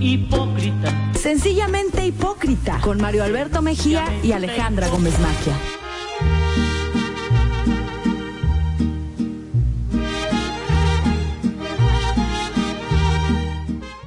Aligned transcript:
hipócrita. 0.00 1.12
Sencillamente 1.14 2.06
hipócrita, 2.06 2.80
con 2.80 3.00
Mario 3.00 3.24
Alberto 3.24 3.62
Mejía 3.62 4.04
y 4.22 4.32
Alejandra 4.32 4.88
Gómez 4.88 5.18
Maquia. 5.20 5.54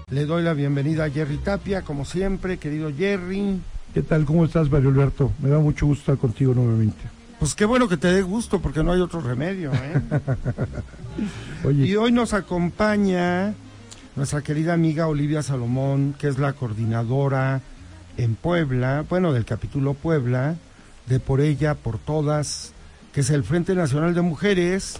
Le 0.09 0.25
doy 0.25 0.43
la 0.43 0.53
bienvenida 0.53 1.05
a 1.05 1.09
Jerry 1.09 1.37
Tapia, 1.37 1.83
como 1.83 2.05
siempre, 2.05 2.57
querido 2.57 2.91
Jerry. 2.95 3.59
¿Qué 3.93 4.01
tal? 4.01 4.25
¿Cómo 4.25 4.45
estás, 4.45 4.69
Mario 4.69 4.89
Alberto? 4.89 5.31
Me 5.41 5.49
da 5.49 5.59
mucho 5.59 5.85
gusto 5.85 6.01
estar 6.01 6.17
contigo 6.17 6.53
nuevamente. 6.53 7.01
Pues 7.39 7.55
qué 7.55 7.65
bueno 7.65 7.87
que 7.87 7.97
te 7.97 8.07
dé 8.07 8.21
gusto, 8.21 8.61
porque 8.61 8.83
no 8.83 8.91
hay 8.91 9.01
otro 9.01 9.19
remedio, 9.19 9.71
¿eh? 9.73 10.01
Oye, 11.65 11.87
y 11.87 11.95
hoy 11.95 12.11
nos 12.11 12.33
acompaña 12.33 13.55
nuestra 14.15 14.41
querida 14.41 14.73
amiga 14.73 15.07
Olivia 15.07 15.41
Salomón, 15.41 16.15
que 16.17 16.27
es 16.27 16.37
la 16.37 16.53
coordinadora 16.53 17.61
en 18.17 18.35
Puebla, 18.35 19.05
bueno, 19.09 19.33
del 19.33 19.45
capítulo 19.45 19.93
Puebla, 19.93 20.55
de 21.07 21.19
Por 21.19 21.41
ella, 21.41 21.75
por 21.75 21.97
todas, 21.97 22.73
que 23.13 23.21
es 23.21 23.29
el 23.29 23.43
Frente 23.43 23.73
Nacional 23.75 24.13
de 24.13 24.21
Mujeres, 24.21 24.99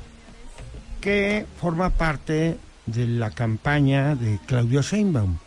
que 1.01 1.45
forma 1.59 1.89
parte 1.89 2.57
de 2.85 3.07
la 3.07 3.31
campaña 3.31 4.15
de 4.15 4.39
Claudia 4.45 4.81
Sheinbaum. 4.81 5.37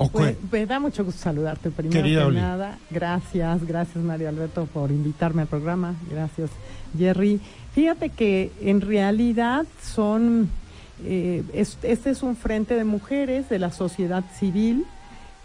¿O 0.00 0.08
Pues, 0.10 0.36
me 0.52 0.64
da 0.64 0.78
mucho 0.78 1.04
gusto 1.04 1.20
saludarte 1.20 1.70
primero 1.70 2.00
Querida 2.00 2.20
que 2.20 2.26
Oli. 2.26 2.36
nada. 2.36 2.78
Gracias, 2.90 3.66
gracias 3.66 4.02
Mario 4.04 4.28
Alberto 4.28 4.66
por 4.66 4.92
invitarme 4.92 5.42
al 5.42 5.48
programa. 5.48 5.94
Gracias, 6.08 6.50
Jerry. 6.96 7.40
Fíjate 7.74 8.10
que 8.10 8.52
en 8.60 8.80
realidad 8.80 9.66
son, 9.82 10.50
eh, 11.04 11.44
es- 11.52 11.78
este 11.82 12.10
es 12.10 12.22
un 12.22 12.36
frente 12.36 12.74
de 12.74 12.84
mujeres 12.84 13.48
de 13.48 13.58
la 13.58 13.70
sociedad 13.72 14.24
civil 14.38 14.84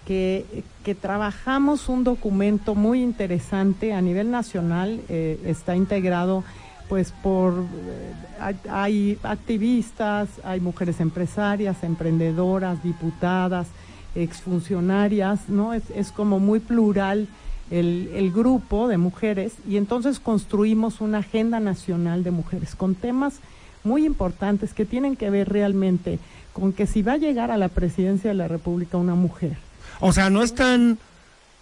que, 0.06 0.64
trabajamos 1.02 1.88
un 1.88 2.04
documento 2.04 2.76
muy 2.76 3.02
interesante 3.02 3.94
a 3.94 4.02
nivel 4.02 4.32
nacional. 4.32 5.00
eh, 5.10 5.40
está 5.46 5.76
integrado 5.76 6.44
pues 6.90 7.14
por 7.24 7.54
eh, 7.54 8.54
hay, 8.70 9.18
activistas, 9.24 10.28
hay 10.44 10.60
mujeres 10.60 11.00
empresarias, 11.00 11.84
emprendedoras, 11.84 12.84
diputadas, 12.84 13.68
exfuncionarias, 14.16 15.48
¿no? 15.48 15.74
Es, 15.74 16.12
como 16.12 16.40
muy 16.40 16.60
plural 16.60 17.28
el 17.72 18.32
grupo 18.32 18.88
de 18.88 18.98
mujeres 18.98 19.54
y 19.68 19.78
entonces 19.78 20.20
construimos 20.20 21.02
una 21.02 21.20
agenda 21.20 21.60
nacional 21.60 22.24
de 22.24 22.30
mujeres 22.30 22.76
con 22.76 22.94
temas 22.94 23.40
muy 23.84 24.06
importantes 24.06 24.74
que 24.74 24.86
tienen 24.86 25.16
que 25.16 25.30
ver 25.30 25.50
realmente 25.50 26.20
con 26.54 26.74
que 26.74 26.88
si 26.88 27.02
va 27.02 27.14
a 27.14 27.18
llegar 27.18 27.52
a 27.52 27.58
la 27.58 27.68
presidencia 27.68 28.30
de 28.30 28.36
la 28.36 28.48
República 28.48 28.98
una 28.98 29.16
mujer, 29.16 29.58
O 30.00 30.12
sea, 30.12 30.30
no 30.30 30.44
están 30.44 30.98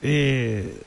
eh, 0.01 0.81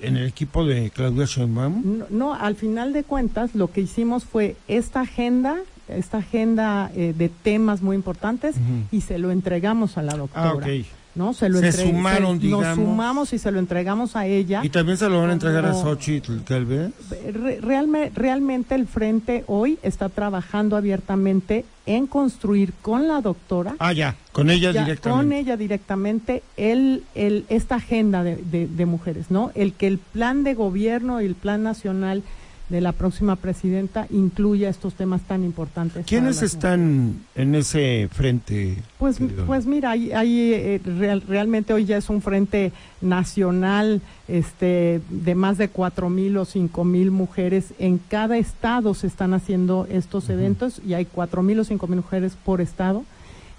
en 0.00 0.16
el 0.16 0.26
equipo 0.26 0.64
de 0.64 0.90
Claudia 0.90 1.24
Sheinbaum. 1.24 1.98
No, 1.98 2.06
no, 2.10 2.34
al 2.34 2.56
final 2.56 2.92
de 2.92 3.04
cuentas 3.04 3.54
lo 3.54 3.70
que 3.70 3.80
hicimos 3.80 4.24
fue 4.24 4.56
esta 4.68 5.00
agenda, 5.00 5.56
esta 5.88 6.18
agenda 6.18 6.90
eh, 6.94 7.14
de 7.16 7.28
temas 7.28 7.82
muy 7.82 7.96
importantes 7.96 8.56
y 8.90 9.00
se 9.00 9.18
lo 9.18 9.30
entregamos 9.30 9.98
a 9.98 10.02
la 10.02 10.14
doctora. 10.14 10.50
Ah, 10.50 10.54
ok. 10.54 10.86
¿No? 11.14 11.32
Se, 11.34 11.48
lo 11.48 11.58
Se 11.58 11.66
entre- 11.68 11.86
sumaron, 11.86 12.32
Nos 12.34 12.40
digamos. 12.40 12.74
sumamos 12.76 13.32
y 13.32 13.38
se 13.38 13.50
lo 13.50 13.58
entregamos 13.58 14.16
a 14.16 14.26
ella. 14.26 14.60
Y 14.64 14.68
también 14.68 14.96
se 14.98 15.08
lo 15.08 15.20
van 15.20 15.30
a 15.30 15.32
entregar 15.32 15.64
a 15.66 15.72
Xochitl 15.74 16.38
Galvez. 16.48 16.92
Re- 17.32 17.60
realme- 17.60 18.10
realmente 18.14 18.74
el 18.74 18.86
Frente 18.86 19.44
hoy 19.46 19.78
está 19.82 20.08
trabajando 20.08 20.76
abiertamente 20.76 21.64
en 21.86 22.06
construir 22.06 22.72
con 22.82 23.08
la 23.08 23.20
doctora 23.20 23.74
Ah, 23.80 23.92
ya, 23.92 24.14
con 24.32 24.50
ella 24.50 24.70
ya, 24.70 24.84
directamente. 24.84 25.24
con 25.24 25.32
ella 25.32 25.56
directamente 25.56 26.42
el, 26.56 27.02
el, 27.14 27.44
esta 27.48 27.76
agenda 27.76 28.22
de, 28.22 28.36
de- 28.36 28.68
de 28.68 28.86
mujeres, 28.86 29.30
¿no? 29.30 29.50
El 29.54 29.72
que 29.72 29.86
el 29.88 29.98
plan 29.98 30.44
de 30.44 30.54
gobierno 30.54 31.20
y 31.20 31.26
el 31.26 31.34
plan 31.34 31.62
nacional 31.64 32.22
de 32.70 32.80
la 32.80 32.92
próxima 32.92 33.36
presidenta 33.36 34.06
incluya 34.10 34.68
estos 34.70 34.94
temas 34.94 35.20
tan 35.22 35.42
importantes. 35.44 36.06
¿Quiénes 36.06 36.40
están 36.40 37.16
en 37.34 37.54
ese 37.56 38.08
frente? 38.12 38.76
pues, 38.98 39.18
querido? 39.18 39.44
pues 39.44 39.66
mira, 39.66 39.90
ahí, 39.90 40.12
ahí, 40.12 40.52
eh, 40.54 40.80
real- 40.84 41.22
realmente 41.26 41.72
hoy 41.74 41.84
ya 41.84 41.96
es 41.96 42.08
un 42.08 42.22
frente 42.22 42.72
nacional 43.00 44.00
este, 44.28 45.00
de 45.10 45.34
más 45.34 45.58
de 45.58 45.68
cuatro 45.68 46.08
mil 46.10 46.36
o 46.36 46.44
cinco 46.44 46.84
mil 46.84 47.10
mujeres. 47.10 47.74
En 47.78 47.98
cada 47.98 48.38
estado 48.38 48.94
se 48.94 49.08
están 49.08 49.34
haciendo 49.34 49.86
estos 49.90 50.30
eventos 50.30 50.80
y 50.86 50.94
hay 50.94 51.04
cuatro 51.04 51.42
mil 51.42 51.58
o 51.60 51.64
cinco 51.64 51.86
mil 51.88 51.96
mujeres 51.98 52.32
por 52.44 52.60
estado. 52.60 53.04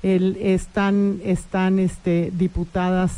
El- 0.04 0.38
están 0.38 1.20
están 1.24 1.78
este, 1.80 2.32
diputadas, 2.36 3.12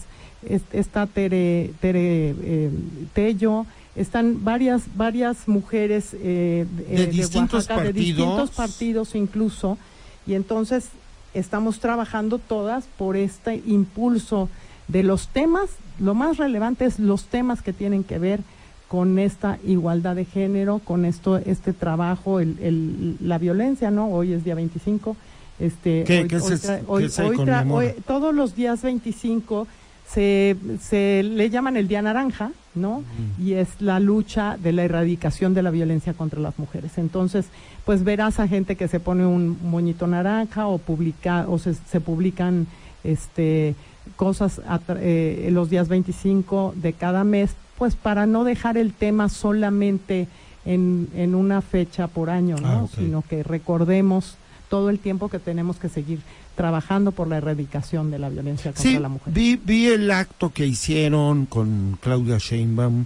es- 0.47 0.63
está 0.73 1.05
Tere, 1.07 1.71
Tere 1.79 2.33
eh, 2.41 2.69
Tello, 3.13 3.65
están 3.95 4.43
varias 4.43 4.83
varias 4.95 5.47
mujeres 5.47 6.09
eh, 6.13 6.65
De 6.89 7.07
distintos 7.07 7.67
Oaxaca, 7.69 7.83
de 7.83 7.93
distintos 7.93 8.49
partidos. 8.51 8.55
partidos 8.55 9.15
incluso, 9.15 9.77
y 10.25 10.33
entonces 10.33 10.87
estamos 11.33 11.79
trabajando 11.79 12.37
todas 12.39 12.85
por 12.97 13.15
este 13.17 13.61
impulso 13.65 14.49
de 14.87 15.03
los 15.03 15.27
temas, 15.27 15.69
lo 15.99 16.13
más 16.15 16.37
relevante 16.37 16.85
es 16.85 16.99
los 16.99 17.25
temas 17.25 17.61
que 17.61 17.73
tienen 17.73 18.03
que 18.03 18.19
ver 18.19 18.41
con 18.87 19.17
esta 19.17 19.57
igualdad 19.65 20.15
de 20.15 20.25
género, 20.25 20.79
con 20.79 21.05
esto, 21.05 21.37
este 21.37 21.73
trabajo, 21.73 22.39
el, 22.39 22.57
el- 22.61 23.17
la 23.21 23.37
violencia, 23.39 23.89
¿no? 23.89 24.09
Hoy 24.09 24.33
es 24.33 24.43
día 24.43 24.53
25. 24.55 25.15
Este, 25.59 26.03
¿Qué- 26.03 26.21
hoy- 26.21 26.27
qué 26.27 26.39
se 26.39 26.81
hoy- 26.87 27.93
todos 28.05 28.35
los 28.35 28.55
días 28.55 28.81
25 28.83 29.67
se, 30.07 30.55
se 30.81 31.23
le 31.23 31.49
llaman 31.49 31.77
el 31.77 31.87
Día 31.87 32.01
Naranja, 32.03 32.51
¿no? 32.75 33.03
Y 33.39 33.53
es 33.53 33.81
la 33.81 34.00
lucha 34.00 34.57
de 34.57 34.73
la 34.73 34.84
erradicación 34.84 35.53
de 35.53 35.63
la 35.63 35.72
violencia 35.72 36.13
contra 36.13 36.39
las 36.39 36.57
mujeres. 36.57 36.97
Entonces, 36.97 37.45
pues 37.85 38.03
verás 38.03 38.39
a 38.39 38.47
gente 38.47 38.75
que 38.75 38.88
se 38.88 39.00
pone 39.00 39.25
un 39.25 39.57
moñito 39.63 40.07
naranja 40.07 40.67
o 40.67 40.78
publica 40.78 41.45
o 41.47 41.59
se, 41.59 41.73
se 41.73 42.00
publican 42.00 42.67
este 43.03 43.75
cosas 44.16 44.62
a 44.67 44.79
eh, 45.00 45.50
los 45.51 45.69
días 45.69 45.88
25 45.88 46.73
de 46.75 46.94
cada 46.94 47.23
mes, 47.23 47.56
pues 47.78 47.95
para 47.95 48.25
no 48.25 48.44
dejar 48.44 48.78
el 48.78 48.94
tema 48.94 49.29
solamente 49.29 50.28
en, 50.66 51.09
en 51.16 51.35
una 51.35 51.62
fecha 51.62 52.07
por 52.07 52.29
año, 52.29 52.57
¿no? 52.57 52.67
Ah. 52.67 52.88
Sino 52.95 53.22
que 53.22 53.44
recordemos 53.44 54.38
todo 54.73 54.89
el 54.89 54.97
tiempo 54.97 55.29
que 55.29 55.38
tenemos 55.38 55.78
que 55.78 55.88
seguir 55.88 56.22
trabajando 56.56 57.11
por 57.11 57.28
la 57.28 57.38
erradicación 57.38 58.09
de 58.09 58.17
la 58.17 58.29
violencia 58.29 58.72
contra 58.72 58.81
Sí, 58.91 58.97
la 58.97 59.07
mujer. 59.07 59.31
vi, 59.31 59.56
vi 59.56 59.85
el 59.85 60.09
acto 60.09 60.50
que 60.51 60.66
hicieron 60.66 61.45
con 61.45 62.00
Claudia 62.01 62.39
Sheinbaum. 62.39 63.06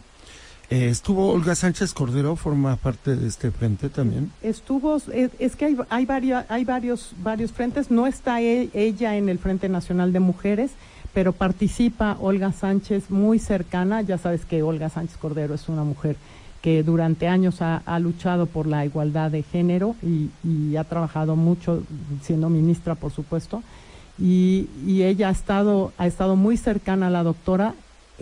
Eh, 0.69 0.87
estuvo 0.89 1.27
Olga 1.33 1.55
Sánchez 1.55 1.93
Cordero, 1.93 2.37
forma 2.37 2.77
parte 2.77 3.17
de 3.17 3.27
este 3.27 3.51
frente 3.51 3.89
también. 3.89 4.31
Estuvo, 4.41 4.95
es, 4.95 5.31
es 5.39 5.57
que 5.57 5.65
hay, 5.65 5.77
hay, 5.89 6.05
varios, 6.05 6.45
hay 6.47 6.63
varios, 6.63 7.11
varios 7.21 7.51
frentes, 7.51 7.91
no 7.91 8.07
está 8.07 8.41
e- 8.41 8.69
ella 8.73 9.17
en 9.17 9.27
el 9.27 9.37
Frente 9.37 9.67
Nacional 9.67 10.13
de 10.13 10.21
Mujeres, 10.21 10.71
pero 11.13 11.33
participa 11.33 12.15
Olga 12.21 12.53
Sánchez 12.53 13.09
muy 13.09 13.39
cercana, 13.39 14.01
ya 14.03 14.17
sabes 14.17 14.45
que 14.45 14.63
Olga 14.63 14.87
Sánchez 14.87 15.17
Cordero 15.17 15.53
es 15.53 15.67
una 15.67 15.83
mujer 15.83 16.15
que 16.61 16.83
durante 16.83 17.27
años 17.27 17.61
ha, 17.61 17.77
ha 17.85 17.99
luchado 17.99 18.45
por 18.45 18.67
la 18.67 18.83
igualdad 18.85 19.31
de 19.31 19.43
género 19.43 19.95
y, 20.01 20.29
y 20.43 20.75
ha 20.75 20.83
trabajado 20.83 21.35
mucho 21.35 21.83
siendo 22.21 22.49
ministra, 22.49 22.95
por 22.95 23.11
supuesto, 23.11 23.63
y, 24.19 24.67
y 24.85 25.03
ella 25.03 25.29
ha 25.29 25.31
estado, 25.31 25.93
ha 25.97 26.07
estado 26.07 26.35
muy 26.35 26.57
cercana 26.57 27.07
a 27.07 27.09
la 27.11 27.23
doctora 27.23 27.75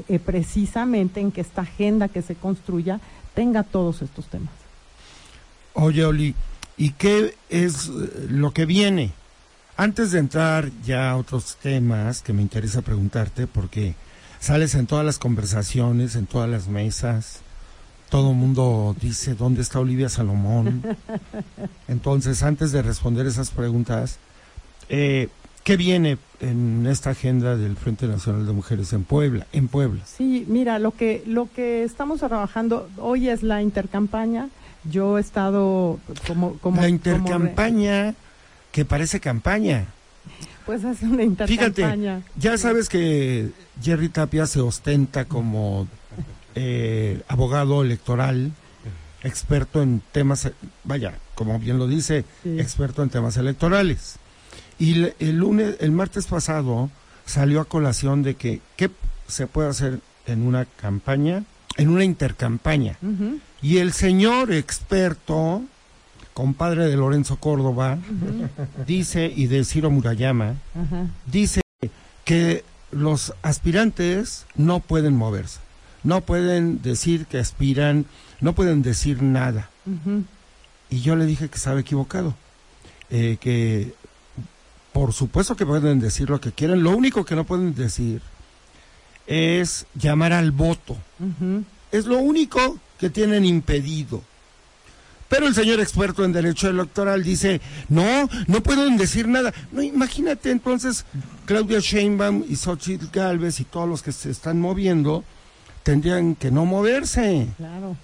eh, 0.09 0.19
precisamente 0.19 1.21
en 1.21 1.31
que 1.31 1.41
esta 1.41 1.61
agenda 1.61 2.09
que 2.09 2.21
se 2.21 2.35
construya 2.35 2.99
tenga 3.33 3.63
todos 3.63 4.01
estos 4.01 4.25
temas. 4.25 4.51
Oye, 5.73 6.05
Oli, 6.05 6.35
¿y 6.77 6.91
qué 6.91 7.35
es 7.49 7.87
eh, 7.87 8.27
lo 8.29 8.51
que 8.51 8.65
viene? 8.65 9.11
Antes 9.77 10.11
de 10.11 10.19
entrar 10.19 10.69
ya 10.85 11.11
a 11.11 11.17
otros 11.17 11.57
temas 11.61 12.21
que 12.21 12.33
me 12.33 12.41
interesa 12.41 12.81
preguntarte, 12.81 13.47
porque 13.47 13.95
sales 14.39 14.75
en 14.75 14.87
todas 14.87 15.05
las 15.05 15.19
conversaciones, 15.19 16.15
en 16.15 16.27
todas 16.27 16.49
las 16.49 16.67
mesas, 16.67 17.39
todo 18.09 18.31
el 18.31 18.35
mundo 18.37 18.95
dice, 19.01 19.35
¿dónde 19.35 19.61
está 19.61 19.79
Olivia 19.79 20.09
Salomón? 20.09 20.83
Entonces, 21.87 22.43
antes 22.43 22.71
de 22.71 22.81
responder 22.81 23.25
esas 23.25 23.51
preguntas, 23.51 24.17
eh, 24.89 25.29
¿qué 25.63 25.77
viene 25.77 26.17
en 26.39 26.85
esta 26.87 27.11
agenda 27.11 27.55
del 27.57 27.75
Frente 27.77 28.07
Nacional 28.07 28.45
de 28.45 28.53
Mujeres 28.53 28.93
en 28.93 29.03
Puebla? 29.03 29.47
En 29.53 29.67
Puebla. 29.67 30.01
Sí, 30.05 30.45
mira, 30.47 30.79
lo 30.79 30.91
que 30.91 31.23
lo 31.25 31.49
que 31.51 31.83
estamos 31.83 32.19
trabajando 32.19 32.89
hoy 32.97 33.29
es 33.29 33.43
la 33.43 33.61
intercampaña. 33.61 34.49
Yo 34.89 35.17
he 35.17 35.21
estado 35.21 35.99
como 36.27 36.57
como 36.59 36.75
La 36.77 36.83
como 36.83 36.87
intercampaña 36.87 38.13
que 38.71 38.85
parece 38.85 39.19
campaña. 39.19 39.85
pues 40.65 40.83
es 40.83 41.01
una 41.01 41.23
Fíjate, 41.47 41.53
intercampaña. 41.53 42.21
ya 42.37 42.57
sabes 42.57 42.87
que 42.89 43.49
Jerry 43.81 44.09
Tapia 44.09 44.45
se 44.45 44.59
ostenta 44.61 45.25
como 45.25 45.87
eh, 46.55 47.21
abogado 47.27 47.81
electoral, 47.83 48.51
experto 49.23 49.81
en 49.81 50.01
temas, 50.11 50.49
vaya, 50.83 51.15
como 51.35 51.57
bien 51.59 51.77
lo 51.77 51.87
dice, 51.87 52.25
Sí. 52.43 52.59
experto 52.59 53.03
en 53.03 53.09
temas 53.09 53.37
electorales. 53.37 54.17
Y 54.79 54.93
el, 54.93 55.13
el 55.19 55.37
lunes, 55.37 55.75
el 55.79 55.91
martes 55.91 56.27
pasado, 56.27 56.89
salió 57.25 57.61
a 57.61 57.65
colación 57.65 58.23
de 58.23 58.35
que 58.35 58.61
qué 58.75 58.89
se 59.27 59.47
puede 59.47 59.69
hacer 59.69 59.99
en 60.27 60.41
una 60.45 60.65
campaña, 60.65 61.43
en 61.77 61.89
una 61.89 62.03
intercampaña. 62.03 62.97
Y 63.61 63.77
el 63.79 63.93
señor 63.93 64.51
experto, 64.53 65.63
compadre 66.33 66.85
de 66.87 66.95
Lorenzo 66.97 67.37
Córdoba, 67.37 67.97
dice, 68.85 69.31
y 69.35 69.47
de 69.47 69.63
Ciro 69.65 69.89
Murayama, 69.89 70.55
dice 71.25 71.61
que 72.23 72.63
los 72.91 73.33
aspirantes 73.41 74.45
no 74.55 74.79
pueden 74.79 75.15
moverse, 75.15 75.59
no 76.05 76.21
pueden 76.21 76.81
decir 76.81 77.25
que 77.25 77.39
aspiran, 77.39 78.05
no 78.39 78.53
pueden 78.53 78.81
decir 78.81 79.21
nada. 79.21 79.69
Y 80.89 81.01
yo 81.01 81.15
le 81.15 81.25
dije 81.25 81.49
que 81.49 81.57
estaba 81.57 81.79
equivocado, 81.79 82.35
eh, 83.09 83.37
que 83.41 83.93
por 84.93 85.11
supuesto 85.11 85.57
que 85.57 85.65
pueden 85.65 85.99
decir 85.99 86.29
lo 86.29 86.39
que 86.39 86.53
quieran, 86.53 86.83
lo 86.83 86.91
único 86.91 87.25
que 87.25 87.35
no 87.35 87.43
pueden 87.43 87.75
decir 87.75 88.21
es 89.27 89.87
llamar 89.95 90.31
al 90.31 90.51
voto. 90.51 90.95
Es 91.91 92.05
lo 92.05 92.19
único 92.19 92.79
que 92.99 93.09
tienen 93.09 93.43
impedido. 93.43 94.21
Pero 95.27 95.47
el 95.47 95.55
señor 95.55 95.79
experto 95.79 96.23
en 96.23 96.31
derecho 96.31 96.69
electoral 96.69 97.23
dice, 97.23 97.59
no, 97.89 98.29
no 98.45 98.61
pueden 98.61 98.95
decir 98.95 99.27
nada. 99.27 99.51
No, 99.71 99.81
imagínate 99.81 100.51
entonces, 100.51 101.03
Claudia 101.45 101.79
Sheinbaum 101.79 102.45
y 102.47 102.55
Xochitl 102.55 103.07
Galvez 103.11 103.59
y 103.59 103.63
todos 103.63 103.89
los 103.89 104.03
que 104.03 104.11
se 104.11 104.29
están 104.29 104.61
moviendo 104.61 105.23
tendrían 105.85 106.33
que 106.35 106.49
no 106.49 106.65
moverse. 106.65 107.47
Claro. 107.57 107.95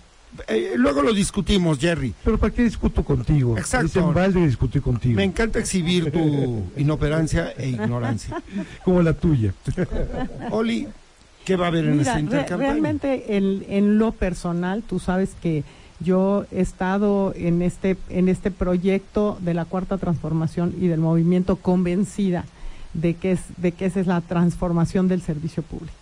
Eh, 0.48 0.74
luego 0.78 1.02
lo 1.02 1.14
discutimos, 1.14 1.80
Jerry. 1.80 2.14
Pero 2.24 2.38
¿para 2.38 2.54
qué 2.54 2.64
discuto 2.64 3.04
contigo? 3.04 3.58
Exacto. 3.58 4.14
Dicen, 4.16 4.46
discutir 4.46 4.82
contigo. 4.82 5.16
Me 5.18 5.24
encanta 5.26 5.60
exhibir 5.60 6.12
tu 6.12 6.64
inoperancia 6.78 7.52
e 7.58 7.70
ignorancia. 7.70 8.42
Como 8.86 9.02
la 9.02 9.14
tuya. 9.14 9.54
Oli, 10.52 10.88
¿qué 11.44 11.56
va 11.56 11.66
a 11.66 11.68
haber 11.70 11.86
en 11.86 11.92
Mira, 11.98 12.02
esta 12.04 12.14
re- 12.16 12.20
intercampaña? 12.22 12.70
realmente 12.72 13.36
en, 13.36 13.66
en 13.68 13.98
lo 13.98 14.12
personal, 14.14 14.84
tú 14.84 15.00
sabes 15.00 15.32
que 15.42 15.64
yo 16.00 16.46
he 16.52 16.62
estado 16.62 17.34
en 17.36 17.62
este, 17.62 17.98
en 18.10 18.30
este 18.30 18.52
proyecto 18.52 19.38
de 19.42 19.54
la 19.54 19.66
cuarta 19.66 19.98
transformación 19.98 20.74
y 20.80 20.88
del 20.88 21.00
movimiento 21.00 21.58
convencida 21.58 22.46
de 22.94 23.16
que, 23.16 23.34
es, 23.34 23.42
de 23.58 23.72
que 23.74 23.86
esa 23.86 24.00
es 24.00 24.08
la 24.08 24.22
transformación 24.22 25.08
del 25.08 25.22
servicio 25.22 25.62
público. 25.64 26.01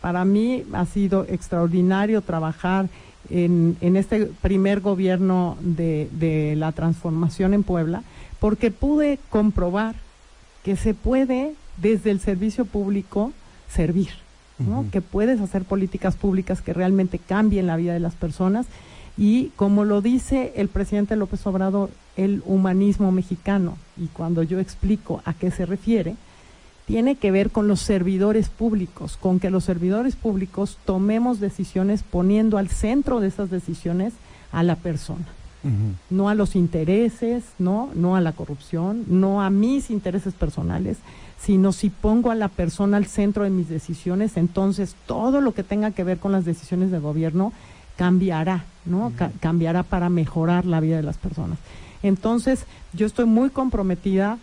Para 0.00 0.24
mí 0.24 0.64
ha 0.72 0.86
sido 0.86 1.24
extraordinario 1.28 2.22
trabajar 2.22 2.88
en, 3.28 3.76
en 3.80 3.96
este 3.96 4.26
primer 4.26 4.80
gobierno 4.80 5.56
de, 5.60 6.08
de 6.12 6.56
la 6.56 6.72
transformación 6.72 7.54
en 7.54 7.62
Puebla, 7.62 8.02
porque 8.38 8.70
pude 8.70 9.18
comprobar 9.28 9.94
que 10.64 10.76
se 10.76 10.94
puede 10.94 11.54
desde 11.76 12.10
el 12.10 12.20
servicio 12.20 12.64
público 12.64 13.32
servir. 13.68 14.10
¿no? 14.58 14.84
Que 14.92 15.00
puedes 15.00 15.40
hacer 15.40 15.64
políticas 15.64 16.16
públicas 16.16 16.60
que 16.60 16.74
realmente 16.74 17.18
cambien 17.18 17.66
la 17.66 17.76
vida 17.76 17.94
de 17.94 18.00
las 18.00 18.14
personas 18.14 18.66
y 19.16 19.52
como 19.56 19.84
lo 19.84 20.02
dice 20.02 20.52
el 20.56 20.68
presidente 20.68 21.16
López 21.16 21.46
Obrador, 21.46 21.90
el 22.16 22.42
humanismo 22.44 23.10
mexicano, 23.12 23.76
y 23.96 24.06
cuando 24.06 24.42
yo 24.42 24.60
explico 24.60 25.22
a 25.24 25.34
qué 25.34 25.50
se 25.50 25.66
refiere, 25.66 26.16
tiene 26.90 27.14
que 27.14 27.30
ver 27.30 27.50
con 27.50 27.68
los 27.68 27.80
servidores 27.80 28.48
públicos, 28.48 29.16
con 29.20 29.38
que 29.38 29.48
los 29.48 29.62
servidores 29.64 30.16
públicos 30.16 30.76
tomemos 30.84 31.38
decisiones 31.38 32.02
poniendo 32.02 32.58
al 32.58 32.68
centro 32.68 33.20
de 33.20 33.28
esas 33.28 33.48
decisiones 33.48 34.12
a 34.50 34.62
la 34.64 34.74
persona 34.76 35.26
no 36.08 36.30
a 36.30 36.34
los 36.34 36.56
intereses, 36.56 37.44
no, 37.58 37.90
no 37.94 38.16
a 38.16 38.22
la 38.22 38.32
corrupción, 38.32 39.04
no 39.08 39.42
a 39.42 39.50
mis 39.50 39.90
intereses 39.90 40.32
personales, 40.32 40.96
sino 41.38 41.72
si 41.72 41.90
pongo 41.90 42.30
a 42.30 42.34
la 42.34 42.48
persona 42.48 42.96
al 42.96 43.04
centro 43.04 43.44
de 43.44 43.50
mis 43.50 43.68
decisiones, 43.68 44.38
entonces 44.38 44.96
todo 45.06 45.42
lo 45.42 45.52
que 45.52 45.62
tenga 45.62 45.90
que 45.90 46.02
ver 46.02 46.16
con 46.18 46.32
las 46.32 46.46
decisiones 46.46 46.90
de 46.90 46.98
gobierno 46.98 47.52
cambiará, 47.98 48.64
¿no? 48.86 49.12
Ca- 49.16 49.32
cambiará 49.40 49.82
para 49.82 50.08
mejorar 50.08 50.64
la 50.64 50.80
vida 50.80 50.96
de 50.96 51.02
las 51.02 51.18
personas. 51.18 51.58
Entonces, 52.02 52.64
yo 52.94 53.04
estoy 53.06 53.26
muy 53.26 53.50
comprometida 53.50 54.38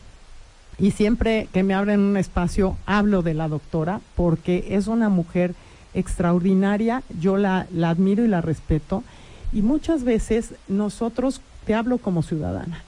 y 0.80 0.92
siempre 0.92 1.48
que 1.54 1.64
me 1.64 1.74
abren 1.74 2.00
un 2.00 2.18
espacio 2.18 2.78
hablo 2.86 3.22
de 3.24 3.34
la 3.34 3.48
doctora 3.48 4.00
porque 4.16 4.68
es 4.72 4.88
una 4.88 5.10
mujer 5.10 5.56
extraordinaria, 5.94 7.04
yo 7.20 7.38
la, 7.38 7.68
la 7.74 7.90
admiro 7.90 8.24
y 8.24 8.28
la 8.28 8.42
respeto 8.42 9.04
y 9.52 9.62
muchas 9.62 10.04
veces 10.04 10.54
nosotros, 10.68 11.42
te 11.66 11.74
hablo 11.76 11.98
como 11.98 12.24
ciudadana, 12.24 12.84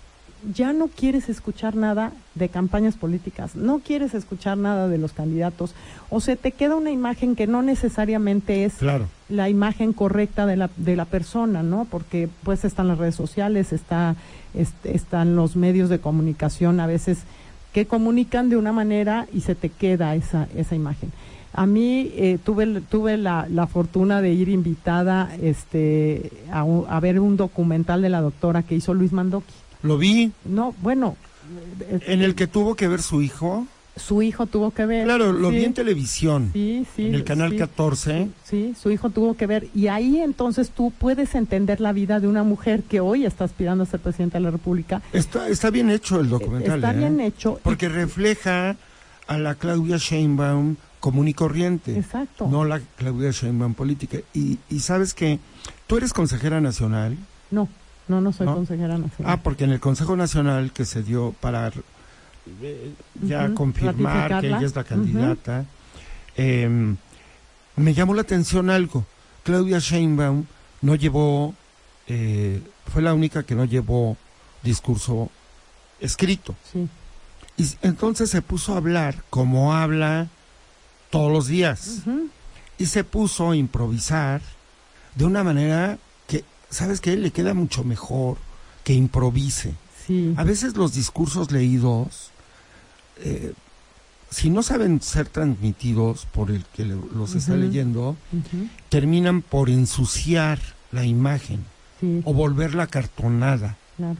ya 0.53 0.71
no 0.71 0.87
quieres 0.87 1.27
escuchar 1.27 1.75
nada 1.75 2.13
de 2.35 2.47
campañas 2.47 2.95
políticas, 2.95 3.55
no 3.55 3.79
quieres 3.79 4.13
escuchar 4.13 4.57
nada 4.57 4.87
de 4.87 4.97
los 4.97 5.11
candidatos 5.11 5.73
o 6.09 6.21
se 6.21 6.37
te 6.37 6.51
queda 6.53 6.75
una 6.75 6.91
imagen 6.91 7.35
que 7.35 7.45
no 7.47 7.61
necesariamente 7.61 8.63
es 8.63 8.75
Claro. 8.75 9.07
la 9.27 9.49
imagen 9.49 9.91
correcta 9.91 10.45
de 10.45 10.55
la, 10.55 10.69
de 10.77 10.95
la 10.95 11.05
persona, 11.05 11.61
¿no? 11.61 11.85
Porque 11.91 12.29
pues 12.43 12.63
están 12.63 12.87
las 12.87 12.97
redes 12.99 13.15
sociales, 13.15 13.73
está, 13.73 14.15
est- 14.53 14.85
están 14.85 15.35
los 15.35 15.55
medios 15.57 15.89
de 15.89 15.99
comunicación 15.99 16.79
a 16.79 16.87
veces 16.87 17.19
que 17.79 17.87
comunican 17.87 18.49
de 18.49 18.57
una 18.57 18.73
manera 18.73 19.25
y 19.33 19.39
se 19.39 19.55
te 19.55 19.69
queda 19.69 20.13
esa, 20.13 20.49
esa 20.53 20.75
imagen. 20.75 21.13
A 21.53 21.65
mí 21.65 22.11
eh, 22.13 22.37
tuve, 22.43 22.81
tuve 22.81 23.15
la, 23.15 23.47
la 23.49 23.67
fortuna 23.67 24.21
de 24.21 24.33
ir 24.33 24.49
invitada 24.49 25.33
este, 25.41 26.29
a, 26.51 26.65
a 26.89 26.99
ver 26.99 27.21
un 27.21 27.37
documental 27.37 28.01
de 28.01 28.09
la 28.09 28.19
doctora 28.19 28.63
que 28.63 28.75
hizo 28.75 28.93
Luis 28.93 29.13
Mandoki. 29.13 29.53
Lo 29.81 29.97
vi 29.97 30.33
No, 30.43 30.75
bueno, 30.81 31.15
en 32.05 32.21
el 32.21 32.35
que 32.35 32.47
tuvo 32.47 32.75
que 32.75 32.89
ver 32.89 33.01
su 33.01 33.21
hijo. 33.21 33.65
Su 33.99 34.21
hijo 34.21 34.45
tuvo 34.47 34.71
que 34.71 34.85
ver. 34.85 35.05
Claro, 35.05 35.31
lo 35.33 35.49
sí, 35.51 35.57
vi 35.57 35.65
en 35.65 35.73
televisión, 35.73 36.49
Sí, 36.53 36.85
sí. 36.95 37.07
en 37.07 37.15
el 37.15 37.23
canal 37.23 37.51
sí. 37.51 37.57
14. 37.57 38.29
Sí, 38.43 38.73
su 38.81 38.89
hijo 38.89 39.09
tuvo 39.09 39.35
que 39.35 39.45
ver. 39.45 39.67
Y 39.75 39.87
ahí 39.87 40.19
entonces 40.19 40.71
tú 40.71 40.91
puedes 40.97 41.35
entender 41.35 41.79
la 41.81 41.93
vida 41.93 42.19
de 42.19 42.27
una 42.27 42.43
mujer 42.43 42.83
que 42.83 42.99
hoy 42.99 43.25
está 43.25 43.43
aspirando 43.43 43.83
a 43.83 43.87
ser 43.87 43.99
presidenta 43.99 44.37
de 44.39 44.45
la 44.45 44.51
República. 44.51 45.01
Está, 45.13 45.47
está 45.49 45.69
bien 45.69 45.89
hecho 45.89 46.19
el 46.19 46.29
documental. 46.29 46.77
está 46.79 46.93
¿eh? 46.93 46.97
bien 46.97 47.19
hecho. 47.19 47.59
Porque 47.63 47.89
refleja 47.89 48.75
a 49.27 49.37
la 49.37 49.55
Claudia 49.55 49.97
Sheinbaum 49.97 50.75
común 50.99 51.27
y 51.27 51.33
corriente. 51.33 51.97
Exacto. 51.97 52.47
No 52.47 52.65
la 52.65 52.81
Claudia 52.97 53.31
Sheinbaum 53.31 53.73
política. 53.73 54.17
Y, 54.33 54.57
y 54.69 54.79
sabes 54.79 55.13
que 55.13 55.39
tú 55.87 55.97
eres 55.97 56.13
consejera 56.13 56.59
nacional. 56.61 57.17
No, 57.51 57.69
no, 58.07 58.21
no 58.21 58.33
soy 58.33 58.47
¿No? 58.47 58.55
consejera 58.55 58.97
nacional. 58.97 59.33
Ah, 59.33 59.41
porque 59.43 59.63
en 59.65 59.71
el 59.71 59.79
Consejo 59.79 60.15
Nacional 60.15 60.71
que 60.71 60.83
se 60.85 61.03
dio 61.03 61.33
para 61.39 61.71
eh, 62.61 62.91
ya 63.21 63.53
confirmar 63.53 64.41
que 64.41 64.47
ella 64.47 64.61
es 64.61 64.75
la 64.75 64.83
candidata, 64.83 65.65
em, 66.35 66.97
me 67.75 67.93
llamó 67.93 68.13
la 68.13 68.21
atención 68.21 68.69
algo. 68.69 69.05
Claudia 69.43 69.79
Sheinbaum 69.79 70.45
no 70.81 70.95
llevó, 70.95 71.53
eh, 72.07 72.61
fue 72.91 73.01
la 73.01 73.13
única 73.13 73.43
que 73.43 73.55
no 73.55 73.65
llevó 73.65 74.17
discurso 74.63 75.29
escrito. 75.99 76.55
Sí, 76.71 76.87
Y 77.57 77.65
entonces 77.87 78.29
se 78.29 78.41
puso 78.41 78.73
a 78.73 78.77
hablar 78.77 79.23
como 79.29 79.73
habla 79.73 80.27
todos 81.09 81.31
los 81.31 81.47
días. 81.47 82.03
Y 82.77 82.85
se 82.85 83.03
puso 83.03 83.51
a 83.51 83.55
improvisar 83.57 84.41
de 85.15 85.25
una 85.25 85.43
manera 85.43 85.97
que, 86.27 86.45
¿sabes 86.69 87.01
qué? 87.01 87.17
Le 87.17 87.31
queda 87.31 87.53
mucho 87.53 87.83
mejor 87.83 88.37
que 88.85 88.93
improvise. 88.93 89.73
sí. 90.07 90.33
A 90.37 90.43
veces 90.43 90.75
los 90.77 90.93
discursos 90.93 91.51
leídos, 91.51 92.31
eh, 93.19 93.53
si 94.31 94.49
no 94.49 94.61
saben 94.63 95.01
ser 95.01 95.27
transmitidos 95.27 96.25
por 96.31 96.51
el 96.51 96.63
que 96.65 96.85
los 96.85 97.35
está 97.35 97.55
leyendo, 97.55 98.15
terminan 98.89 99.41
por 99.41 99.69
ensuciar 99.69 100.59
la 100.91 101.05
imagen 101.05 101.63
Sí, 101.99 102.21
o 102.23 102.33
volverla 102.33 102.87
cartonada. 102.87 103.75
claro. 103.97 104.17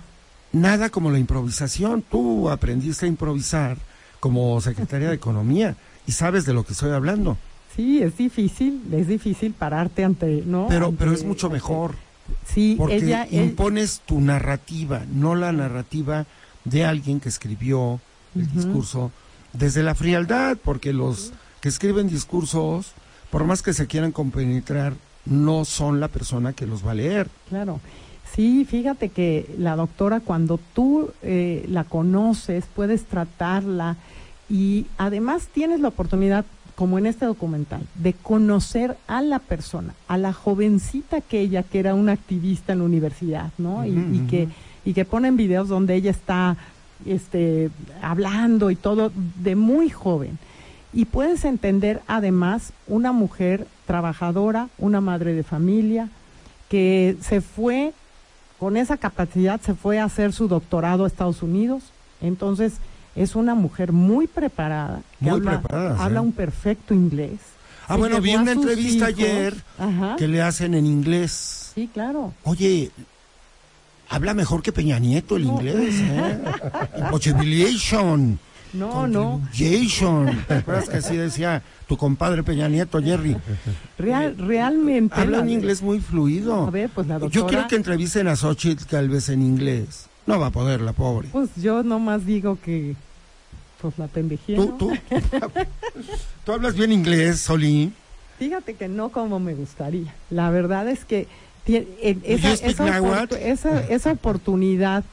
Nada 0.52 0.90
como 0.90 1.12
la 1.12 1.20
improvisación. 1.20 2.02
Tú 2.02 2.50
aprendiste 2.50 3.06
a 3.06 3.10
improvisar 3.10 3.78
como 4.20 4.60
secretaria 4.62 5.10
de 5.10 5.16
Economía 5.16 5.76
y 6.08 6.12
sabes 6.12 6.44
de 6.46 6.54
lo 6.54 6.64
que 6.66 6.74
estoy 6.74 6.90
hablando. 6.92 7.38
Sí, 7.76 8.02
es 8.02 8.18
difícil, 8.18 8.82
es 8.92 9.08
difícil 9.08 9.54
pararte 9.54 10.04
ante, 10.04 10.44
¿no? 10.46 10.66
Pero, 10.68 10.88
Ante- 10.88 10.98
pero 10.98 11.14
es 11.14 11.24
mucho 11.24 11.46
ante- 11.48 11.58
mejor 11.58 11.96
Sí, 12.52 12.76
porque 12.78 12.96
ella, 12.96 13.24
él- 13.30 13.44
impones 13.46 14.02
tu 14.06 14.20
narrativa, 14.22 15.04
no 15.14 15.36
la 15.36 15.52
narrativa 15.52 16.26
de 16.66 16.84
alguien 16.84 17.20
que 17.20 17.30
escribió 17.30 18.02
el 18.40 18.52
discurso 18.52 19.12
desde 19.54 19.84
la 19.84 19.96
frialdad, 19.96 20.58
porque 20.64 20.94
los 20.94 21.34
que 21.62 21.70
escriben 21.70 22.08
discursos, 22.08 22.92
por 23.32 23.44
más 23.44 23.62
que 23.62 23.74
se 23.74 23.88
quieran 23.88 24.12
compenetrar, 24.12 24.94
no 25.26 25.66
son 25.66 26.00
la 26.00 26.08
persona 26.08 26.54
que 26.54 26.66
los 26.66 26.86
va 26.86 26.92
a 26.92 26.96
leer. 26.96 27.28
Claro. 27.50 27.80
Sí, 28.36 28.64
fíjate 28.66 29.10
que 29.10 29.54
la 29.58 29.76
doctora, 29.76 30.20
cuando 30.20 30.60
tú 30.74 31.10
eh, 31.24 31.66
la 31.68 31.84
conoces, 31.84 32.64
puedes 32.76 33.06
tratarla 33.06 33.98
y 34.50 34.86
además 34.98 35.48
tienes 35.54 35.80
la 35.80 35.90
oportunidad, 35.90 36.46
como 36.76 36.98
en 36.98 37.08
este 37.08 37.26
documental, 37.26 37.82
de 37.96 38.14
conocer 38.14 38.98
a 39.08 39.22
la 39.22 39.40
persona, 39.40 39.94
a 40.08 40.18
la 40.18 40.32
jovencita 40.32 41.18
aquella 41.18 41.64
que 41.64 41.80
era 41.80 41.96
una 41.96 42.14
activista 42.14 42.72
en 42.74 42.80
la 42.80 42.86
universidad, 42.86 43.52
¿no? 43.58 43.86
Y- 43.86 44.26
que, 44.30 44.48
y 44.86 44.94
que 44.94 45.06
ponen 45.06 45.36
videos 45.36 45.68
donde 45.68 45.96
ella 45.96 46.12
está 46.12 46.56
este, 47.06 47.70
hablando 48.02 48.72
y 48.72 48.76
todo 48.76 49.12
de 49.16 49.56
muy 49.56 49.90
joven. 49.90 50.38
y 50.92 51.06
puedes 51.06 51.46
entender 51.46 52.02
además 52.08 52.74
una 52.88 53.12
mujer 53.12 53.68
trabajadora, 53.86 54.70
una 54.80 55.02
madre 55.02 55.34
de 55.34 55.44
familia, 55.44 56.10
que 56.68 57.16
se 57.22 57.42
fue 57.42 57.94
con 58.60 58.76
esa 58.76 58.98
capacidad, 58.98 59.62
se 59.62 59.74
fue 59.76 60.00
a 60.00 60.06
hacer 60.06 60.34
su 60.34 60.48
doctorado 60.48 61.04
a 61.04 61.08
Estados 61.08 61.44
Unidos. 61.44 61.84
Entonces, 62.22 62.74
es 63.16 63.36
una 63.36 63.54
mujer 63.56 63.92
muy 63.92 64.28
preparada, 64.28 65.02
que 65.20 65.26
Muy 65.26 65.34
habla, 65.36 65.60
preparada, 65.60 65.96
sí. 65.96 66.02
habla 66.04 66.22
un 66.22 66.32
perfecto 66.32 66.94
inglés. 66.94 67.40
Ah, 67.88 67.96
bueno, 67.96 68.20
vi 68.22 68.36
una 68.36 68.52
entrevista 68.52 69.10
hijos. 69.10 69.24
ayer 69.24 69.56
Ajá. 69.78 70.16
que 70.18 70.28
le 70.28 70.42
hacen 70.42 70.74
en 70.74 70.86
inglés. 70.86 71.72
Sí, 71.74 71.90
claro. 71.94 72.34
Oye, 72.44 72.92
habla 74.10 74.34
mejor 74.34 74.62
que 74.62 74.72
Peña 74.72 75.00
Nieto 75.00 75.36
el 75.38 75.46
No. 75.46 75.54
inglés, 75.54 75.96
¿eh? 76.00 76.40
Impossibilation. 76.98 78.40
No, 78.74 79.08
no. 79.08 79.40
Contribution. 79.42 80.44
¿Te 80.48 80.54
acuerdas 80.56 80.90
que 80.90 80.98
así 80.98 81.16
decía 81.18 81.64
tu 81.88 81.98
compadre 81.98 82.44
Peña 82.44 82.68
Nieto, 82.68 83.02
Jerry? 83.02 83.36
Real, 83.98 84.36
realmente. 84.38 85.16
Habla 85.20 85.38
la- 85.38 85.44
un 85.44 85.50
inglés 85.50 85.82
muy 85.82 86.00
fluido. 86.00 86.68
A 86.68 86.70
ver, 86.70 86.90
pues 86.94 87.08
la 87.08 87.16
Yo 87.16 87.20
doctora. 87.22 87.48
quiero 87.48 87.68
que 87.68 87.76
entrevisten 87.76 88.28
a 88.28 88.36
Xochitl 88.36 88.86
Galvez 88.90 89.30
en 89.30 89.42
inglés. 89.42 90.06
No 90.28 90.40
va 90.40 90.48
a 90.48 90.52
poder, 90.52 90.82
la 90.82 90.94
pobre. 90.94 91.30
Pues 91.32 91.50
yo 91.56 91.82
nomás 91.82 92.26
digo 92.26 92.60
que. 92.64 92.96
Pues 93.82 93.98
la 93.98 94.08
pendejía. 94.08 94.58
Tú, 94.58 94.76
tú, 94.78 94.92
tú 96.46 96.52
hablas 96.52 96.76
bien 96.76 96.92
inglés, 96.92 97.40
Soli. 97.40 97.92
Fíjate 98.38 98.76
que 98.76 98.88
no 98.88 99.10
como 99.10 99.40
me 99.40 99.54
gustaría. 99.56 100.14
La 100.30 100.50
verdad 100.52 100.88
es 100.90 101.06
que 101.06 101.28
esa, 101.66 102.54
esa, 102.54 103.24
esa- 103.40 103.88
esa 103.88 104.12
oportunidad 104.12 105.04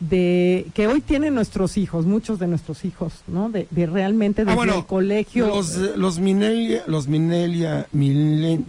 de 0.00 0.66
que 0.74 0.88
hoy 0.88 1.00
tienen 1.00 1.34
nuestros 1.34 1.76
hijos, 1.76 2.06
muchos 2.06 2.40
de 2.40 2.48
nuestros 2.48 2.84
hijos, 2.84 3.12
¿no? 3.28 3.50
De, 3.50 3.68
de 3.70 3.86
realmente 3.86 4.42
desde 4.42 4.52
Ah, 4.52 4.56
bueno, 4.56 4.78
el 4.78 4.86
colegio. 4.86 5.46
Los, 5.46 5.76
los 5.96 6.18
Minelia, 6.18 6.82
los 6.88 7.06
Minelia, 7.06 7.86
milen- 7.94 8.64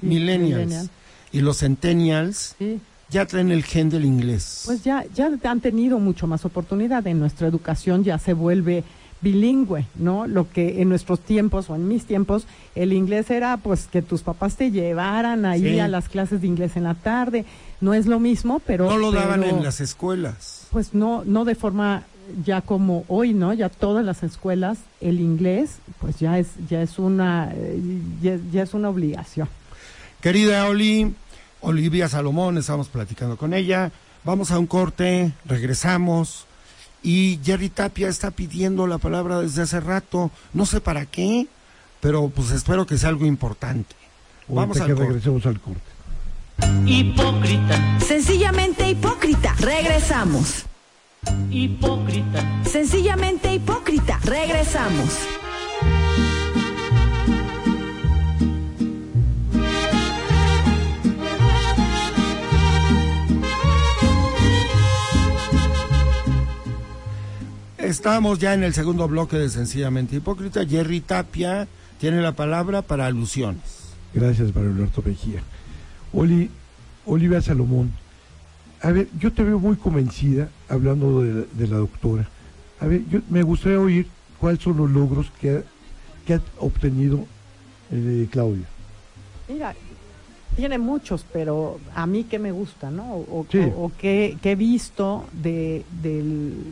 Millennials. 0.00 0.72
Sí, 0.84 0.90
y 1.32 1.40
los 1.40 1.58
Centennials 1.58 2.54
Sí, 2.58 2.80
ya 3.10 3.26
traen 3.26 3.50
el 3.50 3.64
gen 3.64 3.90
del 3.90 4.04
inglés. 4.06 4.62
pues 4.64 4.82
ya, 4.82 5.04
ya 5.14 5.30
han 5.44 5.60
tenido 5.60 5.98
mucho 5.98 6.26
más 6.26 6.44
oportunidad. 6.46 7.06
En 7.06 7.18
nuestra 7.18 7.46
educación 7.46 8.02
ya 8.02 8.18
se 8.18 8.32
vuelve 8.32 8.82
bilingüe, 9.20 9.86
¿no? 9.96 10.26
Lo 10.26 10.48
que 10.50 10.80
en 10.80 10.88
nuestros 10.88 11.20
tiempos 11.20 11.68
o 11.70 11.74
en 11.76 11.86
mis 11.88 12.04
tiempos 12.06 12.46
el 12.74 12.92
inglés 12.92 13.30
era 13.30 13.56
pues 13.58 13.86
que 13.86 14.00
tus 14.02 14.22
papás 14.22 14.56
te 14.56 14.70
llevaran 14.70 15.44
ahí 15.44 15.62
Sí. 15.74 15.78
a 15.80 15.88
las 15.88 16.08
clases 16.08 16.40
de 16.40 16.46
inglés 16.46 16.76
en 16.76 16.84
la 16.84 16.94
tarde. 16.94 17.44
No 17.80 17.92
es 17.94 18.06
lo 18.06 18.18
mismo, 18.18 18.60
pero 18.66 18.88
no 18.88 18.96
lo 18.96 19.12
daban 19.12 19.40
pero- 19.42 19.56
en 19.58 19.62
las 19.64 19.80
escuelas. 19.80 20.66
Pues 20.70 20.94
no, 20.94 21.22
no 21.24 21.44
de 21.44 21.54
forma 21.54 22.04
ya 22.46 22.60
como 22.60 23.04
hoy, 23.08 23.34
¿no? 23.34 23.52
Ya 23.52 23.68
todas 23.68 24.04
las 24.04 24.22
escuelas 24.22 24.78
el 25.00 25.18
inglés, 25.20 25.76
pues 26.00 26.18
ya 26.18 26.38
es, 26.38 26.48
ya 26.68 26.80
es 26.80 26.98
una, 26.98 27.50
eh, 27.54 27.80
ya, 28.22 28.38
ya 28.52 28.62
es 28.62 28.72
una 28.72 28.88
obligación. 28.88 29.48
Querida 30.20 30.66
Oli, 30.66 31.12
Olivia 31.60 32.08
Salomón, 32.08 32.56
estamos 32.58 32.88
platicando 32.88 33.36
con 33.36 33.52
ella. 33.54 33.90
Vamos 34.24 34.50
a 34.50 34.58
un 34.58 34.66
corte, 34.66 35.32
regresamos. 35.46 36.46
Y 37.02 37.38
Jerry 37.44 37.70
Tapia 37.70 38.08
está 38.08 38.30
pidiendo 38.30 38.86
la 38.86 38.98
palabra 38.98 39.40
desde 39.40 39.62
hace 39.62 39.80
rato. 39.80 40.30
No 40.52 40.66
sé 40.66 40.80
para 40.80 41.06
qué, 41.06 41.46
pero 42.00 42.28
pues 42.28 42.50
espero 42.50 42.86
que 42.86 42.98
sea 42.98 43.08
algo 43.08 43.26
importante. 43.26 43.94
Vamos 44.48 44.78
Ahorita 44.78 44.84
al 44.84 44.88
que 44.88 44.94
corte. 44.94 45.06
regresemos 45.08 45.46
al 45.46 45.60
corte. 45.60 45.80
Hipócrita, 46.86 47.98
Sencillamente 48.00 48.88
hipócrita. 48.90 49.54
Regresamos. 49.60 50.66
hipócrita, 51.50 52.62
Sencillamente 52.64 53.54
hipócrita. 53.54 54.18
Regresamos. 54.24 55.10
Estamos 67.82 68.38
ya 68.38 68.54
en 68.54 68.62
el 68.62 68.74
segundo 68.74 69.08
bloque 69.08 69.36
de 69.36 69.48
Sencillamente 69.48 70.16
Hipócrita. 70.16 70.66
Jerry 70.66 71.00
Tapia 71.00 71.66
tiene 71.98 72.20
la 72.20 72.32
palabra 72.32 72.82
para 72.82 73.06
alusiones. 73.06 73.62
Gracias, 74.12 74.54
Mario 74.54 74.70
Alberto 74.70 75.02
Mejía. 75.04 75.42
Oli, 76.12 76.50
Olivia 77.06 77.40
Salomón, 77.40 77.92
a 78.82 78.90
ver, 78.90 79.08
yo 79.18 79.32
te 79.32 79.42
veo 79.44 79.58
muy 79.58 79.76
convencida 79.76 80.48
hablando 80.68 81.22
de, 81.22 81.32
la- 81.32 81.46
de 81.52 81.66
la 81.68 81.76
doctora. 81.76 82.28
A 82.80 82.86
ver, 82.86 83.02
yo, 83.10 83.20
me 83.28 83.42
gustaría 83.42 83.78
oír 83.78 84.06
cuáles 84.38 84.60
son 84.62 84.76
los 84.76 84.90
logros 84.90 85.30
que 85.40 85.50
ha, 85.58 85.62
que 86.26 86.34
ha 86.34 86.40
obtenido 86.58 87.26
eh, 87.92 88.26
Claudia. 88.30 88.64
Mira, 89.48 89.74
tiene 90.56 90.78
muchos, 90.78 91.24
pero 91.32 91.78
a 91.94 92.06
mí 92.06 92.24
que 92.24 92.38
me 92.38 92.52
gusta, 92.52 92.90
¿no? 92.90 93.04
O, 93.14 93.46
Sí. 93.50 93.58
o- 93.58 93.84
o 93.86 93.92
que, 93.96 94.36
que 94.42 94.52
he 94.52 94.56
visto 94.56 95.24
de, 95.32 95.84
de 96.02 96.22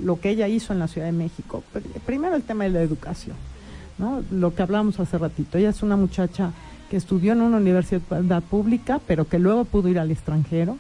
lo 0.03 0.21
que 0.21 0.31
ella 0.31 0.49
hizo 0.49 0.73
en 0.73 0.79
la 0.79 0.89
Ciudad 0.89 1.07
de 1.07 1.13
México. 1.13 1.63
Pr- 1.75 1.83
Primero 2.05 2.37
el 2.37 2.43
tema 2.43 2.65
de 2.65 2.71
la 2.71 2.83
educación, 2.83 3.37
¿no? 3.99 4.23
Lo 4.31 4.55
que 4.55 4.63
hablábamos 4.63 4.99
hace 5.01 5.17
ratito. 5.19 5.59
Ella 5.59 5.71
es 5.71 5.83
una 5.83 5.97
muchacha 5.97 6.51
que 6.91 6.97
estudió 6.97 7.33
en 7.33 7.43
una 7.43 7.59
universidad 7.59 8.43
pública, 8.43 9.01
pero 9.07 9.27
que 9.29 9.39
luego 9.39 9.65
pudo 9.65 9.89
ir 9.89 9.99
al 9.99 10.11
extranjero 10.11 10.77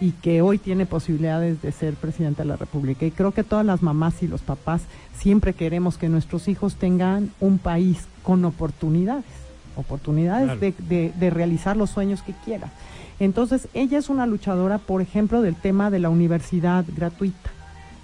y 0.00 0.12
que 0.12 0.40
hoy 0.40 0.56
tiene 0.56 0.86
posibilidades 0.86 1.60
de 1.60 1.72
ser 1.72 1.92
presidenta 1.94 2.42
de 2.42 2.48
la 2.48 2.56
República. 2.56 3.04
Y 3.04 3.10
creo 3.10 3.32
que 3.32 3.44
todas 3.44 3.66
las 3.66 3.82
mamás 3.82 4.22
y 4.22 4.26
los 4.28 4.40
papás 4.40 4.80
siempre 5.18 5.52
queremos 5.52 5.98
que 5.98 6.08
nuestros 6.08 6.48
hijos 6.48 6.76
tengan 6.76 7.30
un 7.40 7.58
país 7.58 8.06
con 8.22 8.42
oportunidades, 8.46 9.24
oportunidades 9.76 10.44
Claro. 10.44 10.60
de, 10.60 10.74
de- 10.88 11.12
de 11.18 11.30
realizar 11.30 11.76
los 11.76 11.90
sueños 11.90 12.22
que 12.22 12.32
quieran. 12.44 12.70
Entonces, 13.18 13.68
ella 13.74 13.98
es 13.98 14.08
una 14.08 14.26
luchadora, 14.26 14.78
por 14.78 15.02
ejemplo, 15.02 15.42
del 15.42 15.54
tema 15.54 15.90
de 15.90 15.98
la 15.98 16.08
universidad 16.10 16.84
gratuita. 16.96 17.50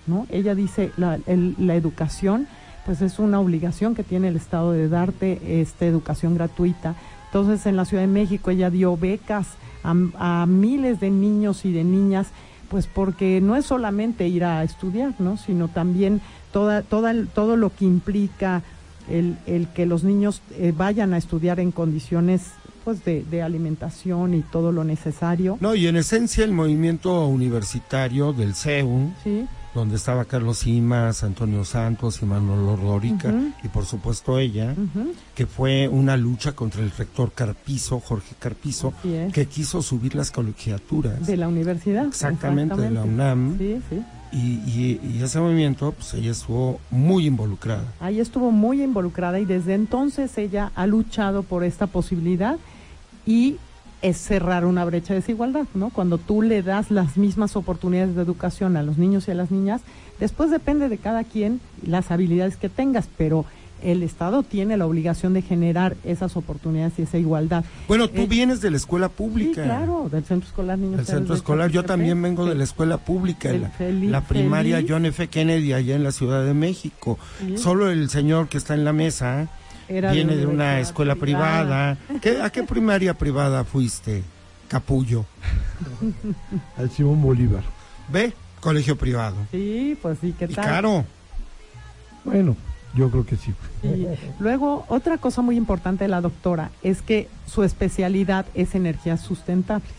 ¿no? 0.06 0.26
Ella 0.30 0.54
dice 0.54 0.92
la, 0.96 1.18
el- 1.26 1.54
la 1.58 1.74
educación, 1.74 2.46
pues 2.84 3.02
es 3.02 3.18
una 3.18 3.40
obligación 3.40 3.94
que 3.94 4.04
tiene 4.04 4.28
el 4.28 4.36
Estado 4.36 4.72
de 4.72 4.88
darte 4.88 5.60
esta 5.60 5.86
educación 5.86 6.34
gratuita. 6.36 6.94
Entonces, 7.26 7.66
en 7.66 7.76
la 7.76 7.84
Ciudad 7.84 8.02
de 8.04 8.06
México 8.08 8.50
ella 8.50 8.70
dio 8.70 8.96
becas 8.96 9.48
a, 9.82 10.42
a 10.42 10.46
miles 10.46 11.00
de 11.00 11.10
niños 11.10 11.64
y 11.64 11.72
de 11.72 11.82
niñas, 11.82 12.28
pues 12.70 12.86
porque 12.86 13.40
no 13.40 13.56
es 13.56 13.64
solamente 13.66 14.28
ir 14.28 14.44
a 14.44 14.62
estudiar, 14.62 15.14
¿no? 15.18 15.36
Sino 15.36 15.68
también 15.68 16.20
toda, 16.52 16.82
toda 16.82 17.12
todo 17.34 17.56
lo 17.56 17.70
que 17.74 17.84
implica 17.84 18.62
el, 19.10 19.36
el 19.46 19.68
que 19.68 19.86
los 19.86 20.04
niños 20.04 20.40
eh, 20.52 20.72
vayan 20.76 21.14
a 21.14 21.18
estudiar 21.18 21.60
en 21.60 21.72
condiciones 21.72 22.42
pues 22.84 23.04
de, 23.04 23.24
de 23.24 23.42
alimentación 23.42 24.34
y 24.34 24.42
todo 24.42 24.70
lo 24.70 24.84
necesario. 24.84 25.58
No, 25.60 25.74
y 25.74 25.88
en 25.88 25.96
esencia 25.96 26.44
el 26.44 26.52
movimiento 26.52 27.26
universitario 27.26 28.32
del 28.32 28.54
CEU, 28.54 29.10
Sí, 29.24 29.44
donde 29.74 29.96
estaba 29.96 30.24
Carlos 30.24 30.58
Simas, 30.58 31.22
Antonio 31.24 31.64
Santos 31.64 32.22
y 32.22 32.26
Manolo 32.26 32.76
Lórica, 32.76 33.28
Ujú. 33.28 33.52
y 33.64 33.68
por 33.68 33.84
supuesto 33.86 34.38
ella, 34.38 34.74
que 35.34 35.46
fue 35.46 35.88
una 35.88 36.16
lucha 36.16 36.52
contra 36.52 36.80
el 36.82 36.90
rector 36.92 37.32
Carpizo, 37.34 37.98
Jorge 38.00 38.34
Carpizo, 38.38 38.94
es. 39.04 39.32
que 39.34 39.46
quiso 39.46 39.82
subir 39.82 40.14
las 40.14 40.30
colegiaturas. 40.30 41.26
De 41.26 41.36
la 41.36 41.48
universidad. 41.48 42.06
Exactamente, 42.06 42.76
de 42.76 42.90
la 42.92 43.02
UNAM. 43.02 43.58
Sí, 43.58 43.80
sí. 43.90 44.00
Y, 44.32 45.00
y- 45.02 45.20
ese 45.22 45.40
movimiento, 45.40 45.92
pues 45.92 46.12
ella 46.14 46.30
estuvo 46.32 46.80
muy 46.90 47.26
involucrada. 47.26 47.84
Ahí 48.00 48.20
estuvo 48.20 48.50
muy 48.50 48.82
involucrada 48.82 49.40
y 49.40 49.44
desde 49.44 49.74
entonces 49.74 50.36
ella 50.38 50.72
ha 50.74 50.86
luchado 50.86 51.42
por 51.42 51.64
esta 51.64 51.86
posibilidad 51.86 52.56
y 53.24 53.56
es 54.02 54.18
cerrar 54.18 54.66
una 54.66 54.84
brecha 54.84 55.14
de 55.14 55.20
desigualdad, 55.20 55.66
¿no? 55.74 55.90
Cuando 55.90 56.18
tú 56.18 56.42
le 56.42 56.62
das 56.62 56.90
las 56.90 57.16
mismas 57.16 57.56
oportunidades 57.56 58.14
de 58.14 58.22
educación 58.22 58.76
a 58.76 58.82
los 58.82 58.98
niños 58.98 59.26
y 59.26 59.30
a 59.30 59.34
las 59.34 59.50
niñas, 59.50 59.80
después 60.20 60.50
depende 60.50 60.88
de 60.88 60.98
cada 60.98 61.24
quien 61.24 61.60
las 61.84 62.10
habilidades 62.10 62.56
que 62.56 62.68
tengas, 62.68 63.08
pero 63.16 63.46
el 63.82 64.02
Estado 64.02 64.42
tiene 64.42 64.76
la 64.76 64.86
obligación 64.86 65.34
de 65.34 65.42
generar 65.42 65.96
esas 66.04 66.36
oportunidades 66.36 66.94
y 66.98 67.02
esa 67.02 67.18
igualdad. 67.18 67.64
Bueno, 67.88 68.08
tú 68.08 68.22
Eh, 68.22 68.26
vienes 68.26 68.60
de 68.60 68.70
la 68.70 68.76
escuela 68.76 69.08
pública. 69.08 69.62
Sí, 69.62 69.68
claro, 69.68 70.08
del 70.10 70.24
Centro 70.24 70.48
Escolar 70.48 70.78
Niños 70.78 70.94
El 70.94 71.00
Héroes 71.00 71.08
centro 71.18 71.34
escolar, 71.34 71.70
yo 71.70 71.84
también 71.84 72.20
vengo 72.22 72.46
de 72.46 72.54
la 72.54 72.64
escuela 72.64 72.98
pública, 72.98 73.52
la, 73.52 73.70
feliz- 73.70 74.10
la 74.10 74.22
primaria 74.22 74.76
feliz. 74.76 74.90
John 74.90 75.06
F. 75.06 75.28
Kennedy 75.28 75.72
allá 75.72 75.94
en 75.94 76.04
la 76.04 76.12
Ciudad 76.12 76.44
de 76.44 76.54
México. 76.54 77.18
Sí. 77.38 77.58
Solo 77.58 77.90
el 77.90 78.08
señor 78.10 78.48
que 78.48 78.58
está 78.58 78.74
en 78.74 78.84
la 78.84 78.92
mesa 78.92 79.48
Era 79.88 80.10
viene 80.12 80.36
de 80.36 80.46
una 80.46 80.80
escuela 80.80 81.14
privada. 81.14 81.96
¿Qué- 82.20 82.40
¿A 82.42 82.50
qué 82.50 82.62
primaria 82.62 83.14
privada 83.14 83.64
fuiste? 83.64 84.22
Capullo. 84.68 85.24
Al 86.76 86.90
Simón 86.90 87.22
Bolívar. 87.22 87.62
¿Ve? 88.08 88.32
Colegio 88.60 88.96
privado. 88.96 89.36
Sí, 89.52 89.96
pues 90.02 90.18
sí, 90.20 90.34
¿qué 90.36 90.46
Y 90.46 90.54
tal? 90.54 90.64
caro. 90.64 91.04
Bueno, 92.24 92.56
yo 92.96 93.10
creo 93.10 93.24
que 93.26 93.36
sí. 93.36 93.52
Y 93.82 94.06
luego, 94.40 94.84
otra 94.88 95.18
cosa 95.18 95.42
muy 95.42 95.56
importante 95.56 96.04
de 96.04 96.08
la 96.08 96.20
doctora 96.20 96.70
es 96.82 97.02
que 97.02 97.28
su 97.46 97.62
especialidad 97.62 98.46
es 98.54 98.74
energías 98.74 99.20
sustentables. 99.20 99.90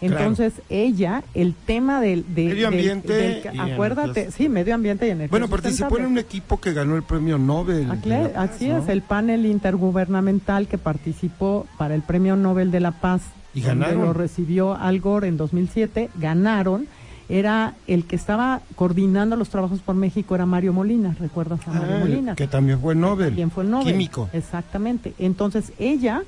Entonces 0.00 0.52
ella, 0.68 1.22
el 1.34 1.54
tema 1.54 2.00
del... 2.00 2.24
de- 2.34 2.46
Medio 2.48 2.68
ambiente 2.68 3.12
del- 3.12 3.54
y 3.54 3.58
acuérdate, 3.58 4.10
energías. 4.22 4.34
sí, 4.34 4.48
medio 4.50 4.74
ambiente 4.74 5.06
y 5.06 5.10
energía. 5.10 5.30
Bueno, 5.30 5.48
participó 5.48 5.96
en 5.98 6.06
un 6.06 6.18
equipo 6.18 6.60
que 6.60 6.72
ganó 6.74 6.96
el 6.96 7.04
premio 7.04 7.38
Nobel. 7.38 7.88
de 8.02 8.28
Paz, 8.28 8.50
Así 8.50 8.68
¿no? 8.68 8.78
es, 8.78 8.88
el 8.88 9.00
panel 9.00 9.46
intergubernamental 9.46 10.66
que 10.68 10.76
participó 10.78 11.66
para 11.78 11.94
el 11.94 12.02
Premio 12.02 12.36
Nobel 12.36 12.70
de 12.70 12.80
la 12.80 12.90
Paz 12.92 13.22
Y 13.54 13.60
ganaron. 13.62 14.02
lo 14.02 14.12
recibió 14.12 14.74
Al 14.74 15.00
Gore 15.00 15.28
en 15.28 15.36
2007, 15.36 16.10
ganaron. 16.16 16.86
Era 17.28 17.74
el 17.86 18.04
que 18.04 18.16
estaba 18.16 18.60
coordinando 18.76 19.34
los 19.36 19.48
trabajos 19.48 19.80
por 19.80 19.94
México, 19.94 20.34
era 20.34 20.44
Mario 20.44 20.72
Molina, 20.74 21.16
¿recuerdas 21.18 21.60
a 21.66 21.72
Mario 21.72 21.94
Ah, 21.96 21.98
Molina? 22.00 22.34
que 22.34 22.46
también 22.46 22.80
fue 22.80 22.94
Nobel. 22.94 23.28
También 23.28 23.50
fue 23.50 23.64
Nobel. 23.64 23.92
Químico. 23.94 24.28
Exactamente. 24.34 25.14
Entonces 25.18 25.72
ella 25.78 26.22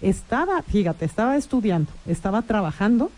estaba, 0.00 0.62
fíjate, 0.62 1.04
estaba 1.04 1.36
estudiando, 1.36 1.90
estaba 2.06 2.40
trabajando 2.42 3.10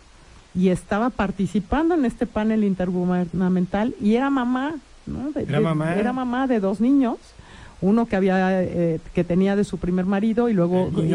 y 0.53 0.69
estaba 0.69 1.09
participando 1.09 1.95
en 1.95 2.03
este 2.03 2.25
panel 2.25 2.63
intergubernamental 2.65 3.95
y 4.01 4.15
era 4.15 4.29
mamá, 4.29 4.75
¿no? 5.05 5.31
De- 5.31 5.43
Era 5.43 5.59
de- 5.59 5.63
mamá. 5.63 5.95
Era 5.95 6.11
mamá 6.13 6.47
de 6.47 6.59
dos 6.59 6.81
niños, 6.81 7.17
uno 7.81 8.05
que 8.07 8.15
había 8.17 8.61
eh, 8.61 8.99
que 9.13 9.23
tenía 9.23 9.55
de 9.55 9.63
su 9.63 9.77
primer 9.77 10.05
marido 10.05 10.49
y 10.49 10.53
luego, 10.53 10.89
y 10.89 11.11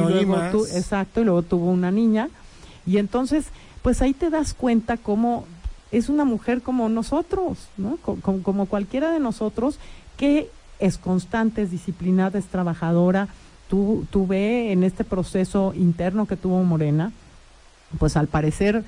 tu- 0.51 0.65
exacto 0.67 1.21
y 1.21 1.25
luego 1.25 1.43
tuvo 1.43 1.71
una 1.71 1.91
niña 1.91 2.29
y 2.87 2.97
entonces 2.99 3.47
pues 3.83 4.03
ahí 4.03 4.15
te 4.15 4.31
das 4.31 4.53
cuenta 4.53 4.97
cómo 4.97 5.47
es 5.93 6.09
una 6.09 6.25
mujer 6.25 6.63
como 6.63 6.89
nosotros, 6.89 7.59
¿no? 7.77 7.97
Co- 8.03 8.17
Como, 8.23 8.43
como 8.43 8.67
cualquiera 8.67 9.11
de 9.13 9.21
nosotros 9.21 9.79
que 10.17 10.51
es 10.79 10.99
constante, 10.99 11.63
es 11.63 11.71
disciplinada, 11.71 12.39
es 12.39 12.47
trabajadora. 12.47 13.29
Tú, 13.69 14.07
tú 14.11 14.27
ve 14.27 14.73
en 14.73 14.85
este 14.85 15.05
proceso 15.05 15.73
interno 15.77 16.27
que 16.27 16.37
tuvo 16.37 16.63
Morena, 16.65 17.13
pues 17.99 18.17
al 18.17 18.27
parecer 18.29 18.85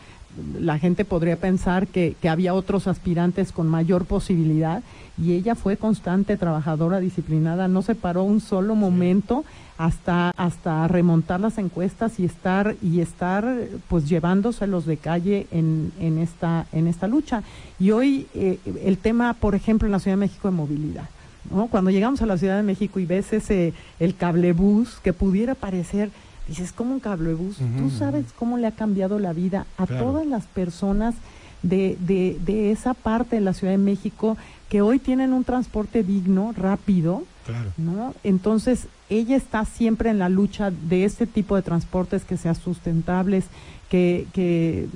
la 0.61 0.79
gente 0.79 1.05
podría 1.05 1.37
pensar 1.37 1.87
que, 1.89 2.15
que 2.21 2.29
había 2.29 2.55
otros 2.55 2.87
aspirantes 2.87 3.51
con 3.51 3.67
mayor 3.67 4.05
posibilidad 4.05 4.83
y 5.21 5.33
ella 5.33 5.55
fue 5.55 5.77
constante, 5.77 6.37
trabajadora, 6.37 7.01
disciplinada, 7.01 7.67
no 7.67 7.83
se 7.83 7.95
paró 7.95 8.23
un 8.23 8.41
solo 8.41 8.75
momento 8.75 9.45
hasta, 9.79 10.31
hasta 10.37 10.89
remontar 10.89 11.39
las 11.41 11.57
encuestas 11.57 12.19
y 12.19 12.25
estar, 12.25 12.75
y 12.83 13.01
estar 13.01 13.47
pues 13.89 14.09
llevándoselos 14.09 14.85
de 14.87 14.97
calle 14.97 15.47
en, 15.53 15.93
en, 16.01 16.19
esta, 16.19 16.67
en 16.73 16.89
esta 16.89 17.07
lucha. 17.07 17.43
Y 17.79 17.93
hoy 17.93 18.27
eh, 18.35 18.59
el 18.85 18.99
tema, 18.99 19.35
por 19.35 19.55
ejemplo, 19.55 19.87
en 19.87 19.93
la 19.93 20.01
Ciudad 20.01 20.17
de 20.17 20.21
México 20.27 20.49
de 20.49 20.57
movilidad. 20.57 21.09
¿no? 21.51 21.69
Cuando 21.69 21.91
llegamos 21.91 22.21
a 22.21 22.27
la 22.27 22.37
Ciudad 22.37 22.57
de 22.57 22.63
México 22.65 22.99
y 23.01 23.07
ves 23.07 23.33
ese, 23.33 23.73
el 24.01 24.15
cablebús 24.17 24.99
que 25.03 25.13
pudiera 25.13 25.55
parecer, 25.55 26.11
dices, 26.49 26.73
¿cómo 26.73 26.93
un 26.95 27.01
cablebús? 27.01 27.57
Tú 27.79 27.87
Ujú. 27.87 27.91
sabes 27.97 28.25
cómo 28.37 28.59
le 28.59 28.67
ha 28.67 28.73
cambiado 28.73 29.19
la 29.19 29.33
vida 29.33 29.65
a 29.79 29.87
Claro. 29.87 30.07
todas 30.07 30.27
las 30.27 30.45
personas 30.47 31.15
de, 31.63 31.97
de, 32.01 32.37
de 32.45 32.71
esa 32.73 32.95
parte 32.95 33.37
de 33.37 33.43
la 33.43 33.53
Ciudad 33.55 33.73
de 33.73 33.79
México 33.79 34.37
que 34.69 34.83
hoy 34.83 34.99
tienen 34.99 35.33
un 35.33 35.45
transporte 35.45 36.03
digno, 36.03 36.53
rápido, 36.57 37.23
Claro. 37.49 37.73
¿no? 37.79 38.15
Entonces, 38.25 38.87
ella 39.11 39.35
está 39.37 39.65
siempre 39.65 40.11
en 40.11 40.19
la 40.21 40.29
lucha 40.29 40.71
de 40.71 41.05
este 41.05 41.27
tipo 41.27 41.57
de 41.57 41.63
transportes 41.63 42.25
que 42.25 42.37
sean 42.37 42.55
sustentables, 42.55 43.47
que, 43.91 44.27
que 44.33 44.87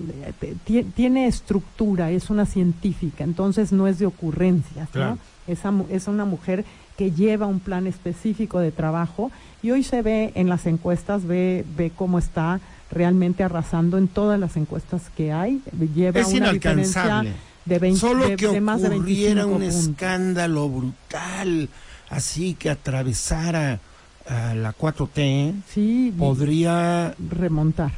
eh, 0.42 0.54
ti- 0.64 0.84
tiene 0.94 1.26
estructura, 1.26 2.10
es 2.10 2.28
una 2.30 2.44
científica, 2.46 3.24
entonces 3.24 3.72
no 3.72 3.88
es 3.88 3.98
de 3.98 4.04
ocurrencias, 4.06 4.88
Claro. 4.90 5.12
¿no? 5.12 5.18
Esa 5.52 5.70
mu- 5.70 5.86
es 5.90 6.06
una 6.08 6.24
mujer 6.26 6.64
que 6.96 7.10
lleva 7.10 7.46
un 7.46 7.58
plan 7.58 7.86
específico 7.86 8.58
de 8.60 8.70
trabajo 8.70 9.30
y 9.62 9.70
hoy 9.70 9.82
se 9.82 10.02
ve 10.02 10.30
en 10.34 10.48
las 10.50 10.66
encuestas, 10.66 11.24
ve, 11.26 11.64
ve 11.76 11.90
cómo 11.96 12.18
está 12.18 12.60
realmente 12.90 13.42
arrasando 13.42 13.96
en 13.96 14.08
todas 14.08 14.38
las 14.38 14.58
encuestas 14.58 15.02
que 15.16 15.32
hay, 15.32 15.62
lleva 15.94 16.20
Es 16.20 16.28
una 16.34 16.52
diferencia 16.52 17.00
inalcanzable. 17.02 17.32
de, 17.64 17.78
20, 17.78 17.98
Solo 17.98 18.28
de- 18.28 18.36
que 18.36 18.48
de 18.48 18.60
más 18.60 18.82
de 18.82 18.88
ocurriera 18.88 19.46
25 19.46 19.46
un 19.46 19.62
puntos. 19.62 19.88
escándalo 19.88 20.68
brutal, 20.68 21.68
así 22.12 22.54
que 22.54 22.70
atravesara 22.70 23.80
a 24.28 24.54
la 24.54 24.72
4T, 24.72 25.52
Sí, 25.68 26.14
podría 26.16 27.14
remontar. 27.30 27.90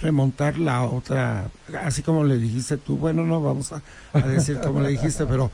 remontar 0.00 0.58
la 0.58 0.82
otra, 0.84 1.48
así 1.82 2.02
como 2.02 2.22
le 2.24 2.38
dijiste 2.38 2.76
tú, 2.76 2.96
bueno, 2.96 3.24
no 3.24 3.40
vamos 3.42 3.72
a, 3.72 3.82
a 4.12 4.20
decir 4.20 4.60
como 4.60 4.80
le 4.80 4.90
dijiste, 4.90 5.26
pero 5.26 5.50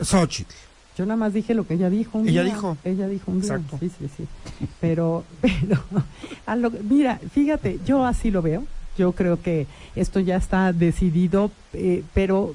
Xochitl. 0.00 0.52
Yo 0.98 1.06
nada 1.06 1.16
más 1.16 1.32
dije 1.32 1.54
lo 1.54 1.66
que 1.66 1.74
ella 1.74 1.88
dijo. 1.88 2.18
Un 2.18 2.28
Ella 2.28 2.42
día. 2.42 2.52
dijo. 2.54 2.76
Ella 2.84 3.08
dijo 3.08 3.30
un 3.30 3.40
día. 3.40 3.54
Exacto. 3.54 3.78
Sí, 3.80 3.90
sí, 3.98 4.10
sí. 4.14 4.26
Pero, 4.80 5.24
pero, 5.40 5.80
a 6.44 6.54
lo- 6.56 6.70
mira, 6.70 7.18
fíjate, 7.32 7.80
yo 7.86 8.04
así 8.04 8.30
lo 8.30 8.42
veo. 8.42 8.64
Yo 8.98 9.12
creo 9.12 9.40
que 9.40 9.66
esto 9.96 10.20
ya 10.20 10.36
está 10.36 10.70
decidido, 10.74 11.50
eh, 11.72 12.02
pero 12.12 12.54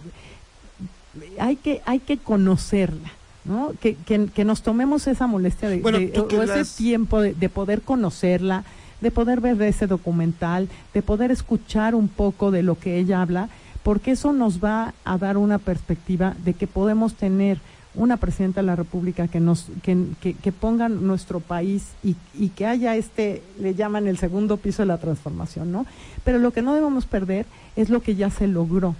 hay 1.39 1.55
que, 1.55 1.81
hay 1.86 1.99
que 1.99 2.17
conocerla. 2.19 3.10
¿No? 3.47 3.71
Que, 3.81 3.95
que, 3.95 4.27
que 4.33 4.45
nos 4.45 4.62
tomemos 4.62 5.07
esa 5.07 5.27
molestia 5.27 5.69
de, 5.69 5.79
Bueno, 5.79 5.97
o 5.99 6.27
ese 6.43 6.45
las- 6.57 6.75
tiempo 6.75 7.21
de, 7.21 7.33
de 7.33 7.49
poder 7.49 7.81
conocerla, 7.81 8.63
de 9.01 9.12
poder 9.12 9.41
ver 9.41 9.62
ese 9.62 9.88
documental, 9.88 10.67
de 10.93 11.01
poder 11.01 11.31
escuchar 11.31 11.95
un 11.95 12.07
poco 12.07 12.51
de 12.51 12.63
lo 12.63 12.77
que 12.79 12.97
ella 12.99 13.21
habla, 13.21 13.49
porque 13.83 14.12
eso 14.12 14.33
nos 14.33 14.63
va 14.63 14.93
a 15.05 15.17
dar 15.17 15.38
una 15.38 15.60
perspectiva 15.60 16.36
de 16.43 16.53
que 16.53 16.67
podemos 16.67 17.13
tener 17.13 17.60
una 17.95 18.17
presidenta 18.17 18.62
de 18.62 18.67
la 18.67 18.75
República 18.75 19.27
que 19.27 19.39
nos 19.39 19.65
que, 19.81 19.97
que, 20.21 20.33
que 20.36 20.51
ponga 20.51 20.88
nuestro 20.88 21.39
país 21.39 21.83
y, 22.03 22.15
y 22.38 22.49
que 22.49 22.67
haya 22.67 22.95
este 22.95 23.41
le 23.60 23.73
llaman 23.73 24.07
el 24.07 24.19
segundo 24.19 24.57
piso 24.57 24.83
de 24.83 24.88
la 24.88 24.97
transformación, 24.99 25.71
¿no? 25.71 25.86
Pero 26.23 26.38
lo 26.38 26.51
que 26.51 26.62
no 26.62 26.75
debemos 26.75 27.05
perder 27.07 27.47
es 27.75 27.89
lo 27.89 28.01
que 28.01 28.15
ya 28.15 28.29
se 28.29 28.45
logró, 28.47 28.95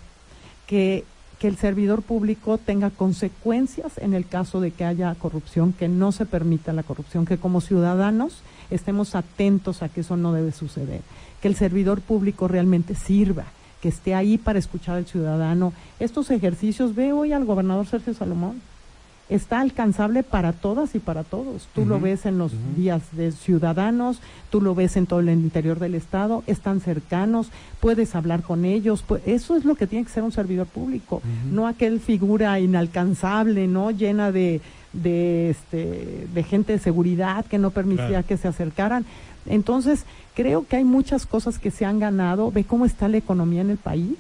que 0.65 1.03
que 1.39 1.47
el 1.47 1.58
servidor 1.58 2.02
público 2.02 2.58
tenga 2.58 2.89
consecuencias 2.89 3.97
en 3.97 4.13
el 4.13 4.26
caso 4.26 4.60
de 4.60 4.71
que 4.71 4.86
haya 4.86 5.13
corrupción, 5.15 5.73
que 5.73 5.88
no 5.88 6.12
se 6.12 6.26
permita 6.26 6.73
la 6.73 6.84
corrupción, 6.84 7.26
que 7.26 7.38
como 7.38 7.62
ciudadanos 7.62 8.41
estemos 8.71 9.13
atentos 9.15 9.84
a 9.84 9.89
que 9.89 10.02
eso 10.02 10.17
no 10.17 10.34
debe 10.34 10.52
suceder, 10.52 11.02
que 11.41 11.47
el 11.47 11.56
servidor 11.56 12.02
público 12.02 12.47
realmente 12.47 12.95
sirva, 12.95 13.45
que 13.82 13.89
esté 13.89 14.15
ahí 14.15 14.38
para 14.38 14.60
escuchar 14.60 14.97
al 14.97 15.06
ciudadano. 15.06 15.73
Estos 16.00 16.32
ejercicios, 16.32 16.95
ve 16.95 17.13
hoy 17.13 17.34
al 17.34 17.45
gobernador 17.45 17.86
Sergio 17.86 18.15
Salomón, 18.15 18.62
está 19.29 19.59
alcanzable 19.59 20.23
para 20.23 20.53
todas 20.53 20.95
y 20.95 20.99
para 20.99 21.23
todos. 21.23 21.67
Tú 21.75 21.85
lo 21.85 21.99
ves 21.99 22.25
en 22.25 22.37
los 22.37 22.51
días 22.77 23.01
de 23.11 23.31
ciudadanos, 23.33 24.19
tú 24.49 24.61
lo 24.61 24.73
ves 24.73 24.95
en 24.95 25.05
todo 25.05 25.19
el 25.19 25.29
interior 25.29 25.79
del 25.79 25.95
Estado, 25.95 26.43
están 26.47 26.79
cercanos, 26.79 27.49
puedes 27.81 28.15
hablar 28.15 28.41
con 28.43 28.63
ellos. 28.63 29.03
pu- 29.07 29.19
eso 29.25 29.55
es 29.57 29.65
lo 29.65 29.75
que 29.75 29.87
tiene 29.87 30.05
que 30.05 30.11
ser 30.11 30.23
un 30.23 30.31
servidor 30.31 30.67
público, 30.67 31.21
no 31.51 31.67
aquel 31.67 31.99
figura 31.99 32.57
inalcanzable, 32.59 33.67
no 33.67 33.91
llena 33.91 34.31
de, 34.31 34.61
de, 34.93 35.49
este, 35.49 36.27
de 36.33 36.43
gente 36.43 36.73
de 36.73 36.79
seguridad 36.79 37.45
que 37.45 37.57
no 37.57 37.71
permitía 37.71 38.07
Claro. 38.07 38.27
que 38.27 38.37
se 38.37 38.47
acercaran. 38.47 39.05
Entonces, 39.45 40.05
creo 40.35 40.65
que 40.67 40.75
hay 40.77 40.83
muchas 40.83 41.25
cosas 41.25 41.57
que 41.59 41.71
se 41.71 41.85
han 41.85 41.99
ganado. 41.99 42.51
Ve 42.51 42.63
cómo 42.65 42.85
está 42.85 43.07
la 43.07 43.17
economía 43.17 43.61
en 43.61 43.69
el 43.69 43.77
país. 43.77 44.15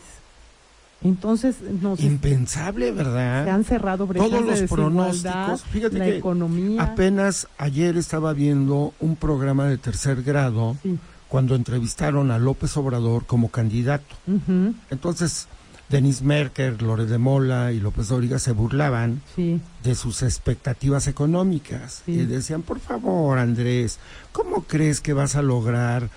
Entonces, 1.03 1.57
nos 1.81 1.99
Impensable, 1.99 2.91
¿verdad? 2.91 3.45
se 3.45 3.51
han 3.51 3.63
cerrado 3.63 4.07
brechas 4.07 4.29
Todos 4.29 4.45
los 4.45 4.61
pronósticos. 4.69 5.63
Fíjate 5.63 5.99
la 5.99 6.05
que 6.05 6.17
economía. 6.17 6.81
Apenas 6.81 7.47
ayer 7.57 7.97
estaba 7.97 8.33
viendo 8.33 8.93
un 8.99 9.15
programa 9.15 9.65
de 9.65 9.77
tercer 9.77 10.23
grado 10.23 10.75
Sí. 10.81 10.97
cuando 11.27 11.55
entrevistaron 11.55 12.31
a 12.31 12.39
López 12.39 12.75
Obrador 12.77 13.25
como 13.25 13.49
candidato. 13.49 14.15
Entonces, 14.89 15.47
Denis 15.89 16.21
Merker, 16.21 16.81
Lore 16.81 17.05
de 17.05 17.17
Mola 17.17 17.71
y 17.71 17.79
López 17.79 18.09
Dóriga 18.09 18.39
se 18.39 18.51
burlaban 18.51 19.21
sí, 19.35 19.61
de 19.83 19.95
sus 19.95 20.21
expectativas 20.23 21.07
económicas. 21.07 22.01
Sí. 22.05 22.11
Y 22.13 22.25
decían, 22.25 22.61
por 22.61 22.79
favor, 22.79 23.37
Andrés, 23.39 23.99
¿cómo 24.33 24.63
crees 24.63 24.99
que 24.99 25.13
vas 25.13 25.35
a 25.35 25.41
lograr 25.41 26.09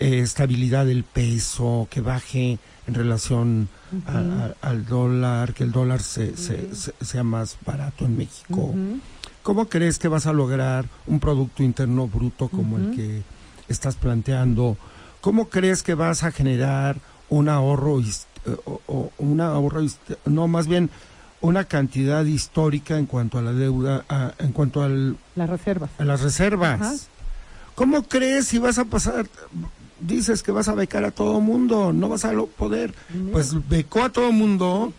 eh, 0.00 0.18
estabilidad 0.20 0.86
del 0.86 1.04
peso, 1.04 1.86
que 1.90 2.00
baje 2.00 2.58
en 2.86 2.94
relación 2.94 3.68
a- 4.06 4.18
a- 4.62 4.68
al 4.68 4.86
dólar, 4.86 5.52
que 5.54 5.64
el 5.64 5.72
dólar 5.72 6.00
se, 6.02 6.36
se- 6.36 6.74
se- 6.74 6.94
sea 7.00 7.22
más 7.22 7.56
barato 7.64 8.04
en 8.06 8.16
México? 8.16 8.74
¿Cómo 9.42 9.66
crees 9.68 9.98
que 9.98 10.08
vas 10.08 10.26
a 10.26 10.32
lograr 10.32 10.86
un 11.06 11.18
Producto 11.20 11.62
Interno 11.62 12.06
Bruto 12.08 12.48
como 12.48 12.76
el 12.78 12.90
que 12.96 13.22
estás 13.68 13.94
planteando? 13.96 14.76
¿Cómo 15.20 15.48
crees 15.48 15.82
que 15.82 15.94
vas 15.94 16.22
a 16.24 16.32
generar 16.32 16.96
un 17.28 17.48
ahorro, 17.48 18.00
eh, 18.00 18.56
o, 18.66 18.80
o 18.86 19.12
un 19.18 19.40
ahorro, 19.40 19.82
no, 20.26 20.48
más 20.48 20.66
bien 20.66 20.90
una 21.42 21.64
cantidad 21.64 22.24
histórica 22.24 22.98
en 22.98 23.06
cuanto 23.06 23.38
a 23.38 23.42
la 23.42 23.52
deuda, 23.52 24.04
a- 24.08 24.32
en 24.38 24.52
cuanto 24.52 24.82
al, 24.82 25.16
las 25.36 25.48
reservas. 25.48 25.90
a 25.98 26.04
las 26.04 26.20
reservas? 26.20 27.08
¿Cómo 27.74 28.02
crees 28.02 28.46
si 28.46 28.58
vas 28.58 28.78
a 28.78 28.84
pasar, 28.84 29.26
dices 30.00 30.42
que 30.42 30.52
vas 30.52 30.68
a 30.68 30.74
becar 30.74 31.04
a 31.04 31.10
todo 31.10 31.40
mundo, 31.40 31.92
no 31.92 32.08
vas 32.08 32.24
a 32.24 32.32
poder? 32.56 32.94
Pues 33.32 33.68
becó 33.68 34.02
a 34.02 34.10
todo 34.10 34.32
mundo 34.32 34.92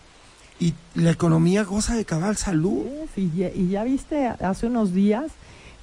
y 0.59 0.73
la 0.95 1.11
economía 1.11 1.63
goza 1.63 1.95
de 1.95 2.05
cabal 2.05 2.37
salud. 2.37 2.83
Sí, 3.15 3.31
y, 3.35 3.39
ya- 3.39 3.51
y 3.53 3.67
ya 3.69 3.83
viste 3.83 4.27
hace 4.27 4.67
unos 4.67 4.93
días 4.93 5.31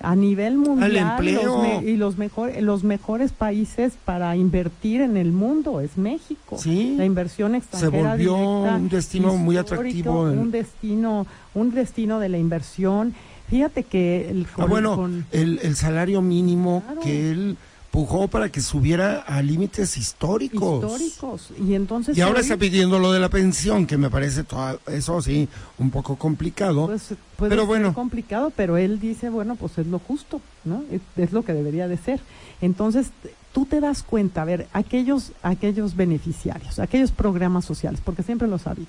a 0.00 0.14
nivel 0.14 0.56
mundial 0.56 0.96
empleo. 0.96 1.42
los 1.42 1.62
me- 1.82 1.90
y 1.90 1.96
los 1.96 2.18
mejor, 2.18 2.52
los 2.62 2.84
mejores 2.84 3.32
países 3.32 3.94
para 4.04 4.36
invertir 4.36 5.00
en 5.00 5.16
el 5.16 5.32
mundo 5.32 5.80
es 5.80 5.96
México. 5.98 6.56
Sí. 6.56 6.94
La 6.96 7.04
inversión 7.04 7.56
extranjera 7.56 8.10
volvió 8.10 8.36
directa, 8.36 8.76
un 8.76 8.88
destino 8.88 9.36
muy 9.36 9.56
atractivo 9.56 10.30
en- 10.30 10.38
un 10.38 10.50
destino, 10.52 11.26
un 11.54 11.72
destino 11.72 12.20
de 12.20 12.28
la 12.28 12.38
inversión. 12.38 13.14
Fíjate 13.48 13.82
que 13.84 14.28
el 14.30 14.46
Ah, 14.50 14.54
con- 14.56 14.68
bueno, 14.70 14.96
con- 14.96 15.26
el, 15.32 15.58
el 15.62 15.76
salario 15.76 16.20
mínimo 16.22 16.82
Claro. 16.84 17.00
que 17.00 17.30
él 17.30 17.56
pujó 17.90 18.28
para 18.28 18.50
que 18.50 18.60
subiera 18.60 19.20
a 19.20 19.40
límites 19.40 19.96
históricos. 19.96 20.84
históricos 21.00 21.48
y 21.58 21.74
entonces 21.74 22.16
Y 22.18 22.20
ahora 22.20 22.36
hoy, 22.36 22.42
está 22.42 22.56
pidiendo 22.58 22.98
lo 22.98 23.10
de 23.12 23.18
la 23.18 23.30
pensión, 23.30 23.86
que 23.86 23.96
me 23.96 24.10
parece 24.10 24.44
toda- 24.44 24.78
eso 24.88 25.20
sí, 25.22 25.48
un 25.78 25.90
poco 25.90 26.16
complicado. 26.16 26.86
pues, 26.86 27.14
puede 27.36 27.48
Pero 27.50 27.62
ser 27.62 27.66
bueno. 27.66 27.94
complicado, 27.94 28.52
pero 28.54 28.76
él 28.76 29.00
dice, 29.00 29.30
bueno, 29.30 29.56
pues 29.56 29.78
es 29.78 29.86
lo 29.86 29.98
justo, 29.98 30.40
¿no? 30.64 30.84
Es, 30.90 31.00
es 31.16 31.32
lo 31.32 31.42
que 31.44 31.54
debería 31.54 31.88
de 31.88 31.96
ser. 31.96 32.20
Entonces, 32.60 33.06
tú 33.54 33.64
te 33.64 33.80
das 33.80 34.02
cuenta, 34.02 34.42
a 34.42 34.44
ver, 34.44 34.68
aquellos, 34.74 35.32
aquellos 35.42 35.96
beneficiarios, 35.96 36.78
aquellos 36.78 37.10
programas 37.10 37.64
sociales, 37.64 38.00
porque 38.04 38.22
siempre 38.22 38.48
lo 38.48 38.56
has 38.56 38.62
sabido. 38.62 38.88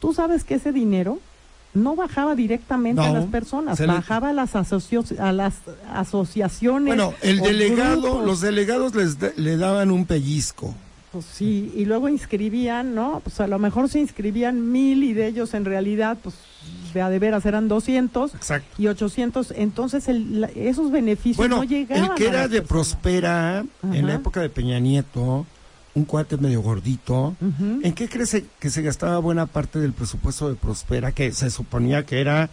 Tú 0.00 0.14
sabes 0.14 0.44
que 0.44 0.54
ese 0.54 0.70
dinero 0.72 1.18
no 1.76 1.94
bajaba 1.94 2.34
directamente 2.34 3.00
a 3.02 3.12
las 3.12 3.26
personas, 3.26 3.78
le- 3.78 3.86
bajaba 3.86 4.30
a 4.30 4.32
las, 4.32 4.54
asocio- 4.56 5.04
a 5.20 5.32
las 5.32 5.54
asociaciones. 5.92 6.86
bueno, 6.96 7.14
el 7.22 7.40
delegado, 7.40 8.00
grupos. 8.02 8.24
los 8.26 8.40
delegados 8.40 8.94
les 8.94 9.18
da- 9.18 9.32
le 9.36 9.56
daban 9.56 9.90
un 9.90 10.06
pellizco. 10.06 10.74
Pues 11.12 11.24
sí, 11.24 11.72
y 11.74 11.84
luego 11.86 12.08
inscribían, 12.08 12.94
¿no? 12.94 13.20
Pues 13.24 13.40
a 13.40 13.46
lo 13.46 13.58
mejor 13.58 13.88
se 13.88 14.00
inscribían 14.00 14.70
mil 14.70 15.02
y 15.02 15.14
de 15.14 15.28
ellos 15.28 15.54
en 15.54 15.64
realidad, 15.64 16.18
pues 16.22 16.34
de 16.92 17.00
a 17.00 17.08
de 17.10 17.18
veras 17.18 17.46
eran 17.46 17.68
200 17.68 18.34
Exacto. 18.34 18.68
y 18.82 18.86
800. 18.88 19.52
Entonces 19.56 20.08
el- 20.08 20.40
la- 20.42 20.48
esos 20.48 20.90
beneficios 20.90 21.36
Bueno, 21.36 21.56
no 21.58 21.64
llegaban. 21.64 22.04
el 22.10 22.14
que 22.16 22.26
era 22.26 22.48
de 22.48 22.60
personas. 22.62 22.68
Prospera, 22.68 23.64
en 23.92 24.06
la 24.06 24.14
época 24.14 24.40
de 24.40 24.50
Peña 24.50 24.78
Nieto, 24.78 25.46
un 25.96 26.04
cuate 26.04 26.36
medio 26.36 26.60
gordito. 26.62 27.34
¿en 27.82 27.92
qué 27.94 28.08
crees 28.08 28.36
que 28.60 28.70
se 28.70 28.82
gastaba 28.82 29.18
buena 29.18 29.46
parte 29.46 29.78
del 29.80 29.92
presupuesto 29.92 30.48
de 30.48 30.54
Prospera, 30.54 31.10
que 31.12 31.32
se 31.32 31.50
suponía 31.50 32.04
que 32.06 32.20
era 32.20 32.48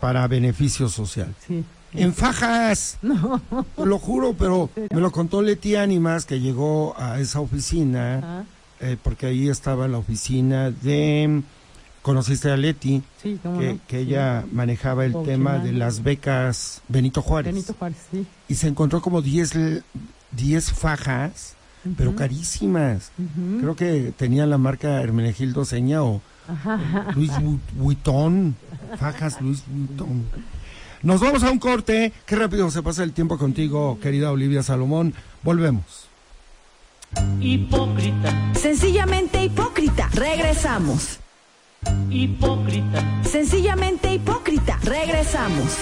para 0.00 0.26
beneficio 0.26 0.88
social? 0.88 1.34
Sí. 1.46 1.64
En 1.94 2.12
fajas. 2.12 2.98
No. 3.02 3.40
Lo 3.76 3.98
juro, 3.98 4.34
pero 4.34 4.68
me 4.90 5.00
lo 5.00 5.10
contó 5.12 5.42
Leti 5.42 5.76
Ánimas 5.76 6.26
que 6.26 6.40
llegó 6.40 6.94
a 6.98 7.20
esa 7.20 7.40
oficina, 7.40 8.44
eh, 8.80 8.96
porque 9.02 9.26
ahí 9.26 9.48
estaba 9.48 9.88
la 9.88 9.98
oficina 9.98 10.70
de... 10.70 11.42
Conociste 12.02 12.50
a 12.50 12.56
Leti, 12.56 13.00
Sí, 13.22 13.38
cómo 13.40 13.60
que, 13.60 13.74
no. 13.74 13.78
que 13.86 13.98
Sí. 13.98 14.02
ella 14.08 14.44
manejaba 14.50 15.04
el 15.04 15.14
tema 15.22 15.58
de 15.58 15.70
las 15.70 16.02
becas 16.02 16.82
Benito 16.88 17.22
Juárez. 17.22 17.54
Benito 17.54 17.74
Juárez, 17.78 17.98
sí. 18.10 18.26
Y 18.48 18.56
se 18.56 18.66
encontró 18.66 19.00
como 19.00 19.22
10 19.22 19.54
l- 19.54 19.82
10 21.84 21.84
fajas, 21.84 21.96
pero 21.96 22.14
carísimas. 22.16 23.12
Creo 23.60 23.76
que 23.76 24.12
tenía 24.16 24.46
la 24.46 24.58
marca 24.58 25.00
Hermenegildo 25.02 25.64
Seña 25.64 26.02
o 26.02 26.20
Ajá. 26.48 27.08
Luis 27.14 27.30
Vu- 27.40 27.60
Vuitton. 27.76 28.56
Fajas 28.98 29.40
Luis 29.40 29.62
Vuitton. 29.66 30.24
Nos 31.02 31.20
vamos 31.20 31.42
a 31.42 31.50
un 31.50 31.58
corte. 31.58 32.12
Qué 32.26 32.36
rápido 32.36 32.70
se 32.70 32.82
pasa 32.82 33.02
el 33.02 33.12
tiempo 33.12 33.36
contigo, 33.38 33.98
querida 34.00 34.30
Olivia 34.30 34.62
Salomón. 34.62 35.14
Volvemos. 35.42 36.06
hipócrita, 37.40 38.52
Sencillamente 38.54 39.44
hipócrita. 39.44 40.08
Regresamos. 40.14 41.18
hipócrita, 42.10 43.22
Sencillamente 43.24 44.14
hipócrita. 44.14 44.78
Regresamos. 44.82 45.76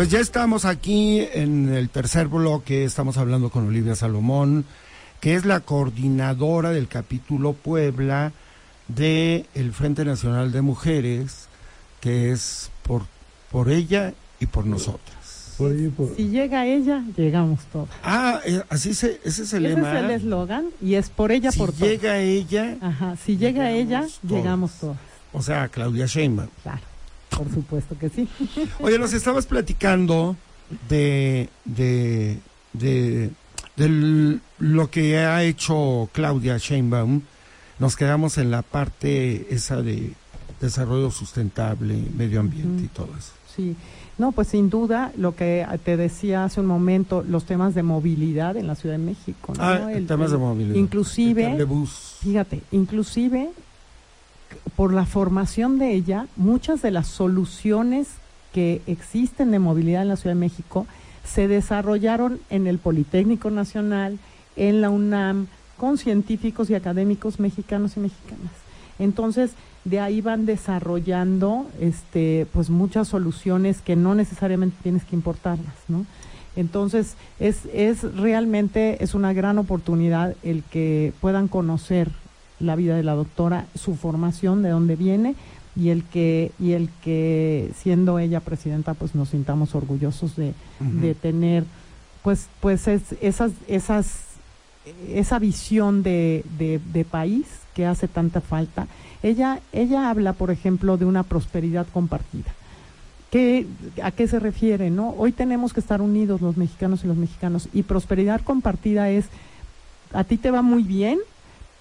Pues 0.00 0.08
ya 0.08 0.20
estamos 0.20 0.64
aquí 0.64 1.20
en 1.34 1.68
el 1.74 1.90
tercer 1.90 2.28
bloque. 2.28 2.84
Estamos 2.84 3.18
hablando 3.18 3.50
con 3.50 3.68
Olivia 3.68 3.94
Salomón, 3.94 4.64
que 5.20 5.34
es 5.34 5.44
la 5.44 5.60
coordinadora 5.60 6.70
del 6.70 6.88
capítulo 6.88 7.52
Puebla 7.52 8.32
de 8.88 9.44
el 9.54 9.74
Frente 9.74 10.06
Nacional 10.06 10.52
de 10.52 10.62
Mujeres, 10.62 11.48
que 12.00 12.32
es 12.32 12.70
por, 12.82 13.02
por 13.50 13.68
ella 13.70 14.14
y 14.40 14.46
por 14.46 14.64
nosotras. 14.64 15.56
Por 15.58 15.72
ahí, 15.72 15.88
por- 15.88 16.16
Si 16.16 16.28
llega 16.30 16.64
ella, 16.64 17.04
llegamos 17.14 17.60
todas. 17.70 17.90
Ah, 18.02 18.40
eh, 18.46 18.62
así 18.70 18.94
se, 18.94 19.20
ese 19.22 19.42
es 19.42 19.52
el 19.52 19.66
Ese 19.66 19.74
lema. 19.76 19.98
es 19.98 20.04
el 20.04 20.10
eslogan 20.12 20.64
y 20.80 20.94
es 20.94 21.10
por 21.10 21.30
ella, 21.30 21.52
si 21.52 21.58
por 21.58 21.72
todas. 21.72 21.86
llega 21.90 22.16
ella, 22.20 22.78
Ajá, 22.80 23.16
si 23.22 23.36
llega 23.36 23.70
ella, 23.70 24.06
Llegamos 24.26 24.72
todas. 24.80 24.96
o 25.34 25.42
sea, 25.42 25.68
Claudia 25.68 26.06
Sheinbaum. 26.06 26.48
Claro, 26.62 26.80
por 27.36 27.50
supuesto 27.52 27.96
que 27.98 28.08
sí. 28.08 28.28
Oye, 28.80 28.98
nos 28.98 29.12
estabas 29.12 29.46
platicando 29.46 30.36
de, 30.88 31.48
de, 31.64 32.38
de, 32.72 33.30
del- 33.76 34.40
lo 34.58 34.90
que 34.90 35.18
ha 35.18 35.42
hecho 35.44 36.08
Claudia 36.12 36.58
Sheinbaum. 36.58 37.22
Nos 37.78 37.96
quedamos 37.96 38.36
en 38.38 38.50
la 38.50 38.62
parte 38.62 39.46
esa 39.54 39.80
de 39.82 40.12
desarrollo 40.60 41.10
sustentable, 41.10 41.96
medio 42.16 42.40
ambiente 42.40 42.84
y 42.84 42.88
todo 42.88 43.08
eso. 43.18 43.32
Sí, 43.56 43.74
no, 44.18 44.32
pues 44.32 44.48
sin 44.48 44.68
duda, 44.70 45.12
lo 45.16 45.34
que 45.34 45.66
te 45.84 45.96
decía 45.96 46.44
hace 46.44 46.60
un 46.60 46.66
momento, 46.66 47.24
los 47.26 47.46
temas 47.46 47.74
de 47.74 47.82
movilidad 47.82 48.56
en 48.58 48.66
la 48.66 48.74
Ciudad 48.74 48.96
de 48.96 49.04
México, 49.04 49.54
¿no? 49.56 49.62
Ah, 49.64 49.90
El- 49.92 50.06
temas 50.06 50.30
de 50.30 50.36
movilidad. 50.36 50.74
Inclusive, 50.76 51.42
El 51.44 51.48
cablebús. 51.52 52.16
fíjate, 52.20 52.60
inclusive 52.70 53.48
por 54.76 54.92
la 54.92 55.06
formación 55.06 55.78
de 55.78 55.92
ella, 55.92 56.26
muchas 56.36 56.82
de 56.82 56.90
las 56.90 57.06
soluciones 57.06 58.08
que 58.52 58.82
existen 58.86 59.50
de 59.50 59.58
movilidad 59.58 60.02
en 60.02 60.08
la 60.08 60.16
Ciudad 60.16 60.34
de 60.34 60.40
México 60.40 60.86
se 61.24 61.48
desarrollaron 61.48 62.40
en 62.50 62.66
el 62.66 62.78
Politécnico 62.78 63.50
Nacional, 63.50 64.18
en 64.56 64.80
la 64.80 64.90
UNAM, 64.90 65.46
con 65.76 65.98
científicos 65.98 66.70
y 66.70 66.74
académicos 66.74 67.40
mexicanos 67.40 67.96
y 67.96 68.00
mexicanas. 68.00 68.52
Entonces, 68.98 69.52
de 69.84 70.00
ahí 70.00 70.20
van 70.20 70.44
desarrollando 70.44 71.66
este 71.80 72.46
pues 72.52 72.68
muchas 72.68 73.08
soluciones 73.08 73.80
que 73.80 73.96
no 73.96 74.14
necesariamente 74.14 74.76
tienes 74.82 75.04
que 75.04 75.16
importarlas, 75.16 75.74
¿no? 75.88 76.04
Entonces, 76.56 77.14
es, 77.38 77.66
es 77.72 78.02
realmente 78.14 79.02
es 79.02 79.14
una 79.14 79.32
gran 79.32 79.58
oportunidad 79.58 80.34
el 80.42 80.62
que 80.64 81.12
puedan 81.20 81.48
conocer 81.48 82.10
la 82.60 82.76
vida 82.76 82.94
de 82.96 83.02
la 83.02 83.14
doctora, 83.14 83.66
su 83.74 83.96
formación, 83.96 84.62
de 84.62 84.68
dónde 84.70 84.94
viene 84.96 85.34
y 85.76 85.88
el 85.90 86.04
que 86.04 86.52
y 86.60 86.72
el 86.72 86.88
que 87.02 87.70
siendo 87.76 88.18
ella 88.18 88.40
presidenta 88.40 88.94
pues 88.94 89.14
nos 89.14 89.30
sintamos 89.30 89.74
orgullosos 89.74 90.36
de, 90.36 90.52
de 90.80 91.14
tener 91.14 91.64
pues 92.22 92.48
pues 92.60 92.86
es- 92.88 93.14
esas 93.20 93.52
esas 93.68 94.06
esa 95.12 95.38
visión 95.38 96.02
de, 96.02 96.44
de, 96.58 96.80
de 96.92 97.04
país 97.04 97.46
que 97.74 97.86
hace 97.86 98.08
tanta 98.08 98.40
falta. 98.40 98.88
Ella, 99.22 99.60
ella 99.72 100.08
habla, 100.10 100.32
por 100.32 100.50
ejemplo, 100.50 100.96
de 100.96 101.04
una 101.04 101.22
prosperidad 101.22 101.86
compartida. 101.92 102.50
¿Qué, 103.30 103.66
¿A 104.02 104.10
qué 104.10 104.26
se 104.26 104.40
refiere? 104.40 104.90
no? 104.90 105.10
Hoy 105.10 105.32
tenemos 105.32 105.72
que 105.72 105.80
estar 105.80 106.00
unidos 106.02 106.40
los 106.40 106.56
mexicanos 106.56 107.04
y 107.04 107.06
los 107.06 107.16
mexicanos. 107.16 107.68
Y 107.72 107.82
prosperidad 107.84 108.40
compartida 108.40 109.10
es, 109.10 109.26
a 110.12 110.24
ti 110.24 110.36
te 110.38 110.50
va 110.50 110.62
muy 110.62 110.82
bien, 110.82 111.18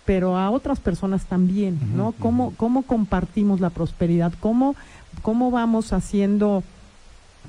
pero 0.10 0.38
a 0.38 0.50
otras 0.50 0.80
personas 0.80 1.26
también, 1.26 1.78
¿no? 1.96 2.08
Ujú, 2.08 2.16
¿Cómo. 2.18 2.54
¿Cómo 2.58 2.82
compartimos 2.82 3.60
la 3.60 3.70
prosperidad? 3.70 4.34
¿Cómo, 4.40 4.76
cómo 5.22 5.52
vamos 5.52 5.94
haciendo 5.94 6.64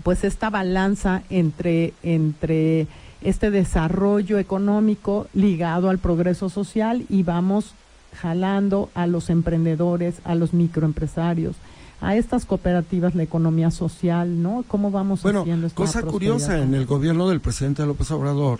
pues 0.03 0.25
esta 0.25 0.51
balanza 0.51 1.23
entre, 1.31 1.95
entre 2.03 2.87
este 3.23 3.51
desarrollo 3.51 4.39
económico 4.39 5.27
ligado 5.33 5.89
al 5.89 5.97
progreso 5.97 6.51
social 6.51 7.07
y 7.09 7.23
vamos 7.23 7.73
jalando 8.21 8.91
a 8.95 9.07
los 9.07 9.31
emprendedores, 9.31 10.17
a 10.25 10.35
los 10.35 10.53
microempresarios, 10.53 11.57
a 12.03 12.15
estas 12.17 12.45
cooperativas, 12.45 13.15
la 13.15 13.23
economía 13.23 13.71
social, 13.71 14.43
¿no? 14.43 14.67
¿Cómo 14.69 14.91
vamos 14.91 15.23
Bueno, 15.23 15.41
haciendo 15.41 15.67
esta 15.67 15.77
cosa 15.77 16.03
curiosa, 16.03 16.59
en 16.59 16.75
el 16.75 16.85
gobierno 16.85 17.27
del 17.27 17.41
presidente 17.41 17.87
López 17.87 18.11
Obrador, 18.11 18.59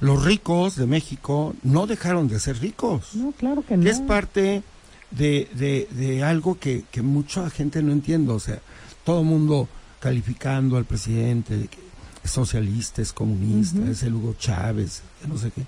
los 0.00 0.24
ricos 0.24 0.76
de 0.76 0.86
México 0.86 1.54
no 1.62 1.86
dejaron 1.86 2.28
de 2.28 2.40
ser 2.40 2.58
ricos. 2.58 3.14
No, 3.14 3.32
claro 3.32 3.64
que 3.66 3.76
no. 3.76 3.88
es 3.88 4.00
parte 4.00 4.62
de, 5.10 5.48
de, 5.54 5.88
de 5.90 6.22
algo 6.24 6.58
que, 6.58 6.84
que 6.90 7.02
mucha 7.02 7.48
gente 7.50 7.82
no 7.82 7.92
entiende. 7.92 8.32
O 8.32 8.40
sea, 8.40 8.60
todo 9.04 9.20
el 9.20 9.26
mundo 9.26 9.68
calificando 10.00 10.76
al 10.76 10.86
presidente 10.86 11.56
de 11.56 11.68
que 11.68 11.78
es 12.24 12.30
socialista, 12.30 13.02
es 13.02 13.12
comunista, 13.12 13.80
es 13.90 14.02
el 14.02 14.14
Hugo 14.14 14.34
Chávez, 14.38 15.02
no 15.28 15.38
sé 15.38 15.50
qué. 15.50 15.62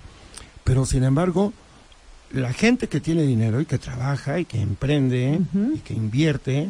Pero 0.63 0.85
sin 0.85 1.03
embargo, 1.03 1.53
la 2.31 2.53
gente 2.53 2.87
que 2.87 2.99
tiene 2.99 3.23
dinero 3.23 3.61
y 3.61 3.65
que 3.65 3.77
trabaja 3.77 4.39
y 4.39 4.45
que 4.45 4.61
emprende 4.61 5.39
y 5.75 5.79
que 5.79 5.93
invierte, 5.93 6.69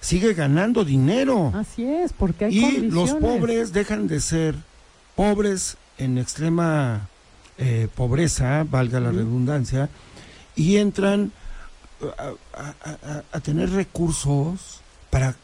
sigue 0.00 0.34
ganando 0.34 0.84
dinero. 0.84 1.52
Así 1.54 1.84
es, 1.84 2.12
porque 2.12 2.46
hay 2.46 2.58
y 2.58 2.60
condiciones. 2.60 2.92
los 2.92 3.10
pobres 3.14 3.72
dejan 3.72 4.08
de 4.08 4.20
ser 4.20 4.54
pobres 5.16 5.76
en 6.00 6.18
extrema 6.18 7.08
eh, 7.58 7.88
pobreza, 7.94 8.64
valga 8.68 9.00
la 9.00 9.10
redundancia, 9.10 9.88
y 10.56 10.76
entran 10.78 11.30
a, 12.18 13.22
a- 13.32 13.40
tener 13.40 13.70
recursos 13.70 14.80
para 15.10 15.34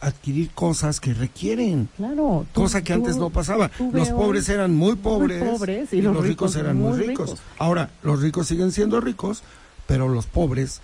adquirir 0.00 0.50
cosas 0.50 1.00
que 1.00 1.12
requieren. 1.14 1.88
Claro. 1.96 2.46
tú- 2.52 2.62
Cosa 2.62 2.82
que 2.82 2.92
tú- 2.92 3.00
antes 3.00 3.16
no 3.16 3.30
pasaba. 3.30 3.70
Los 3.92 4.10
pobres 4.10 4.48
eran 4.48 4.74
muy 4.74 4.94
pobres, 4.96 5.42
pobres 5.42 5.92
y 5.92 5.96
y, 5.98 6.02
los 6.02 6.14
los, 6.14 6.22
ricos, 6.24 6.52
ricos 6.52 6.56
eran 6.56 6.76
muy 6.78 6.92
ricos. 6.98 7.30
ricos. 7.30 7.40
Ahora, 7.58 7.90
los 8.02 8.20
ricos 8.22 8.46
siguen 8.46 8.70
siendo 8.70 9.00
ricos, 9.00 9.42
pero 9.86 10.08
los 10.08 10.26
pobres 10.26 10.80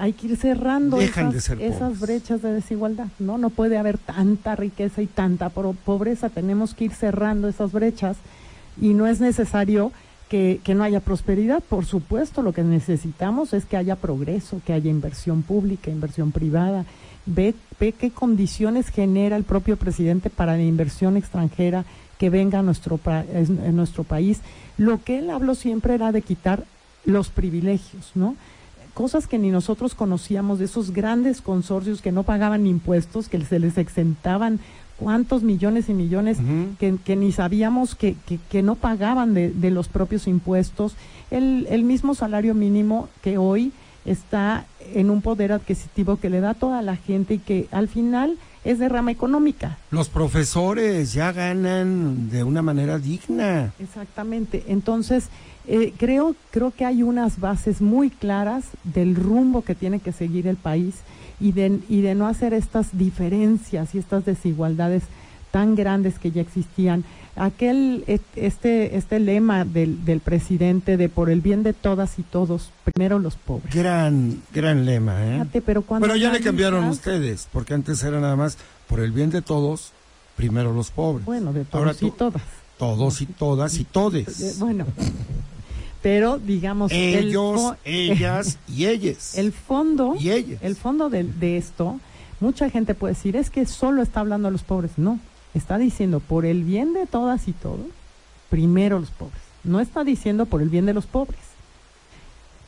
hay 0.00 0.14
que 0.14 0.26
ir 0.26 0.36
cerrando 0.36 0.96
Dejan 0.96 1.28
esas, 1.32 1.58
de 1.58 1.68
esas 1.68 2.00
brechas 2.00 2.42
de 2.42 2.52
desigualdad, 2.54 3.06
¿no? 3.20 3.38
No 3.38 3.50
puede 3.50 3.78
haber 3.78 3.98
tanta 3.98 4.56
riqueza 4.56 5.00
y 5.00 5.06
tanta 5.06 5.48
pobreza, 5.50 6.28
tenemos 6.28 6.74
que 6.74 6.86
ir 6.86 6.92
cerrando 6.92 7.46
esas 7.46 7.70
brechas 7.70 8.16
y 8.80 8.94
no 8.94 9.06
es 9.06 9.20
necesario 9.20 9.92
que, 10.28 10.60
que 10.64 10.74
no 10.74 10.84
haya 10.84 11.00
prosperidad, 11.00 11.62
por 11.62 11.84
supuesto, 11.84 12.42
lo 12.42 12.52
que 12.52 12.62
necesitamos 12.62 13.52
es 13.52 13.64
que 13.64 13.76
haya 13.76 13.96
progreso, 13.96 14.60
que 14.66 14.72
haya 14.72 14.90
inversión 14.90 15.42
pública, 15.42 15.90
inversión 15.90 16.32
privada. 16.32 16.84
Ve, 17.26 17.54
ve 17.78 17.92
qué 17.92 18.10
condiciones 18.10 18.88
genera 18.88 19.36
el 19.36 19.44
propio 19.44 19.76
presidente 19.76 20.30
para 20.30 20.56
la 20.56 20.62
inversión 20.62 21.16
extranjera 21.16 21.84
que 22.18 22.30
venga 22.30 22.60
a 22.60 22.62
nuestro, 22.62 22.98
en 23.32 23.76
nuestro 23.76 24.04
país. 24.04 24.40
Lo 24.78 25.02
que 25.02 25.18
él 25.18 25.30
habló 25.30 25.54
siempre 25.54 25.94
era 25.94 26.12
de 26.12 26.22
quitar 26.22 26.64
los 27.04 27.28
privilegios, 27.28 28.12
¿no? 28.14 28.36
cosas 28.96 29.26
que 29.26 29.36
ni 29.36 29.50
nosotros 29.50 29.94
conocíamos 29.94 30.58
de 30.58 30.64
esos 30.64 30.90
grandes 30.90 31.42
consorcios 31.42 32.00
que 32.00 32.12
no 32.12 32.22
pagaban 32.22 32.66
impuestos, 32.66 33.28
que 33.28 33.38
se 33.44 33.58
les 33.58 33.76
exentaban 33.76 34.58
cuántos 34.98 35.42
millones 35.42 35.88
y 35.88 35.94
millones 35.94 36.38
que 36.78 37.16
ni 37.16 37.32
sabíamos 37.32 37.94
que, 37.94 38.16
que, 38.26 38.38
que 38.50 38.62
no 38.62 38.74
pagaban 38.74 39.34
de, 39.34 39.50
de 39.50 39.70
los 39.70 39.88
propios 39.88 40.26
impuestos, 40.26 40.96
el, 41.30 41.66
el 41.70 41.84
mismo 41.84 42.14
salario 42.14 42.54
mínimo 42.54 43.08
que 43.22 43.38
hoy 43.38 43.72
está 44.04 44.64
en 44.94 45.10
un 45.10 45.20
poder 45.20 45.52
adquisitivo 45.52 46.16
que 46.16 46.30
le 46.30 46.40
da 46.40 46.50
a 46.50 46.54
toda 46.54 46.80
la 46.82 46.96
gente 46.96 47.34
y 47.34 47.38
que 47.38 47.68
al 47.72 47.88
final 47.88 48.38
es 48.66 48.78
de 48.78 48.88
rama 48.88 49.12
económica. 49.12 49.78
los 49.90 50.08
profesores 50.08 51.12
ya 51.12 51.32
ganan 51.32 52.28
de 52.28 52.42
una 52.42 52.62
manera 52.62 52.98
digna. 52.98 53.72
Exactamente. 53.78 54.64
Entonces, 54.66 55.28
eh, 55.68 55.92
creo, 55.96 56.34
creo 56.50 56.72
que 56.72 56.84
hay 56.84 57.02
unas 57.02 57.38
bases 57.40 57.80
muy 57.80 58.10
claras 58.10 58.64
del 58.84 59.14
rumbo 59.14 59.62
que 59.62 59.74
tiene 59.74 60.00
que 60.00 60.12
seguir 60.12 60.46
el 60.46 60.56
país 60.56 60.96
y 61.40 61.52
de, 61.52 61.80
y 61.88 62.00
de 62.00 62.14
no 62.14 62.26
hacer 62.26 62.54
estas 62.54 62.96
diferencias 62.98 63.94
y 63.94 63.98
estas 63.98 64.24
desigualdades 64.24 65.04
tan 65.56 65.74
grandes 65.74 66.18
que 66.18 66.30
ya 66.30 66.42
existían. 66.42 67.02
Aquel, 67.34 68.04
este, 68.36 68.94
este 68.98 69.18
lema 69.18 69.64
del, 69.64 70.04
del 70.04 70.20
presidente 70.20 70.98
de 70.98 71.08
por 71.08 71.30
el 71.30 71.40
bien 71.40 71.62
de 71.62 71.72
todas 71.72 72.18
y 72.18 72.22
todos, 72.24 72.68
primero 72.84 73.18
los 73.18 73.36
pobres. 73.36 73.74
Gran, 73.74 74.42
gran 74.52 74.84
lema, 74.84 75.24
¿eh? 75.24 75.32
Fíjate, 75.38 75.62
pero 75.62 75.80
cuando 75.80 76.06
Pero 76.06 76.18
ya 76.18 76.30
le 76.30 76.40
cambiaron 76.42 76.84
ustedes, 76.84 77.48
porque 77.50 77.72
antes 77.72 78.04
era 78.04 78.20
nada 78.20 78.36
más 78.36 78.58
por 78.86 79.00
el 79.00 79.12
bien 79.12 79.30
de 79.30 79.40
todos, 79.40 79.92
primero 80.36 80.74
los 80.74 80.90
pobres. 80.90 81.24
Bueno, 81.24 81.54
de 81.54 81.64
Ahora 81.72 81.94
todos 81.94 82.02
y 82.02 82.10
todas. 82.10 82.42
Todos 82.76 83.22
y 83.22 83.26
todas 83.26 83.78
y 83.78 83.80
Eh, 83.80 83.86
todes. 83.90 84.58
Bueno, 84.58 84.84
pero 86.02 86.38
digamos... 86.38 86.92
el 86.92 87.28
Ellos, 87.28 87.76
ellas 87.86 88.58
y 88.68 88.84
ellas. 88.88 89.38
El 89.38 89.52
fondo, 89.52 90.16
y 90.20 90.32
ellas. 90.32 90.58
el 90.62 90.76
fondo 90.76 91.08
de, 91.08 91.24
de 91.24 91.56
esto, 91.56 91.98
mucha 92.40 92.68
gente 92.68 92.94
puede 92.94 93.14
decir, 93.14 93.36
es 93.36 93.48
que 93.48 93.64
solo 93.64 94.02
está 94.02 94.20
hablando 94.20 94.48
a 94.48 94.50
los 94.50 94.62
pobres. 94.62 94.92
No, 94.98 95.18
está 95.56 95.78
diciendo 95.78 96.20
por 96.20 96.44
el 96.44 96.64
bien 96.64 96.92
de 96.92 97.06
todas 97.06 97.48
y 97.48 97.52
todos, 97.52 97.86
primero 98.50 99.00
los 99.00 99.10
pobres. 99.10 99.40
No 99.64 99.80
está 99.80 100.04
diciendo 100.04 100.46
por 100.46 100.62
el 100.62 100.68
bien 100.68 100.86
de 100.86 100.94
los 100.94 101.06
pobres. 101.06 101.40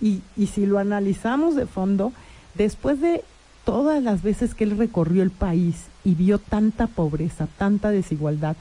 Y, 0.00 0.22
y 0.36 0.46
si 0.46 0.66
lo 0.66 0.78
analizamos 0.78 1.54
de 1.54 1.66
fondo, 1.66 2.12
después 2.54 3.00
de 3.00 3.24
todas 3.64 4.02
las 4.02 4.22
veces 4.22 4.54
que 4.54 4.64
él 4.64 4.78
recorrió 4.78 5.22
el 5.22 5.30
país 5.30 5.86
y 6.04 6.14
vio 6.14 6.38
tanta 6.38 6.86
pobreza, 6.86 7.48
tanta 7.58 7.90
desigualdad, 7.90 8.56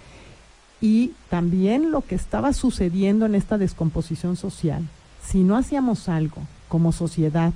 y 0.82 1.13
también 1.30 1.92
lo 1.92 2.02
que 2.02 2.16
estaba 2.16 2.54
sucediendo 2.54 3.26
en 3.26 3.36
esta 3.36 3.58
descomposición 3.58 4.36
social, 4.36 4.84
si 5.26 5.40
no 5.40 5.58
hacíamos 5.58 6.10
algo 6.10 6.42
como 6.70 6.92
sociedad, 6.92 7.54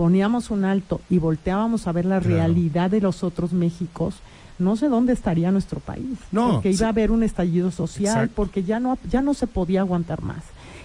poníamos 0.00 0.50
un 0.50 0.64
alto 0.64 1.02
y 1.10 1.18
volteábamos 1.18 1.86
a 1.86 1.92
ver 1.92 2.06
la 2.06 2.20
Claro. 2.20 2.36
realidad 2.36 2.90
de 2.90 3.02
los 3.02 3.22
otros 3.22 3.52
Méxicos, 3.52 4.14
no 4.58 4.74
sé 4.74 4.88
dónde 4.88 5.12
estaría 5.12 5.50
nuestro 5.52 5.78
país. 5.78 6.16
No, 6.32 6.52
porque 6.52 6.72
sí. 6.72 6.78
iba 6.78 6.86
a 6.86 6.90
haber 6.90 7.10
un 7.10 7.22
estallido 7.22 7.70
social, 7.70 8.06
Exacto. 8.14 8.32
porque 8.34 8.62
ya 8.62 8.80
no, 8.80 8.96
ya 9.10 9.20
no 9.20 9.34
se 9.34 9.46
podía 9.46 9.80
aguantar 9.80 10.22
más. 10.22 10.42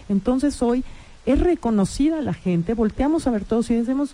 Entonces 0.10 0.62
hoy 0.62 0.84
es 1.26 1.40
reconocida 1.40 2.22
la 2.22 2.34
gente, 2.34 2.74
volteamos 2.74 3.26
a 3.26 3.32
ver 3.32 3.46
todos 3.46 3.72
y 3.72 3.76
decimos, 3.76 4.14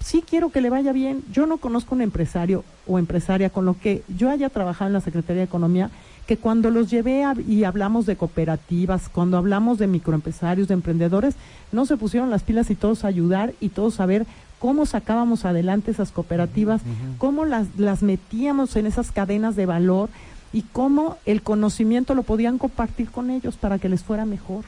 sí 0.00 0.22
quiero 0.28 0.50
que 0.50 0.60
le 0.60 0.68
vaya 0.68 0.92
bien. 0.92 1.22
Yo 1.32 1.46
no 1.46 1.56
conozco 1.56 1.94
un 1.94 2.02
empresario 2.02 2.64
o 2.86 2.98
empresaria 2.98 3.48
con 3.48 3.64
lo 3.64 3.78
que 3.80 4.02
yo 4.14 4.28
haya 4.28 4.50
trabajado 4.50 4.88
en 4.88 4.92
la 4.92 5.00
Secretaría 5.00 5.40
de 5.40 5.46
Economía, 5.48 5.90
que 6.26 6.36
cuando 6.36 6.70
los 6.70 6.90
llevé 6.90 7.24
a- 7.24 7.34
y 7.46 7.64
hablamos 7.64 8.06
de 8.06 8.16
cooperativas, 8.16 9.08
cuando 9.08 9.36
hablamos 9.36 9.78
de 9.78 9.86
microempresarios, 9.86 10.68
de 10.68 10.74
emprendedores, 10.74 11.34
no 11.72 11.84
se 11.86 11.96
pusieron 11.96 12.30
las 12.30 12.42
pilas 12.42 12.70
y 12.70 12.74
todos 12.74 13.04
a 13.04 13.08
ayudar 13.08 13.52
y 13.60 13.68
todos 13.70 14.00
a 14.00 14.06
ver 14.06 14.26
cómo 14.58 14.86
sacábamos 14.86 15.44
adelante 15.44 15.90
esas 15.90 16.10
cooperativas, 16.12 16.80
cómo 17.18 17.44
las, 17.44 17.66
las 17.78 18.02
metíamos 18.02 18.76
en 18.76 18.86
esas 18.86 19.10
cadenas 19.12 19.56
de 19.56 19.66
valor 19.66 20.08
y 20.54 20.62
cómo 20.62 21.18
el 21.26 21.42
conocimiento 21.42 22.14
lo 22.14 22.22
podían 22.22 22.58
compartir 22.58 23.10
con 23.10 23.28
ellos 23.30 23.56
para 23.56 23.78
que 23.80 23.88
les 23.88 24.02
fuera 24.04 24.24
mejor. 24.24 24.64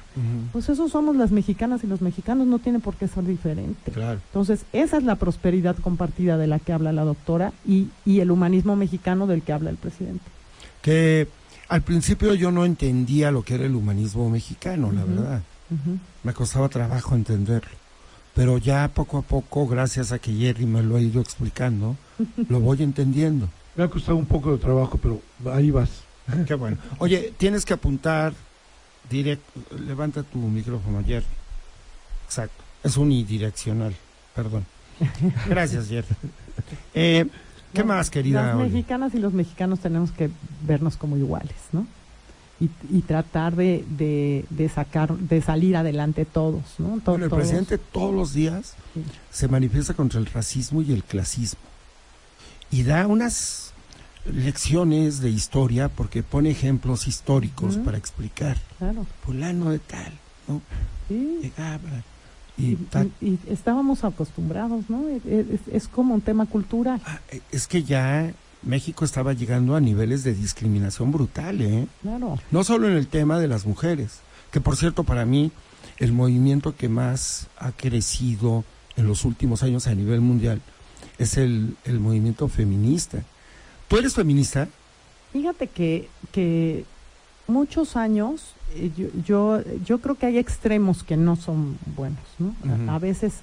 Pues 0.53 0.69
eso 0.69 0.89
somos 0.89 1.15
las 1.17 1.31
mexicanas 1.31 1.85
y 1.85 1.87
los 1.87 2.03
mexicanos 2.03 2.47
no 2.49 2.59
tienen 2.59 2.81
por 2.83 2.97
qué 2.97 3.07
ser 3.09 3.25
diferente. 3.25 3.93
Claro. 3.93 4.19
Entonces, 4.27 4.65
esa 4.73 4.97
es 4.99 5.05
la 5.05 5.15
prosperidad 5.15 5.77
compartida 5.77 6.37
de 6.37 6.49
la 6.49 6.59
que 6.59 6.73
habla 6.73 6.93
la 6.93 7.05
doctora 7.05 7.53
y, 7.67 7.87
y 8.05 8.19
el 8.21 8.33
humanismo 8.33 8.75
mexicano 8.77 9.27
del 9.29 9.43
que 9.43 9.53
habla 9.53 9.71
el 9.71 9.77
presidente. 9.77 10.25
Que 10.83 11.29
al 11.69 11.83
principio 11.83 12.35
yo 12.35 12.51
no 12.51 12.65
entendía 12.65 13.31
lo 13.31 13.43
que 13.43 13.55
era 13.55 13.65
el 13.65 13.75
humanismo 13.75 14.31
mexicano, 14.31 14.93
la 14.93 15.05
verdad. 15.05 15.43
Me 16.23 16.33
costaba 16.33 16.69
trabajo 16.69 17.15
entenderlo. 17.15 17.71
Pero 18.35 18.59
ya 18.59 18.89
poco 18.89 19.19
a 19.19 19.23
poco, 19.23 19.67
gracias 19.67 20.13
a 20.13 20.19
que 20.19 20.33
Jerry 20.33 20.67
me 20.67 20.83
lo 20.83 20.97
ha 20.97 21.01
ido 21.01 21.21
explicando, 21.21 21.97
lo 22.49 22.61
voy 22.61 22.83
entendiendo. 22.83 23.49
Me 23.75 23.85
ha 23.85 23.89
costado 23.89 24.17
un 24.17 24.27
poco 24.27 24.53
de 24.53 24.59
trabajo, 24.59 24.99
pero 24.99 25.21
ahí 25.53 25.71
vas. 25.71 25.91
Qué 26.47 26.55
bueno. 26.55 26.77
Oye, 26.99 27.33
tienes 27.37 27.65
que 27.65 27.75
apuntar 27.75 28.35
directo. 29.09 29.61
Levanta 29.79 30.23
tu 30.23 30.39
micrófono, 30.39 31.03
Jerry. 31.05 31.27
Exacto. 32.27 32.63
Es 32.83 32.97
unidireccional. 32.97 33.95
Perdón. 34.35 34.67
Gracias, 35.49 35.89
Jerry. 35.89 36.09
Eh, 36.95 37.27
¿Qué 37.73 37.81
No, 37.81 37.87
más, 37.89 38.11
querida? 38.11 38.43
Las 38.47 38.57
Oli? 38.57 38.71
mexicanas 38.71 39.15
y 39.15 39.19
los 39.19 39.33
mexicanos 39.33 39.81
tenemos 39.81 40.11
que 40.13 40.31
vernos 40.67 40.97
como 40.97 41.17
iguales, 41.17 41.57
¿no? 41.73 41.87
Y, 42.59 42.71
y 42.91 43.03
tratar 43.03 43.55
de, 43.55 43.85
de, 43.99 44.47
de 44.49 44.69
sacar, 44.71 45.15
de 45.17 45.43
salir 45.43 45.77
adelante 45.77 46.25
todos, 46.25 46.63
¿no? 46.79 46.99
To- 47.01 47.11
Bueno, 47.13 47.25
el 47.27 47.31
todos. 47.31 47.43
presidente 47.43 47.77
todos 47.79 48.15
los 48.15 48.33
días 48.33 48.75
Sí. 48.95 49.03
se 49.31 49.49
manifiesta 49.49 49.93
contra 49.93 50.19
el 50.19 50.27
racismo 50.27 50.81
y 50.81 50.93
el 50.93 51.05
clasismo. 51.05 51.61
Y 52.71 52.83
da 52.85 53.07
unas 53.07 53.73
lecciones 54.25 55.21
de 55.21 55.31
historia 55.31 55.89
porque 55.89 56.23
pone 56.23 56.51
ejemplos 56.51 57.07
históricos 57.07 57.77
Ujú. 57.77 57.85
para 57.85 57.99
explicar. 57.99 58.57
Claro, 58.79 59.07
Fulano 59.25 59.71
de 59.71 59.79
tal, 59.79 60.13
¿no? 60.49 60.63
sí. 61.09 61.39
Llegaba 61.43 61.79
y, 62.59 62.73
Y, 62.73 62.79
y- 63.21 63.39
estábamos 63.49 64.05
acostumbrados, 64.05 64.89
¿no? 64.89 65.09
Es, 65.09 65.25
es- 65.27 65.61
es 65.73 65.89
como 65.89 66.15
un 66.15 66.21
tema 66.21 66.47
cultural. 66.47 67.01
Ah, 67.05 67.21
eh, 67.31 67.41
Es 67.53 67.67
que 67.67 67.83
ya 67.83 68.33
México 68.63 69.05
estaba 69.05 69.33
llegando 69.35 69.77
a 69.77 69.81
niveles 69.81 70.25
de 70.25 70.35
discriminación 70.35 71.13
brutal, 71.13 71.61
¿eh? 71.61 71.87
Claro. 72.03 72.39
No 72.51 72.65
solo 72.65 72.89
en 72.89 72.97
el 72.97 73.07
tema 73.09 73.39
de 73.39 73.49
las 73.49 73.67
mujeres, 73.67 74.21
que 74.51 74.61
por 74.61 74.77
cierto 74.77 75.05
para 75.05 75.25
mí 75.27 75.53
el 75.99 76.13
movimiento 76.13 76.75
que 76.77 76.89
más 76.89 77.49
ha 77.59 77.73
crecido 77.73 78.65
en 78.97 79.07
los 79.07 79.25
últimos 79.25 79.63
años 79.63 79.87
a 79.87 79.95
nivel 79.95 80.21
mundial 80.21 80.61
es 81.19 81.37
el, 81.37 81.77
el 81.85 82.01
movimiento 82.01 82.49
feminista. 82.49 83.23
¿Tú 83.89 83.99
eres 83.99 84.15
feminista? 84.15 84.69
Fíjate 85.33 85.69
que, 85.69 86.09
que 86.33 86.85
muchos 87.49 87.97
años, 87.97 88.53
eh, 88.75 88.91
yo, 88.97 89.07
yo, 89.25 89.63
yo 89.85 89.99
creo 90.01 90.15
que 90.17 90.27
hay 90.27 90.39
extremos 90.39 91.03
que 91.03 91.17
no 91.17 91.37
son 91.37 91.79
buenos, 91.97 92.19
¿no? 92.39 92.55
A- 92.91 92.99
veces 92.99 93.35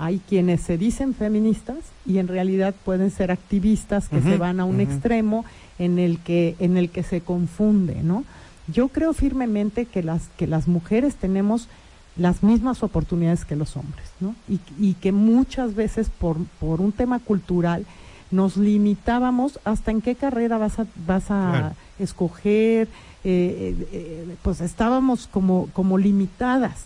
hay 0.00 0.20
quienes 0.28 0.60
se 0.60 0.78
dicen 0.78 1.12
feministas 1.12 1.78
y 2.06 2.18
en 2.18 2.28
realidad 2.28 2.72
pueden 2.84 3.10
ser 3.10 3.32
activistas 3.32 4.08
que 4.08 4.22
se 4.22 4.36
van 4.36 4.60
a 4.60 4.64
un 4.64 4.78
extremo 4.80 5.44
en 5.80 5.98
el 5.98 6.18
que, 6.20 6.54
en 6.60 6.76
el 6.76 6.88
que 6.90 7.02
se 7.02 7.20
confunde, 7.20 8.02
¿no? 8.04 8.24
Yo 8.72 8.88
creo 8.88 9.12
firmemente 9.12 9.86
que 9.86 10.02
las, 10.04 10.28
que 10.36 10.46
las 10.46 10.68
mujeres 10.68 11.16
tenemos 11.16 11.68
las 12.16 12.42
mismas 12.44 12.82
oportunidades 12.84 13.44
que 13.44 13.56
los 13.56 13.76
hombres, 13.76 14.06
¿no? 14.20 14.34
Y, 14.48 14.60
y 14.78 14.94
que 14.94 15.10
muchas 15.12 15.74
veces 15.74 16.10
por, 16.10 16.36
por 16.60 16.80
un 16.80 16.92
tema 16.92 17.18
cultural 17.18 17.84
nos 18.30 18.56
limitábamos 18.56 19.58
hasta 19.64 19.90
en 19.90 20.00
qué 20.00 20.14
carrera 20.14 20.58
vas 20.58 20.78
a, 20.78 20.86
vas 21.06 21.30
a 21.30 21.50
Claro. 21.50 21.74
escoger, 21.98 22.88
eh, 23.24 23.74
eh, 23.82 23.88
eh, 23.92 24.36
pues 24.42 24.60
estábamos 24.60 25.26
como, 25.26 25.68
como 25.72 25.98
limitadas, 25.98 26.84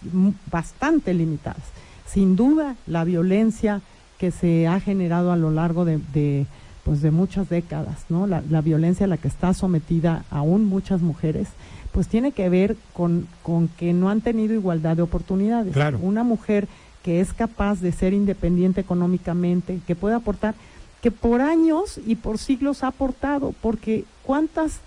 bastante 0.51 1.15
limitadas. 1.15 1.63
Sin 2.07 2.37
duda, 2.37 2.77
la 2.87 3.05
violencia 3.05 3.81
que 4.19 4.31
se 4.31 4.67
ha 4.69 4.79
generado 4.81 5.33
a 5.33 5.37
lo 5.37 5.51
largo 5.51 5.85
de, 5.85 5.99
de, 6.15 6.47
pues 6.85 7.03
de 7.03 7.11
muchas 7.11 7.49
décadas, 7.49 8.05
¿no? 8.09 8.27
La, 8.27 8.43
la 8.49 8.61
violencia 8.61 9.05
a 9.07 9.09
la 9.09 9.17
que 9.17 9.29
está 9.29 9.53
sometida 9.55 10.25
aún 10.31 10.65
muchas 10.67 11.01
mujeres, 11.03 11.49
pues 11.91 12.09
tiene 12.09 12.33
que 12.33 12.49
ver 12.49 12.77
con, 12.93 13.27
con 13.43 13.69
que 13.69 13.93
no 13.93 14.09
han 14.11 14.21
tenido 14.21 14.55
igualdad 14.55 14.97
de 14.97 15.03
oportunidades. 15.03 15.73
Claro. 15.73 15.99
Una 16.01 16.23
mujer 16.23 16.69
que 17.03 17.21
es 17.21 17.33
capaz 17.33 17.81
de 17.81 17.91
ser 17.93 18.13
independiente 18.15 18.81
económicamente, 18.81 19.81
que 19.87 19.97
puede 19.97 20.15
aportar, 20.15 20.55
que 21.03 21.11
por 21.11 21.41
años 21.43 22.01
y 22.07 22.15
por 22.15 22.39
siglos 22.39 22.83
ha 22.83 22.87
aportado, 22.89 23.55
porque 23.61 24.05
cuántas 24.23 24.79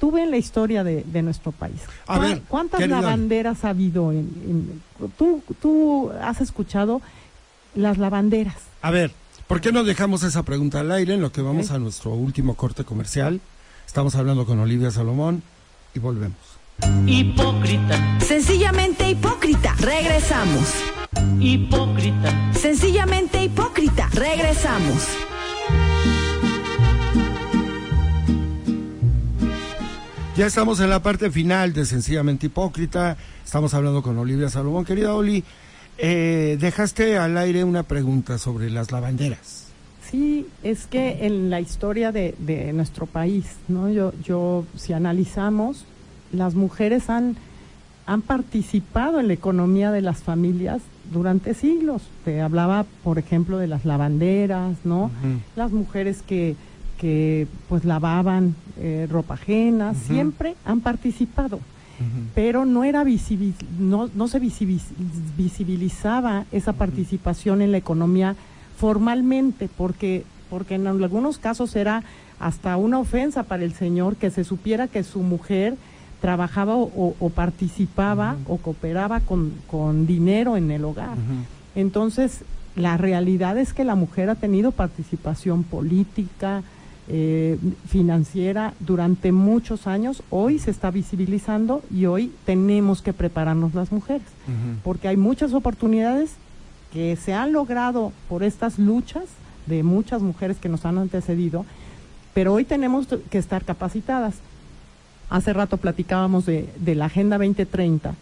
tuve 0.00 0.22
en 0.24 0.30
la 0.30 0.36
historia 0.36 0.82
de, 0.84 1.04
de 1.04 1.22
nuestro 1.22 1.52
país. 1.52 1.80
A 2.06 2.16
¿Cuán- 2.16 2.20
ver, 2.22 2.42
¿Cuántas 2.48 2.80
querida- 2.80 3.00
lavanderas 3.00 3.64
ha 3.64 3.70
habido? 3.70 4.10
En, 4.12 4.18
en- 4.18 4.82
tú, 5.16 5.42
tú 5.62 6.10
has 6.22 6.40
escuchado 6.40 7.00
las 7.74 7.98
lavanderas. 7.98 8.56
A 8.82 8.90
ver, 8.90 9.12
¿por 9.46 9.60
qué 9.60 9.70
no 9.72 9.84
dejamos 9.84 10.22
esa 10.24 10.42
pregunta 10.42 10.80
al 10.80 10.90
aire 10.90 11.14
en 11.14 11.20
lo 11.20 11.30
que 11.32 11.40
vamos 11.42 11.70
a 11.70 11.78
nuestro 11.78 12.12
último 12.14 12.54
corte 12.56 12.82
comercial? 12.84 13.40
Estamos 13.86 14.14
hablando 14.16 14.46
con 14.46 14.58
Olivia 14.58 14.90
Salomón 14.90 15.42
y 15.94 15.98
volvemos. 16.00 16.36
hipócrita, 17.06 18.18
Sencillamente 18.20 19.08
hipócrita. 19.10 19.74
Regresamos. 19.78 20.74
hipócrita, 21.40 22.52
Sencillamente 22.54 23.44
hipócrita. 23.44 24.08
Regresamos. 24.12 25.06
Ya 30.40 30.46
estamos 30.46 30.80
en 30.80 30.88
la 30.88 31.02
parte 31.02 31.30
final 31.30 31.74
de 31.74 31.84
Sencillamente 31.84 32.46
Hipócrita. 32.46 33.18
Estamos 33.44 33.74
hablando 33.74 34.02
con 34.02 34.16
Olivia 34.16 34.48
Salomón. 34.48 34.86
Querida 34.86 35.14
Oli, 35.14 35.44
eh, 35.98 36.56
dejaste 36.58 37.18
al 37.18 37.36
aire 37.36 37.62
una 37.62 37.82
pregunta 37.82 38.38
sobre 38.38 38.70
las 38.70 38.90
lavanderas. 38.90 39.66
Sí, 40.10 40.46
es 40.62 40.86
que 40.86 41.26
en 41.26 41.50
la 41.50 41.60
historia 41.60 42.10
de, 42.10 42.34
de 42.38 42.72
nuestro 42.72 43.04
país, 43.04 43.44
¿no? 43.68 43.90
Yo, 43.90 44.14
yo, 44.24 44.64
si 44.78 44.94
analizamos, 44.94 45.84
las 46.32 46.54
mujeres 46.54 47.10
han, 47.10 47.36
han 48.06 48.22
participado 48.22 49.20
en 49.20 49.26
la 49.28 49.34
economía 49.34 49.92
de 49.92 50.00
las 50.00 50.22
familias 50.22 50.80
durante 51.12 51.52
siglos. 51.52 52.00
Te 52.24 52.40
hablaba, 52.40 52.86
por 53.04 53.18
ejemplo, 53.18 53.58
de 53.58 53.66
las 53.66 53.84
lavanderas, 53.84 54.78
¿no? 54.84 55.10
Las 55.54 55.70
mujeres 55.70 56.22
que, 56.26 56.56
que 57.00 57.46
pues 57.68 57.84
lavaban 57.86 58.54
eh, 58.78 59.06
ropa 59.10 59.34
ajena, 59.34 59.94
siempre 59.94 60.54
han 60.66 60.80
participado 60.80 61.58
pero 62.34 62.64
no 62.64 62.82
era 62.82 63.04
visibil- 63.04 63.52
no, 63.78 64.08
no 64.14 64.26
se 64.26 64.40
visibiliz- 64.40 64.88
visibilizaba 65.36 66.46
esa 66.50 66.72
participación 66.72 67.60
en 67.60 67.72
la 67.72 67.76
economía 67.76 68.36
formalmente, 68.78 69.68
porque, 69.76 70.24
porque 70.48 70.76
en 70.76 70.86
algunos 70.86 71.36
casos 71.36 71.76
era 71.76 72.02
hasta 72.38 72.78
una 72.78 72.98
ofensa 72.98 73.42
para 73.42 73.64
el 73.64 73.74
señor 73.74 74.16
que 74.16 74.30
se 74.30 74.44
supiera 74.44 74.88
que 74.88 75.02
su 75.02 75.20
mujer 75.20 75.76
trabajaba 76.22 76.74
o, 76.76 77.30
participaba 77.34 78.36
o 78.48 78.56
cooperaba 78.56 79.20
con, 79.20 79.52
con 79.70 80.06
dinero 80.06 80.56
en 80.56 80.70
el 80.70 80.84
hogar. 80.86 81.16
Entonces, 81.74 82.44
la 82.76 82.96
realidad 82.96 83.58
es 83.58 83.74
que 83.74 83.84
la 83.84 83.94
mujer 83.94 84.30
ha 84.30 84.36
tenido 84.36 84.72
participación 84.72 85.64
política, 85.64 86.62
eh, 87.12 87.58
financiera 87.88 88.72
durante 88.78 89.32
muchos 89.32 89.88
años. 89.88 90.22
Hoy 90.30 90.60
se 90.60 90.70
está 90.70 90.92
visibilizando 90.92 91.82
y 91.92 92.06
hoy 92.06 92.32
tenemos 92.44 93.02
que 93.02 93.12
prepararnos 93.12 93.74
las 93.74 93.90
mujeres, 93.90 94.28
porque 94.84 95.08
hay 95.08 95.16
muchas 95.16 95.52
oportunidades 95.52 96.34
que 96.92 97.16
se 97.16 97.34
han 97.34 97.52
logrado 97.52 98.12
por 98.28 98.44
estas 98.44 98.78
luchas 98.78 99.24
de 99.66 99.82
muchas 99.82 100.22
mujeres 100.22 100.58
que 100.58 100.68
nos 100.68 100.84
han 100.84 100.98
antecedido, 100.98 101.66
pero 102.32 102.54
hoy 102.54 102.64
tenemos 102.64 103.08
que 103.28 103.38
estar 103.38 103.64
capacitadas. 103.64 104.36
Hace 105.30 105.52
rato 105.52 105.78
platicábamos 105.78 106.46
de, 106.46 106.68
de 106.78 106.94
la 106.94 107.06
Agenda 107.06 107.38
2030, 107.38 108.14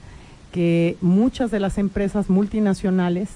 que 0.51 0.96
muchas 1.03 1.51
de 1.51 1.61
las 1.61 1.77
empresas 1.77 2.31
multinacionales 2.31 3.29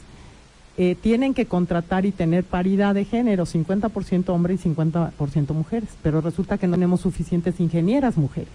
eh, 0.78 0.96
tienen 1.00 1.34
que 1.34 1.46
contratar 1.46 2.06
y 2.06 2.12
tener 2.12 2.44
paridad 2.44 2.94
de 2.94 3.04
género, 3.04 3.44
50% 3.46 4.28
hombres 4.30 4.64
y 4.64 4.68
50% 4.70 5.52
mujeres, 5.52 5.90
pero 6.02 6.20
resulta 6.20 6.56
que 6.58 6.66
no 6.66 6.74
tenemos 6.74 7.00
suficientes 7.02 7.60
ingenieras 7.60 8.16
mujeres, 8.16 8.48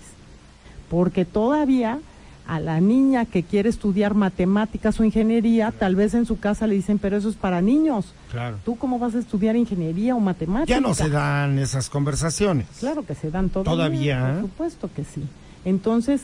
porque 0.90 1.26
todavía 1.26 2.00
a 2.48 2.62
la 2.62 2.80
niña 2.80 3.26
que 3.26 3.44
quiere 3.44 3.68
estudiar 3.70 4.14
matemáticas 4.14 4.98
o 5.00 5.04
ingeniería, 5.04 5.72
tal 5.78 5.96
vez 5.96 6.14
en 6.14 6.26
su 6.26 6.40
casa 6.40 6.66
le 6.66 6.76
dicen, 6.76 6.98
pero 6.98 7.18
eso 7.18 7.28
es 7.30 7.36
para 7.36 7.62
niños, 7.62 8.14
Claro. 8.32 8.58
¿tú 8.64 8.78
cómo 8.78 9.00
vas 9.00 9.16
a 9.16 9.20
estudiar 9.20 9.58
ingeniería 9.58 10.16
o 10.16 10.20
matemáticas? 10.22 10.70
Ya 10.70 10.80
no 10.80 10.94
se 10.94 11.10
dan 11.10 11.60
esas 11.60 11.90
conversaciones. 11.90 12.66
Claro 12.80 13.06
que 13.06 13.16
se 13.16 13.32
dan 13.32 13.50
todavía. 13.50 13.74
Todavía, 13.74 14.30
¿eh? 14.30 14.34
Por 14.36 14.42
supuesto 14.50 14.90
que 14.96 15.04
sí. 15.04 15.24
Entonces, 15.66 16.22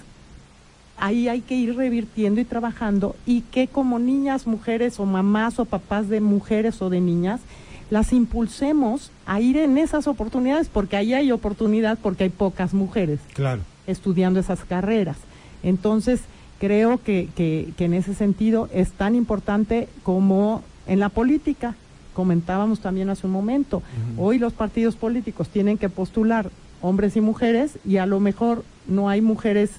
ahí 0.97 1.27
hay 1.27 1.41
que 1.41 1.55
ir 1.55 1.75
revirtiendo 1.75 2.39
y 2.41 2.45
trabajando 2.45 3.15
y 3.25 3.41
que 3.41 3.67
como 3.67 3.99
niñas, 3.99 4.47
mujeres 4.47 4.99
o 4.99 5.05
mamás 5.05 5.59
o 5.59 5.65
papás 5.65 6.09
de 6.09 6.21
mujeres 6.21 6.81
o 6.81 6.89
de 6.89 7.01
niñas, 7.01 7.41
las 7.89 8.13
impulsemos 8.13 9.11
a 9.25 9.39
ir 9.41 9.57
en 9.57 9.77
esas 9.77 10.07
oportunidades, 10.07 10.67
porque 10.69 10.97
ahí 10.97 11.13
hay 11.13 11.31
oportunidad, 11.31 11.97
porque 12.01 12.23
hay 12.23 12.29
pocas 12.29 12.73
mujeres 12.73 13.19
Claro. 13.33 13.61
estudiando 13.87 14.39
esas 14.39 14.61
carreras. 14.65 15.17
Entonces, 15.63 16.21
creo 16.59 17.01
que, 17.03 17.29
que, 17.35 17.73
que 17.77 17.85
en 17.85 17.93
ese 17.93 18.13
sentido 18.15 18.69
es 18.73 18.91
tan 18.91 19.15
importante 19.15 19.87
como 20.03 20.63
en 20.87 20.99
la 20.99 21.09
política. 21.09 21.75
Comentábamos 22.13 22.79
también 22.79 23.09
hace 23.09 23.25
un 23.27 23.33
momento. 23.33 23.81
Hoy 24.17 24.37
los 24.39 24.53
partidos 24.53 24.95
políticos 24.95 25.49
tienen 25.49 25.77
que 25.77 25.89
postular 25.89 26.49
hombres 26.81 27.15
y 27.15 27.21
mujeres 27.21 27.77
y 27.85 27.97
a 27.97 28.05
lo 28.05 28.19
mejor 28.19 28.63
no 28.87 29.09
hay 29.09 29.21
mujeres 29.21 29.71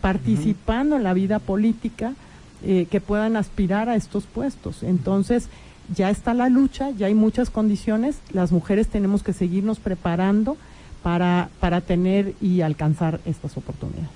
participando 0.00 0.96
en 0.96 1.04
la 1.04 1.12
vida 1.12 1.38
política 1.38 2.14
eh, 2.62 2.86
que 2.90 3.00
puedan 3.00 3.36
aspirar 3.36 3.88
a 3.88 3.96
estos 3.96 4.24
puestos. 4.24 4.82
Entonces, 4.82 5.48
ya 5.94 6.10
está 6.10 6.34
la 6.34 6.48
lucha, 6.48 6.90
ya 6.90 7.06
hay 7.06 7.14
muchas 7.14 7.50
condiciones. 7.50 8.16
Las 8.32 8.52
mujeres 8.52 8.88
tenemos 8.88 9.22
que 9.22 9.32
seguirnos 9.32 9.78
preparando 9.78 10.56
para, 11.02 11.50
para 11.60 11.80
tener 11.80 12.34
y 12.40 12.60
alcanzar 12.60 13.20
estas 13.24 13.56
oportunidades. 13.56 14.10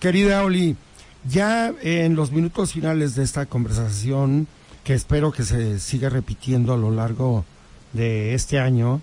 Querida 0.00 0.44
Oli, 0.44 0.76
ya 1.28 1.72
en 1.82 2.14
los 2.14 2.30
minutos 2.30 2.72
finales 2.72 3.14
de 3.14 3.24
esta 3.24 3.46
conversación, 3.46 4.46
que 4.84 4.94
espero 4.94 5.32
que 5.32 5.42
se 5.42 5.80
siga 5.80 6.08
repitiendo 6.08 6.72
a 6.72 6.76
lo 6.76 6.90
largo 6.90 7.44
de 7.92 8.34
este 8.34 8.60
año, 8.60 9.00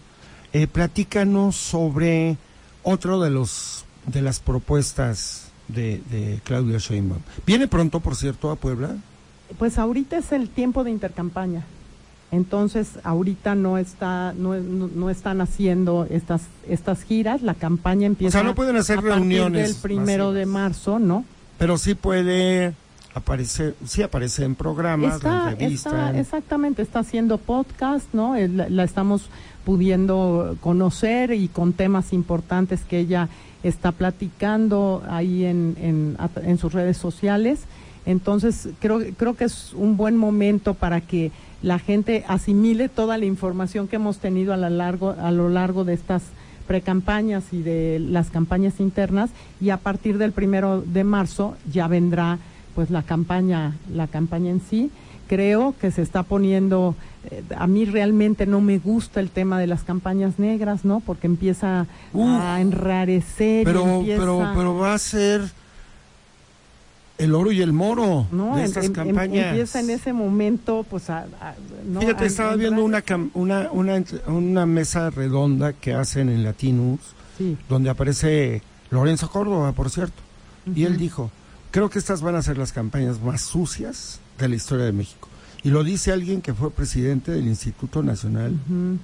eh, 0.53 0.67
platícanos 0.67 1.55
sobre 1.55 2.37
otro 2.83 3.19
de 3.19 3.31
los 3.31 3.85
de 4.05 4.21
las 4.21 4.39
propuestas 4.39 5.42
de, 5.67 6.01
de 6.11 6.39
Claudia 6.43 6.77
Sheinbaum. 6.77 7.21
¿Viene 7.45 7.67
pronto, 7.67 7.99
por 7.99 8.15
cierto, 8.15 8.51
a 8.51 8.55
Puebla? 8.55 8.95
Pues 9.57 9.77
ahorita 9.77 10.17
es 10.17 10.31
el 10.31 10.49
tiempo 10.49 10.83
de 10.83 10.91
intercampaña. 10.91 11.63
Entonces, 12.31 12.89
ahorita 13.03 13.53
no 13.53 13.77
está, 13.77 14.33
no, 14.35 14.55
no- 14.55 15.09
están 15.11 15.39
haciendo 15.39 16.07
estas, 16.09 16.41
estas 16.67 17.03
giras. 17.03 17.43
La 17.43 17.53
campaña 17.53 18.07
empieza 18.07 18.41
no 18.41 18.55
pueden 18.55 18.75
hacer 18.75 18.97
a 18.97 19.01
reuniones 19.01 19.73
del 19.73 19.81
primero 19.81 20.33
de 20.33 20.47
marzo, 20.47 20.97
¿no? 20.97 21.25
Pero 21.59 21.77
sí 21.77 21.93
puede 21.93 22.73
aparecer, 23.13 23.75
sí 23.85 24.01
aparece 24.01 24.43
en 24.45 24.55
programas, 24.55 25.17
Está, 25.17 25.51
está, 25.59 26.19
exactamente, 26.19 26.81
está 26.81 26.99
haciendo 26.99 27.37
podcast, 27.37 28.07
¿no? 28.13 28.35
La, 28.35 28.67
la 28.67 28.83
estamos 28.83 29.29
pudiendo 29.63 30.57
conocer 30.61 31.31
y 31.31 31.47
con 31.49 31.73
temas 31.73 32.11
importantes 32.13 32.81
que 32.81 32.97
ella 32.97 33.29
está 33.63 33.91
platicando 33.91 35.01
ahí 35.07 35.45
en, 35.45 36.17
en, 36.45 36.57
sus 36.57 36.73
redes 36.73 36.97
sociales. 36.97 37.61
Entonces, 38.05 38.69
creo, 38.79 38.99
creo 39.17 39.35
que 39.35 39.45
es 39.45 39.73
un 39.73 39.95
buen 39.95 40.17
momento 40.17 40.73
para 40.73 41.01
que 41.01 41.31
la 41.61 41.79
gente 41.79 42.25
asimile 42.27 42.89
toda 42.89 43.17
la 43.17 43.25
información 43.25 43.87
que 43.87 43.95
hemos 43.95 44.17
tenido 44.17 44.53
a 44.53 44.57
lo 44.57 44.69
largo, 44.69 45.15
a 45.17 45.31
lo 45.31 45.49
largo 45.49 45.85
de 45.85 45.93
estas 45.93 46.23
precampañas 46.67 47.45
y 47.51 47.61
de 47.61 47.99
las 47.99 48.29
campañas 48.29 48.79
internas 48.79 49.29
y 49.59 49.69
a 49.69 49.77
partir 49.77 50.17
del 50.17 50.31
primero 50.31 50.81
de 50.81 51.03
marzo 51.03 51.55
ya 51.71 51.87
vendrá 51.87 52.39
pues 52.73 52.89
la 52.89 53.03
campaña 53.03 53.75
la 53.93 54.07
campaña 54.07 54.49
en 54.49 54.61
sí 54.61 54.89
creo 55.27 55.73
que 55.79 55.91
se 55.91 56.01
está 56.01 56.23
poniendo 56.23 56.95
eh, 57.31 57.43
a 57.57 57.67
mí 57.67 57.85
realmente 57.85 58.45
no 58.45 58.59
me 58.61 58.79
gusta 58.79 59.19
el 59.19 59.29
tema 59.29 59.59
de 59.59 59.67
las 59.67 59.83
campañas 59.83 60.39
negras 60.39 60.83
no 60.85 60.99
porque 60.99 61.27
empieza 61.27 61.85
a 62.15 62.61
enrarecer 62.61 63.65
pero, 63.65 63.99
empieza- 63.99 64.19
pero, 64.21 64.51
pero 64.55 64.75
va 64.77 64.93
a 64.93 64.97
ser 64.99 65.41
el 67.17 67.35
oro 67.35 67.51
y 67.51 67.61
el 67.61 67.73
moro 67.73 68.27
¿no? 68.31 68.55
de 68.57 68.63
estas 68.63 68.85
en- 68.85 68.91
em- 68.91 68.95
campañas. 68.95 69.45
empieza 69.47 69.79
en 69.79 69.89
ese 69.91 70.13
momento, 70.13 70.83
pues, 70.89 71.09
a, 71.09 71.19
a- 71.39 71.53
¿no? 71.87 72.01
Fíjate, 72.01 72.23
a 72.23 72.27
estaba 72.27 72.55
viendo 72.55 72.83
una, 72.83 73.03
una, 73.35 73.69
una, 73.71 74.03
una 74.27 74.65
mesa 74.65 75.09
redonda 75.11 75.73
que 75.73 75.93
hacen 75.93 76.29
en 76.29 76.43
Latinus, 76.43 76.99
Sí. 77.37 77.55
donde 77.69 77.89
aparece 77.89 78.61
Lorenzo 78.89 79.29
Córdoba, 79.29 79.71
por 79.73 79.89
cierto. 79.89 80.21
Y 80.75 80.83
él 80.85 80.97
dijo, 80.97 81.29
creo 81.71 81.89
que 81.89 81.99
estas 81.99 82.21
van 82.21 82.35
a 82.35 82.41
ser 82.41 82.57
las 82.57 82.71
campañas 82.73 83.21
más 83.21 83.41
sucias 83.41 84.19
de 84.37 84.49
la 84.49 84.55
historia 84.55 84.85
de 84.85 84.91
México. 84.91 85.27
Y 85.63 85.69
lo 85.69 85.83
dice 85.83 86.11
alguien 86.11 86.41
que 86.41 86.53
fue 86.53 86.71
presidente 86.71 87.31
del 87.31 87.47
Instituto 87.47 88.03
Nacional. 88.03 88.53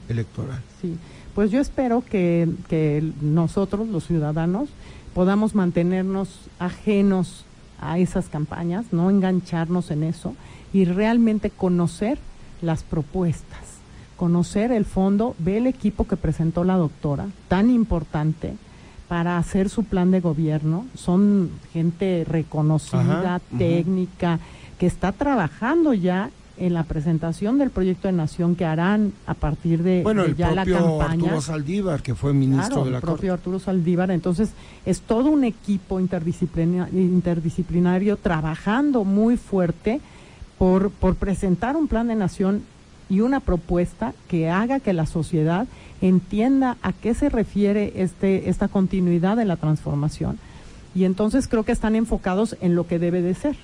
Electoral. 0.09 0.61
Sí, 0.81 0.97
pues 1.33 1.51
yo 1.51 1.61
espero 1.61 2.03
que, 2.03 2.49
que 2.67 3.13
nosotros, 3.21 3.87
los 3.87 4.05
ciudadanos, 4.05 4.69
podamos 5.13 5.55
mantenernos 5.55 6.49
ajenos 6.59 7.45
a 7.79 7.97
esas 7.97 8.27
campañas, 8.27 8.87
no 8.91 9.09
engancharnos 9.09 9.89
en 9.91 10.03
eso 10.03 10.35
y 10.73 10.85
realmente 10.85 11.49
conocer 11.49 12.19
las 12.61 12.83
propuestas, 12.83 13.59
conocer 14.17 14.71
el 14.71 14.85
fondo, 14.85 15.35
ve 15.39 15.57
el 15.57 15.67
equipo 15.67 16.07
que 16.07 16.17
presentó 16.17 16.63
la 16.65 16.75
doctora, 16.75 17.27
tan 17.47 17.69
importante 17.69 18.55
para 19.07 19.37
hacer 19.37 19.69
su 19.69 19.85
plan 19.85 20.11
de 20.11 20.19
gobierno. 20.19 20.85
Son 20.93 21.49
gente 21.73 22.25
reconocida, 22.27 23.35
Ajá, 23.35 23.41
técnica, 23.57 24.39
que 24.79 24.87
está 24.87 25.11
trabajando 25.11 25.93
ya 25.93 26.31
en 26.57 26.73
la 26.73 26.83
presentación 26.83 27.57
del 27.57 27.69
proyecto 27.69 28.07
de 28.09 28.13
nación 28.13 28.55
que 28.55 28.65
harán 28.65 29.13
a 29.27 29.33
partir 29.33 29.81
de, 29.83 30.01
Bueno, 30.03 30.23
de 30.23 30.29
el 30.29 30.35
ya 30.35 30.51
la 30.51 30.63
propio 30.65 30.97
campaña. 30.99 31.23
Arturo 31.25 31.41
Saldívar, 31.41 32.01
que 32.01 32.15
fue 32.15 32.33
ministro 32.33 32.67
Claro, 32.67 32.85
de 32.85 32.91
la 32.91 32.97
el 32.97 33.01
propio 33.01 33.15
Corte. 33.15 33.29
Arturo 33.31 33.59
Saldívar. 33.59 34.11
Entonces, 34.11 34.49
es 34.85 34.99
todo 35.01 35.29
un 35.29 35.43
equipo 35.45 35.99
interdisciplina- 36.01 36.89
interdisciplinario 36.91 38.17
trabajando 38.17 39.05
muy 39.05 39.37
fuerte 39.37 40.01
por, 40.57 40.89
por 40.91 41.15
presentar 41.15 41.77
un 41.77 41.87
plan 41.87 42.07
de 42.09 42.15
nación 42.15 42.61
y 43.09 43.21
una 43.21 43.39
propuesta 43.39 44.13
que 44.27 44.49
haga 44.49 44.79
que 44.81 44.91
la 44.93 45.05
sociedad 45.05 45.65
entienda 46.01 46.75
a 46.81 46.91
qué 46.93 47.13
se 47.13 47.29
refiere 47.29 47.93
este, 47.95 48.49
esta 48.49 48.67
continuidad 48.67 49.37
de 49.37 49.45
la 49.45 49.55
transformación. 49.55 50.37
Y 50.93 51.05
entonces 51.05 51.47
creo 51.47 51.63
que 51.63 51.71
están 51.71 51.95
enfocados 51.95 52.57
en 52.61 52.75
lo 52.75 52.85
que 52.85 52.99
debe 52.99 53.21
de 53.21 53.33
ser, 53.33 53.55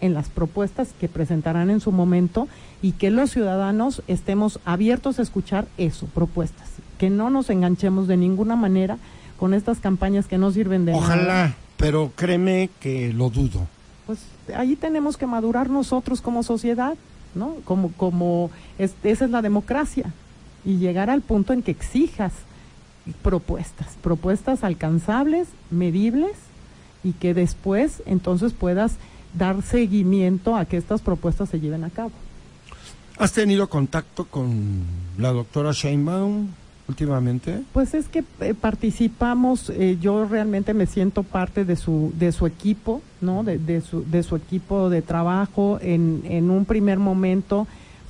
en 0.00 0.14
las 0.14 0.28
propuestas 0.28 0.88
que 1.00 1.08
presentarán 1.08 1.70
en 1.70 1.80
su 1.80 1.92
momento 1.92 2.48
y 2.82 2.92
que 2.92 3.10
los 3.10 3.30
ciudadanos 3.30 4.02
estemos 4.08 4.60
abiertos 4.64 5.18
a 5.18 5.22
escuchar 5.22 5.66
eso, 5.78 6.06
propuestas. 6.06 6.68
Que 6.98 7.10
no 7.10 7.30
nos 7.30 7.50
enganchemos 7.50 8.06
de 8.08 8.16
ninguna 8.16 8.56
manera 8.56 8.98
con 9.38 9.54
estas 9.54 9.78
campañas 9.80 10.26
que 10.26 10.38
no 10.38 10.50
sirven 10.52 10.84
de 10.84 10.92
nada. 10.92 11.04
Ojalá, 11.04 11.54
pero 11.76 12.12
créeme 12.14 12.70
que 12.80 13.12
lo 13.12 13.30
dudo. 13.30 13.66
Pues 14.06 14.20
ahí 14.54 14.76
tenemos 14.76 15.16
que 15.16 15.26
madurar 15.26 15.70
nosotros 15.70 16.20
como 16.20 16.42
sociedad, 16.42 16.94
¿no? 17.34 17.54
Como, 17.64 17.90
como 17.92 18.50
es- 18.78 18.94
esa 19.02 19.24
es 19.24 19.30
la 19.30 19.42
democracia. 19.42 20.12
Y 20.64 20.76
llegar 20.76 21.10
al 21.10 21.20
punto 21.22 21.52
en 21.52 21.62
que 21.62 21.70
exijas 21.70 22.32
propuestas, 23.22 23.88
propuestas 24.02 24.64
alcanzables, 24.64 25.48
medibles, 25.70 26.32
y 27.02 27.12
que 27.12 27.34
después 27.34 28.02
entonces 28.06 28.52
puedas 28.54 28.96
dar 29.34 29.62
seguimiento 29.62 30.56
a 30.56 30.64
que 30.64 30.76
estas 30.76 31.00
propuestas 31.00 31.48
se 31.48 31.60
lleven 31.60 31.84
a 31.84 31.90
cabo. 31.90 32.12
¿Has 33.18 33.32
tenido 33.32 33.68
contacto 33.68 34.24
con 34.24 34.82
la 35.18 35.30
doctora 35.32 35.70
Sheinbaum 35.72 36.48
últimamente? 36.88 37.62
Pues 37.72 37.94
es 37.94 38.08
que 38.08 38.24
eh, 38.40 38.54
participamos, 38.54 39.70
eh, 39.70 39.98
yo 40.00 40.26
realmente 40.26 40.74
me 40.74 40.86
siento 40.86 41.22
parte 41.22 41.64
de 41.64 41.76
su, 41.76 42.12
de 42.18 42.32
su 42.32 42.46
equipo, 42.46 43.02
¿no? 43.20 43.44
De, 43.44 43.58
de 43.58 43.80
su, 43.80 44.04
de 44.04 44.22
su 44.22 44.36
equipo 44.36 44.90
de 44.90 45.00
trabajo. 45.00 45.78
En, 45.80 46.22
en 46.28 46.50
un 46.50 46.64
primer 46.64 46.98
momento 46.98 47.66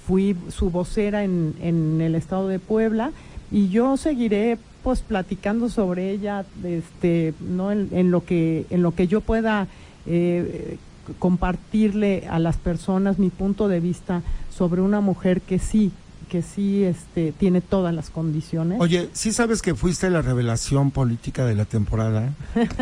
fui 0.07 0.37
su 0.49 0.71
vocera 0.71 1.23
en, 1.23 1.55
en 1.61 2.01
el 2.01 2.15
estado 2.15 2.49
de 2.49 2.59
Puebla 2.59 3.13
y 3.51 3.69
yo 3.69 3.97
seguiré 3.97 4.59
pues 4.83 5.01
platicando 5.01 5.69
sobre 5.69 6.11
ella, 6.11 6.45
este, 6.65 7.35
¿no? 7.41 7.73
En, 7.73 7.89
en 7.93 8.11
lo 8.11 8.25
que, 8.25 8.67
en 8.71 8.83
lo 8.83 8.95
que 8.95 9.07
yo 9.07 9.21
pueda 9.21 9.67
eh, 10.07 10.79
compartirle 11.19 12.27
a 12.31 12.39
las 12.39 12.57
personas 12.57 13.19
mi 13.19 13.31
punto 13.31 13.69
de 13.69 13.81
vista 13.81 14.23
sobre 14.57 14.81
una 14.81 15.01
mujer 15.01 15.41
que 15.41 15.59
sí, 15.59 15.93
que 16.29 16.43
sí 16.43 16.85
este, 16.85 17.33
tiene 17.33 17.61
todas 17.61 17.95
las 17.95 18.11
condiciones. 18.11 18.81
Oye, 18.81 19.09
¿sí 19.13 19.33
sabes 19.33 19.63
que 19.63 19.75
fuiste 19.75 20.11
la 20.11 20.23
revelación 20.23 20.91
política 20.91 21.45
de 21.45 21.55
la 21.55 21.65
temporada? 21.65 22.33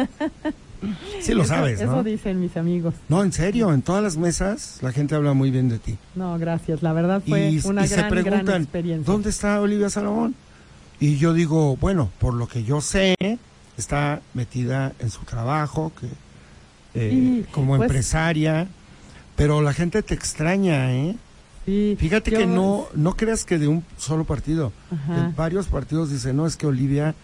Sí 1.21 1.33
lo 1.33 1.43
Eso- 1.45 1.55
sabes, 1.55 1.81
Eso 1.81 1.93
¿no? 1.93 2.03
dicen 2.03 2.41
mis 2.41 2.57
amigos. 2.57 2.95
No, 3.09 3.23
en 3.23 3.33
serio, 3.33 3.73
en 3.73 3.83
todas 3.83 4.03
las 4.03 4.17
mesas 4.17 4.79
la 4.83 4.91
gente 4.91 5.15
habla 5.15 5.33
muy 5.33 5.53
bien 5.53 5.69
de 5.69 5.79
ti. 5.79 5.97
No, 6.17 6.37
gracias. 6.41 6.83
La 6.83 6.93
verdad 6.93 7.23
fue 7.25 7.51
y, 7.51 7.61
una 7.65 7.85
y 7.85 7.89
se 7.89 7.95
gran, 7.97 8.11
gran 8.11 8.25
preguntan, 8.25 8.63
experiencia. 8.63 9.13
¿dónde 9.13 9.31
está 9.31 9.61
Olivia 9.61 9.89
Salomón? 9.91 10.35
Y 10.99 11.19
yo 11.19 11.35
digo, 11.35 11.77
bueno, 11.77 12.11
por 12.19 12.35
lo 12.35 12.49
que 12.49 12.65
yo 12.65 12.81
sé, 12.81 13.15
está 13.79 14.23
metida 14.35 14.93
en 14.99 15.11
su 15.11 15.21
trabajo, 15.21 15.93
que 16.01 16.09
eh, 16.95 17.45
como 17.53 17.77
pues- 17.77 17.89
empresaria, 17.89 18.69
pero 19.37 19.63
la 19.63 19.73
gente 19.73 20.03
te 20.03 20.15
extraña, 20.15 20.93
¿eh? 20.95 21.17
Sí, 21.65 21.97
Fíjate 21.99 22.33
yo- 22.33 22.39
que 22.39 22.47
no, 22.47 22.87
no 22.95 23.15
creas 23.17 23.45
que 23.45 23.59
de 23.59 23.69
un 23.69 23.85
solo 23.97 24.25
partido, 24.25 24.73
Ajá. 24.91 25.29
de 25.29 25.33
varios 25.35 25.69
partidos 25.69 26.11
dicen, 26.11 26.37
no, 26.37 26.47
es 26.47 26.57
que 26.57 26.67
Olivia, 26.67 27.15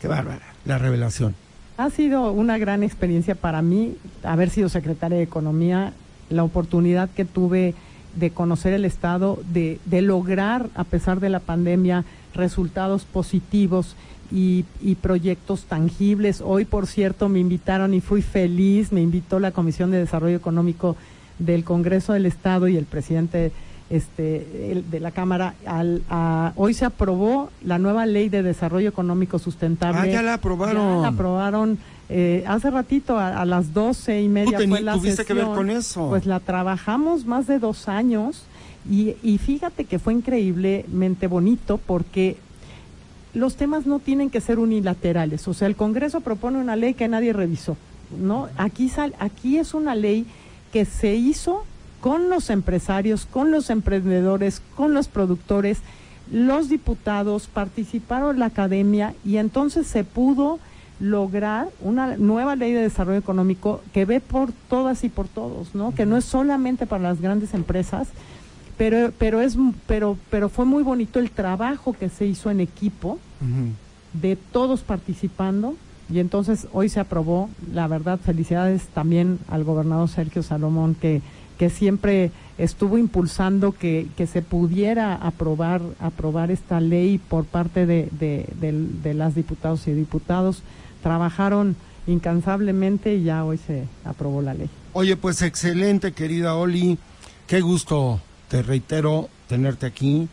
qué 0.00 0.08
bárbara, 0.08 0.42
la 0.64 0.78
revelación. 0.78 1.34
Ha 1.76 1.90
sido 1.90 2.30
una 2.32 2.58
gran 2.58 2.82
experiencia 2.82 3.34
para 3.34 3.62
mí 3.62 3.96
haber 4.24 4.50
sido 4.50 4.68
secretaria 4.68 5.18
de 5.18 5.24
Economía, 5.24 5.92
la 6.28 6.42
oportunidad 6.44 7.08
que 7.10 7.24
tuve 7.24 7.74
de 8.16 8.30
conocer 8.30 8.72
el 8.72 8.84
Estado, 8.84 9.40
de, 9.52 9.78
de 9.84 10.02
lograr, 10.02 10.68
a 10.74 10.84
pesar 10.84 11.20
de 11.20 11.30
la 11.30 11.40
pandemia, 11.40 12.04
resultados 12.34 13.04
positivos 13.04 13.96
y, 14.32 14.64
y 14.80 14.94
proyectos 14.96 15.64
tangibles. 15.64 16.40
Hoy, 16.44 16.64
por 16.64 16.86
cierto, 16.86 17.28
me 17.28 17.38
invitaron 17.40 17.94
y 17.94 18.00
fui 18.00 18.22
feliz, 18.22 18.92
me 18.92 19.00
invitó 19.00 19.38
la 19.38 19.50
Comisión 19.52 19.90
de 19.90 19.98
Desarrollo 19.98 20.36
Económico 20.36 20.96
del 21.38 21.64
Congreso 21.64 22.12
del 22.12 22.26
Estado 22.26 22.68
y 22.68 22.76
el 22.76 22.84
presidente 22.84 23.52
este, 23.90 24.72
el- 24.72 24.90
de 24.90 25.00
la 25.00 25.10
Cámara. 25.10 25.54
Al, 25.66 26.02
a- 26.08 26.52
hoy 26.56 26.74
se 26.74 26.84
aprobó 26.84 27.50
la 27.64 27.78
nueva 27.78 28.06
ley 28.06 28.28
de 28.28 28.42
desarrollo 28.42 28.88
económico 28.88 29.38
sustentable. 29.38 30.00
Ah, 30.00 30.06
ya 30.06 30.22
la 30.22 30.34
aprobaron. 30.34 30.96
Ya 30.96 31.02
la 31.02 31.08
aprobaron 31.08 31.78
eh, 32.08 32.44
hace 32.46 32.70
ratito, 32.70 33.18
a, 33.18 33.40
a 33.40 33.44
las 33.44 33.72
doce 33.72 34.20
y 34.22 34.28
media 34.28 34.58
fue 34.68 34.80
la 34.82 34.94
tuviste 34.94 35.24
que 35.24 35.34
ver 35.34 35.46
con 35.46 35.70
eso. 35.70 36.08
Pues 36.08 36.26
la 36.26 36.38
trabajamos 36.40 37.24
más 37.26 37.46
de 37.46 37.58
dos 37.58 37.88
años 37.88 38.44
y, 38.90 39.14
y 39.22 39.38
fíjate 39.38 39.84
que 39.86 39.98
fue 39.98 40.12
increíblemente 40.12 41.26
bonito 41.26 41.78
porque 41.86 42.36
los 43.34 43.56
temas 43.56 43.86
no 43.86 43.98
tienen 43.98 44.30
que 44.30 44.40
ser 44.40 44.58
unilaterales. 44.58 45.46
O 45.48 45.54
sea, 45.54 45.68
el 45.68 45.76
Congreso 45.76 46.20
propone 46.20 46.58
una 46.58 46.76
ley 46.76 46.94
que 46.94 47.08
nadie 47.08 47.32
revisó. 47.32 47.76
¿no? 48.18 48.48
Aquí, 48.56 48.88
sal, 48.88 49.14
aquí 49.18 49.58
es 49.58 49.74
una 49.74 49.94
ley 49.94 50.26
que 50.72 50.84
se 50.84 51.14
hizo 51.14 51.64
con 52.00 52.28
los 52.30 52.50
empresarios, 52.50 53.26
con 53.26 53.50
los 53.50 53.70
emprendedores, 53.70 54.60
con 54.76 54.94
los 54.94 55.08
productores, 55.08 55.78
los 56.30 56.68
diputados, 56.68 57.46
participaron 57.46 58.38
la 58.38 58.46
academia 58.46 59.14
y 59.24 59.36
entonces 59.38 59.86
se 59.86 60.04
pudo 60.04 60.58
lograr 61.00 61.68
una 61.80 62.16
nueva 62.16 62.56
ley 62.56 62.72
de 62.72 62.82
desarrollo 62.82 63.18
económico 63.18 63.80
que 63.92 64.04
ve 64.04 64.20
por 64.20 64.52
todas 64.68 65.04
y 65.04 65.08
por 65.08 65.28
todos, 65.28 65.74
¿no? 65.74 65.94
Que 65.94 66.06
no 66.06 66.16
es 66.16 66.24
solamente 66.24 66.86
para 66.86 67.02
las 67.02 67.20
grandes 67.20 67.52
empresas, 67.52 68.08
pero 68.76 69.12
pero 69.18 69.40
es 69.40 69.56
pero 69.86 70.18
pero 70.30 70.48
fue 70.48 70.64
muy 70.64 70.82
bonito 70.82 71.18
el 71.18 71.30
trabajo 71.30 71.92
que 71.92 72.08
se 72.08 72.26
hizo 72.26 72.50
en 72.50 72.60
equipo 72.60 73.18
de 74.12 74.36
todos 74.36 74.80
participando 74.80 75.76
y 76.10 76.18
entonces 76.18 76.66
hoy 76.72 76.88
se 76.88 77.00
aprobó, 77.00 77.48
la 77.72 77.86
verdad, 77.88 78.18
felicidades 78.18 78.82
también 78.88 79.38
al 79.48 79.64
gobernador 79.64 80.08
Sergio 80.08 80.42
Salomón 80.42 80.94
que, 80.94 81.22
que 81.58 81.70
siempre 81.70 82.30
estuvo 82.58 82.98
impulsando 82.98 83.72
que, 83.72 84.08
que 84.16 84.26
se 84.26 84.42
pudiera 84.42 85.14
aprobar, 85.14 85.80
aprobar 86.00 86.50
esta 86.50 86.80
ley 86.80 87.18
por 87.18 87.44
parte 87.44 87.86
de, 87.86 88.08
de, 88.12 88.46
de 88.60 89.14
las 89.14 89.34
diputados 89.34 89.86
y 89.88 89.92
diputados. 89.92 90.62
Trabajaron 91.02 91.76
incansablemente 92.06 93.14
y 93.14 93.24
ya 93.24 93.44
hoy 93.44 93.58
se 93.58 93.84
aprobó 94.04 94.42
la 94.42 94.52
ley. 94.52 94.68
Oye, 94.92 95.16
pues 95.16 95.40
excelente, 95.42 96.12
querida 96.12 96.54
Oli. 96.54 96.98
Qué 97.46 97.60
gusto, 97.60 98.20
te 98.54 98.62
reitero, 98.62 99.28
tenerte 99.48 99.84
aquí. 99.84 100.28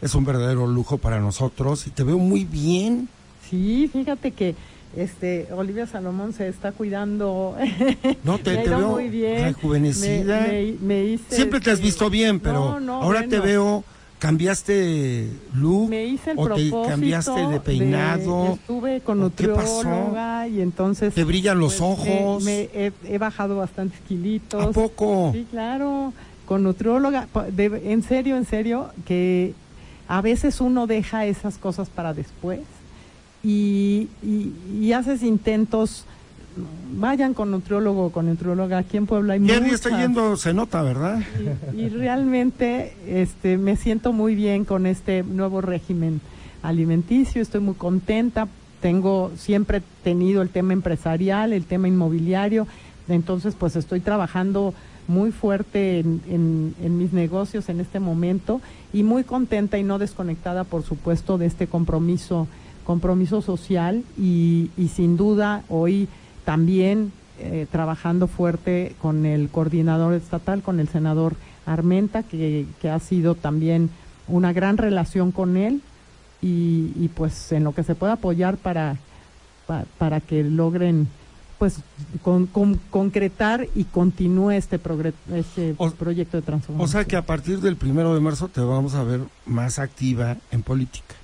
Es 0.00 0.14
un 0.14 0.24
verdadero 0.24 0.66
lujo 0.66 0.96
para 0.96 1.20
nosotros 1.20 1.86
y 1.86 1.90
te 1.90 2.04
veo 2.04 2.16
muy 2.16 2.46
bien. 2.46 3.06
Sí, 3.50 3.90
fíjate 3.92 4.30
que 4.30 4.54
este 4.96 5.48
Olivia 5.52 5.86
Salomón 5.86 6.32
se 6.32 6.48
está 6.48 6.72
cuidando. 6.72 7.54
No, 8.24 8.38
te, 8.38 8.56
veo 8.66 8.92
muy 8.92 9.10
bien. 9.10 9.44
rejuvenecida. 9.44 10.40
Me- 10.46 10.72
me- 10.72 10.78
me 10.80 11.04
hice, 11.04 11.36
Siempre 11.36 11.60
te 11.60 11.68
has 11.70 11.74
este, 11.74 11.84
visto 11.84 12.08
bien, 12.08 12.40
pero 12.40 12.60
no, 12.60 12.80
no, 12.80 13.02
ahora 13.02 13.28
te 13.28 13.40
veo 13.40 13.84
¿Cambiaste 14.18 15.28
look? 15.52 15.90
Me 15.90 16.06
hice 16.06 16.30
el 16.30 16.38
¿O 16.38 16.48
te 16.48 16.70
cambiaste 16.88 17.46
de 17.48 17.60
peinado? 17.60 18.54
estuve 18.54 19.02
con 19.02 19.20
nutrióloga 19.20 20.48
y 20.48 20.62
entonces... 20.62 21.12
¿Te 21.12 21.24
brillan 21.24 21.58
los 21.58 21.74
pues, 21.74 21.98
me- 22.06 22.22
ojos? 22.24 22.42
Me, 22.42 22.60
he, 22.72 22.92
he 23.04 23.18
bajado 23.18 23.58
bastantes 23.58 24.00
kilitos. 24.08 24.64
¿A 24.64 24.70
poco? 24.70 25.32
Sí, 25.34 25.46
claro, 25.50 26.14
con 26.46 26.62
nutrióloga. 26.62 27.26
de- 27.52 27.92
en 27.92 28.02
serio, 28.02 28.36
en 28.36 28.46
serio, 28.46 28.88
que 29.06 29.52
a 30.08 30.20
veces 30.22 30.60
uno 30.60 30.86
deja 30.86 31.26
esas 31.26 31.58
cosas 31.58 31.88
para 31.88 32.14
después 32.14 32.60
y, 33.42 34.08
y, 34.22 34.52
y 34.80 34.92
haces 34.92 35.22
intentos. 35.22 36.04
Vayan 36.94 37.34
con 37.34 37.50
nutriólogo 37.50 38.06
o 38.06 38.10
con 38.10 38.26
nutrióloga. 38.26 38.78
Aquí 38.78 38.96
en 38.96 39.06
Puebla 39.06 39.34
hay 39.34 39.40
Jerry 39.46 39.60
muchas. 39.66 39.84
está 39.84 40.00
yendo, 40.00 40.36
se 40.38 40.54
nota, 40.54 40.80
¿verdad? 40.80 41.20
Y, 41.74 41.80
y 41.82 41.88
realmente 41.90 42.94
este, 43.06 43.58
me 43.58 43.76
siento 43.76 44.14
muy 44.14 44.34
bien 44.34 44.64
con 44.64 44.86
este 44.86 45.22
nuevo 45.22 45.60
régimen 45.60 46.20
alimenticio, 46.62 47.42
estoy 47.42 47.60
muy 47.60 47.74
contenta, 47.74 48.48
tengo 48.80 49.30
siempre 49.36 49.82
tenido 50.02 50.40
el 50.40 50.48
tema 50.48 50.72
empresarial, 50.72 51.52
el 51.52 51.64
tema 51.64 51.88
inmobiliario, 51.88 52.66
entonces 53.08 53.54
pues 53.54 53.76
estoy 53.76 54.00
trabajando 54.00 54.72
muy 55.08 55.30
fuerte 55.32 56.00
en, 56.00 56.20
en- 56.28 56.74
en 56.82 56.98
mis 56.98 57.12
negocios 57.12 57.68
en 57.68 57.80
este 57.80 58.00
momento 58.00 58.60
y 58.92 59.02
muy 59.02 59.24
contenta 59.24 59.78
y 59.78 59.82
no 59.84 59.98
desconectada 59.98 60.64
por 60.64 60.82
supuesto 60.82 61.38
de 61.38 61.46
este 61.46 61.66
compromiso 61.66 62.48
compromiso 62.84 63.42
social 63.42 64.04
y, 64.16 64.70
sin 64.94 65.16
duda 65.16 65.64
hoy 65.68 66.08
también 66.44 67.10
eh, 67.40 67.66
trabajando 67.70 68.28
fuerte 68.28 68.94
con 69.02 69.26
el 69.26 69.48
coordinador 69.48 70.14
estatal, 70.14 70.62
con 70.62 70.78
el 70.78 70.88
senador 70.88 71.34
Armenta, 71.66 72.22
que, 72.22 72.64
que 72.80 72.88
ha 72.88 73.00
sido 73.00 73.34
también 73.34 73.90
una 74.28 74.52
gran 74.52 74.76
relación 74.78 75.32
con 75.32 75.56
él 75.56 75.80
y, 76.40 77.08
pues 77.16 77.50
en 77.50 77.64
lo 77.64 77.74
que 77.74 77.82
se 77.82 77.96
pueda 77.96 78.12
apoyar 78.12 78.56
para, 78.56 78.96
pa- 79.66 79.84
para 79.98 80.20
que 80.20 80.44
logren 80.44 81.08
pues 81.58 81.76
con- 82.22 82.46
con- 82.46 82.80
concretar 82.90 83.66
y 83.74 83.84
continúe 83.84 84.50
este, 84.52 84.78
este 85.34 85.74
O- 85.78 85.90
proyecto 85.90 86.36
de 86.36 86.42
transformación. 86.42 86.84
O 86.84 86.90
sea 86.90 87.04
que 87.04 87.16
a 87.16 87.24
partir 87.24 87.60
del 87.60 87.76
primero 87.76 88.14
de 88.14 88.20
marzo 88.20 88.48
te 88.48 88.60
vamos 88.60 88.94
a 88.94 89.02
ver 89.04 89.20
más 89.46 89.78
activa 89.78 90.36
en 90.50 90.62
política. 90.62 91.14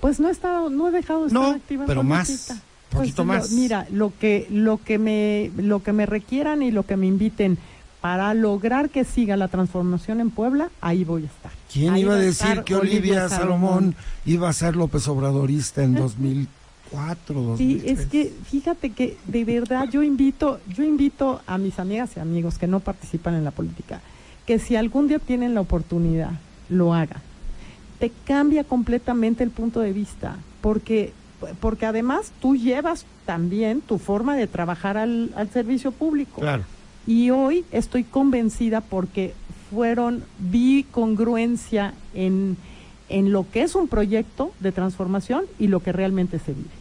Pues 0.00 0.18
no 0.18 0.28
he 0.28 0.32
estado, 0.32 0.70
no 0.70 0.88
he 0.88 0.90
dejado 0.92 1.20
de 1.22 1.26
estar 1.28 1.42
No, 1.42 1.50
activa 1.50 1.82
en 1.82 1.86
pero 1.88 2.02
más, 2.02 2.26
política. 2.28 2.56
poquito 2.90 3.16
Pues, 3.16 3.26
más. 3.26 3.50
lo- 3.50 3.56
mira, 3.56 3.86
lo 3.90 4.12
que, 4.18 4.46
lo 4.50 4.78
que 4.82 4.98
me, 4.98 5.50
lo 5.56 5.82
que 5.82 5.92
me 5.92 6.06
requieran 6.06 6.62
y 6.62 6.70
lo 6.70 6.84
que 6.86 6.96
me 6.96 7.06
inviten 7.06 7.58
para 8.00 8.32
lograr 8.32 8.88
que 8.88 9.04
siga 9.04 9.36
la 9.36 9.48
transformación 9.48 10.20
en 10.20 10.30
Puebla, 10.30 10.70
ahí 10.80 11.04
voy 11.04 11.24
a 11.24 11.26
estar. 11.26 11.52
¿Quién 11.70 11.92
Ahí 11.92 12.00
iba 12.00 12.14
a 12.14 12.16
decir 12.16 12.62
que 12.64 12.74
Olivia 12.74 13.28
Salomón 13.28 13.94
iba 14.24 14.48
a 14.48 14.52
ser 14.54 14.74
López 14.74 15.06
Obradorista 15.06 15.82
en 15.84 15.94
2004, 15.96 16.59
Sí, 17.56 17.74
2003? 17.74 17.98
es 17.98 18.06
que 18.06 18.32
fíjate 18.44 18.90
que 18.90 19.16
de 19.26 19.44
verdad 19.44 19.88
yo 19.90 20.02
invito, 20.02 20.60
yo 20.68 20.82
invito 20.82 21.40
a 21.46 21.58
mis 21.58 21.78
amigas 21.78 22.10
y 22.16 22.20
amigos 22.20 22.58
que 22.58 22.66
no 22.66 22.80
participan 22.80 23.34
en 23.34 23.44
la 23.44 23.50
política, 23.50 24.00
que 24.46 24.58
si 24.58 24.76
algún 24.76 25.08
día 25.08 25.18
tienen 25.18 25.54
la 25.54 25.60
oportunidad, 25.60 26.32
lo 26.68 26.94
hagan. 26.94 27.22
Te 27.98 28.10
cambia 28.24 28.64
completamente 28.64 29.44
el 29.44 29.50
punto 29.50 29.80
de 29.80 29.92
vista, 29.92 30.38
porque, 30.60 31.12
porque 31.60 31.86
además 31.86 32.32
tú 32.40 32.56
llevas 32.56 33.04
también 33.26 33.80
tu 33.80 33.98
forma 33.98 34.36
de 34.36 34.46
trabajar 34.46 34.96
al, 34.96 35.30
al 35.36 35.50
servicio 35.50 35.92
público. 35.92 36.40
Claro. 36.40 36.64
Y 37.06 37.30
hoy 37.30 37.64
estoy 37.70 38.04
convencida 38.04 38.80
porque 38.80 39.34
fueron, 39.70 40.24
vi 40.38 40.84
congruencia 40.90 41.94
en, 42.14 42.56
en 43.08 43.32
lo 43.32 43.48
que 43.50 43.62
es 43.62 43.74
un 43.74 43.88
proyecto 43.88 44.52
de 44.60 44.72
transformación 44.72 45.44
y 45.58 45.68
lo 45.68 45.80
que 45.80 45.92
realmente 45.92 46.38
se 46.38 46.52
vive. 46.52 46.79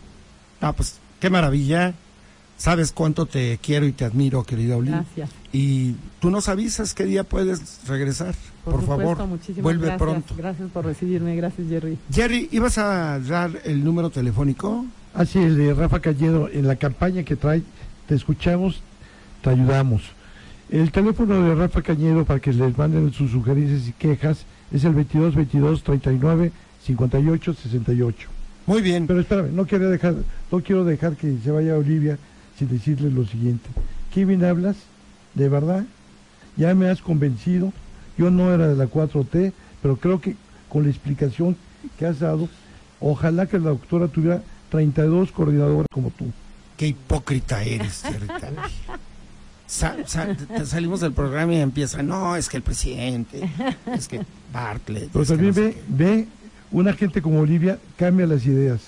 Ah, 0.62 0.74
pues 0.74 0.99
qué 1.20 1.30
maravilla. 1.30 1.93
Sabes 2.57 2.91
cuánto 2.91 3.26
te 3.26 3.57
quiero 3.62 3.86
y 3.86 3.93
te 3.93 4.03
admiro, 4.03 4.43
querida 4.43 4.76
Olivia. 4.76 5.05
Gracias. 5.16 5.30
Y 5.53 5.95
tú 6.20 6.30
nos 6.30 6.49
avisas 6.49 6.93
qué 6.93 7.05
día 7.05 7.24
puedes 7.24 7.88
regresar. 7.88 8.36
Por, 8.66 8.82
supuesto, 8.82 9.16
favor, 9.16 9.28
muchísimas 9.28 9.64
vuelve 9.64 9.88
gracias. 9.88 10.01
pronto. 10.01 10.36
Gracias 10.38 10.70
por 10.72 10.86
recibirme, 10.86 11.38
gracias 11.38 11.70
Jerry. 11.70 11.97
Jerry, 12.12 12.49
¿ibas 12.51 12.78
a 12.78 13.18
dar 13.20 13.62
el 13.64 13.84
número 13.84 14.10
telefónico? 14.10 14.86
Así 15.14 15.39
es, 15.39 15.55
de 15.55 15.74
Rafa 15.74 16.01
Cañedo, 16.01 16.49
en 16.49 16.68
la 16.68 16.76
campaña 16.76 17.24
que 17.24 17.38
trae, 17.38 17.64
te 18.07 18.16
escuchamos, 18.16 18.82
te 19.41 19.51
ayudamos. 19.51 20.03
El 20.70 20.91
teléfono 20.91 21.41
de 21.41 21.55
Rafa 21.55 21.82
Cañedo 21.82 22.26
para 22.26 22.41
que 22.41 22.51
les 22.51 22.78
manden 22.78 23.12
sus 23.14 23.32
sugerencias 23.32 23.88
y 23.88 23.93
quejas 23.93 24.45
es 24.72 24.84
el 24.84 24.93
22 24.93 25.34
22 25.34 25.84
39 25.84 26.51
58 26.86 27.53
68. 27.53 28.30
Muy 28.70 28.82
bien. 28.82 29.08
Pero 29.08 29.20
espérame, 29.20 29.52
no 29.54 29.66
quiero 29.66 29.90
dejar, 29.90 30.16
no 30.52 30.62
quiero 30.62 30.86
dejar 30.86 31.16
que 31.16 31.36
se 31.44 31.52
vaya 31.52 31.76
Olivia 31.76 32.18
sin 32.58 32.70
decirle 32.70 33.10
lo 33.12 33.26
siguiente. 33.26 33.68
Bien 34.16 34.44
hablas, 34.44 34.76
de 35.34 35.48
verdad, 35.50 35.86
ya 36.58 36.74
me 36.76 36.90
has 36.90 37.02
convencido. 37.02 37.72
Yo 38.18 38.30
no 38.32 38.54
era 38.54 38.68
de 38.68 38.76
la 38.76 38.86
4T, 38.88 39.54
pero 39.82 39.96
creo 39.98 40.20
que 40.20 40.36
con 40.68 40.84
la 40.84 40.90
explicación 40.90 41.56
que 41.98 42.06
has 42.06 42.20
dado, 42.20 42.50
ojalá 43.00 43.46
que 43.46 43.58
la 43.60 43.70
doctora 43.70 44.08
tuviera 44.10 44.42
32 44.72 45.32
coordinadoras 45.32 45.88
como 45.92 46.10
tú. 46.12 46.26
Qué 46.78 46.88
hipócrita 46.88 47.64
eres, 47.64 48.02
Jerry 48.04 48.28
Calvi. 48.28 48.72
Sa- 49.68 49.96
sa- 50.06 50.34
te 50.36 50.66
salimos 50.66 51.00
del 51.00 51.14
programa 51.14 51.54
y 51.54 51.58
empieza, 51.60 52.02
no, 52.04 52.36
es 52.36 52.50
que 52.50 52.58
el 52.58 52.64
presidente, 52.64 53.50
es 53.96 54.08
que 54.08 54.22
Bartlett. 54.52 55.10
Pero 55.14 55.26
también 55.26 55.54
ve, 55.88 56.28
una 56.72 56.94
gente 56.94 57.22
como 57.22 57.40
Olivia 57.42 57.80
cambia 57.98 58.26
las 58.28 58.46
ideas. 58.46 58.82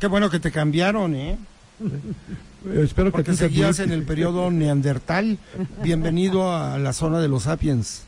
Qué 0.00 0.06
bueno 0.06 0.30
que 0.30 0.40
te 0.40 0.50
cambiaron, 0.52 1.14
¿eh? 1.14 1.38
Eh, 1.80 2.80
espero 2.82 3.06
que 3.10 3.18
Porque 3.18 3.32
ti 3.32 3.36
seguías 3.36 3.78
en 3.80 3.92
el 3.92 4.02
periodo 4.02 4.50
neandertal. 4.50 5.38
Bienvenido 5.82 6.52
a 6.54 6.78
la 6.78 6.92
zona 6.92 7.18
de 7.20 7.28
los 7.28 7.44
sapiens. 7.44 8.02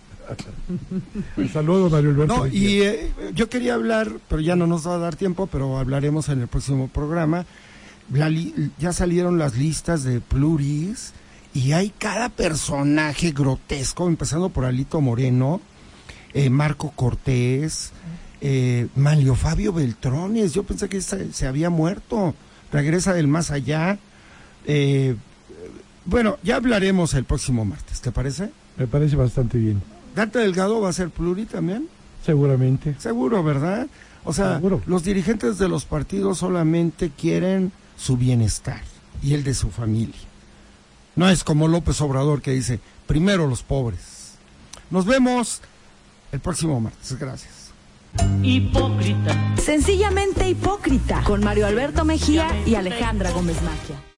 Saludos, 1.52 1.90
Mario 1.90 2.10
Alberto. 2.10 2.36
No, 2.38 2.46
y 2.46 2.82
eh, 2.82 3.10
yo 3.34 3.48
quería 3.48 3.74
hablar, 3.74 4.10
pero 4.28 4.40
ya 4.42 4.56
no 4.56 4.66
nos 4.66 4.86
va 4.86 4.94
a 4.94 4.98
dar 4.98 5.16
tiempo, 5.16 5.46
pero 5.46 5.78
hablaremos 5.78 6.28
en 6.28 6.40
el 6.42 6.48
próximo 6.48 6.88
programa. 6.88 7.46
La 8.12 8.28
li- 8.28 8.70
ya 8.78 8.92
salieron 8.92 9.38
las 9.38 9.56
listas 9.56 10.04
de 10.04 10.20
pluris 10.20 11.12
y 11.54 11.72
hay 11.72 11.90
cada 11.98 12.28
personaje 12.28 13.32
grotesco, 13.32 14.06
empezando 14.08 14.50
por 14.50 14.64
Alito 14.64 15.00
Moreno, 15.00 15.60
eh, 16.34 16.50
Marco 16.50 16.90
Cortés, 16.94 17.92
eh, 18.40 18.88
Manlio 18.96 19.34
Fabio 19.34 19.72
Beltrones. 19.72 20.52
Yo 20.54 20.62
pensé 20.62 20.88
que 20.88 21.00
se, 21.00 21.32
se 21.32 21.46
había 21.46 21.70
muerto. 21.70 22.34
Regresa 22.72 23.12
del 23.14 23.28
más 23.28 23.50
allá. 23.50 23.98
Eh, 24.66 25.16
bueno, 26.04 26.38
ya 26.42 26.56
hablaremos 26.56 27.14
el 27.14 27.24
próximo 27.24 27.64
martes, 27.64 28.00
¿te 28.00 28.12
parece? 28.12 28.50
Me 28.76 28.86
parece 28.86 29.16
bastante 29.16 29.58
bien. 29.58 29.82
Dante 30.14 30.38
Delgado 30.38 30.80
va 30.80 30.88
a 30.88 30.92
ser 30.92 31.10
pluri 31.10 31.44
también. 31.44 31.88
Seguramente. 32.24 32.94
Seguro, 32.98 33.42
¿verdad? 33.42 33.86
O 34.24 34.32
sea, 34.32 34.56
Seguro. 34.56 34.82
los 34.86 35.04
dirigentes 35.04 35.58
de 35.58 35.68
los 35.68 35.84
partidos 35.84 36.38
solamente 36.38 37.10
quieren 37.10 37.72
su 37.96 38.16
bienestar 38.16 38.82
y 39.22 39.34
el 39.34 39.44
de 39.44 39.54
su 39.54 39.70
familia. 39.70 40.16
No 41.16 41.28
es 41.28 41.44
como 41.44 41.68
López 41.68 42.00
Obrador 42.00 42.42
que 42.42 42.52
dice, 42.52 42.80
primero 43.06 43.46
los 43.46 43.62
pobres. 43.62 44.34
Nos 44.90 45.04
vemos 45.04 45.60
el 46.32 46.40
próximo 46.40 46.80
martes. 46.80 47.18
Gracias. 47.18 47.57
Hipócrita. 48.42 49.54
Sencillamente 49.56 50.48
hipócrita. 50.48 51.22
Con 51.24 51.42
Mario 51.44 51.66
Alberto 51.66 52.04
Mejía 52.04 52.48
y 52.66 52.74
Alejandra 52.74 53.30
Gómez 53.30 53.60
Maquia. 53.62 54.00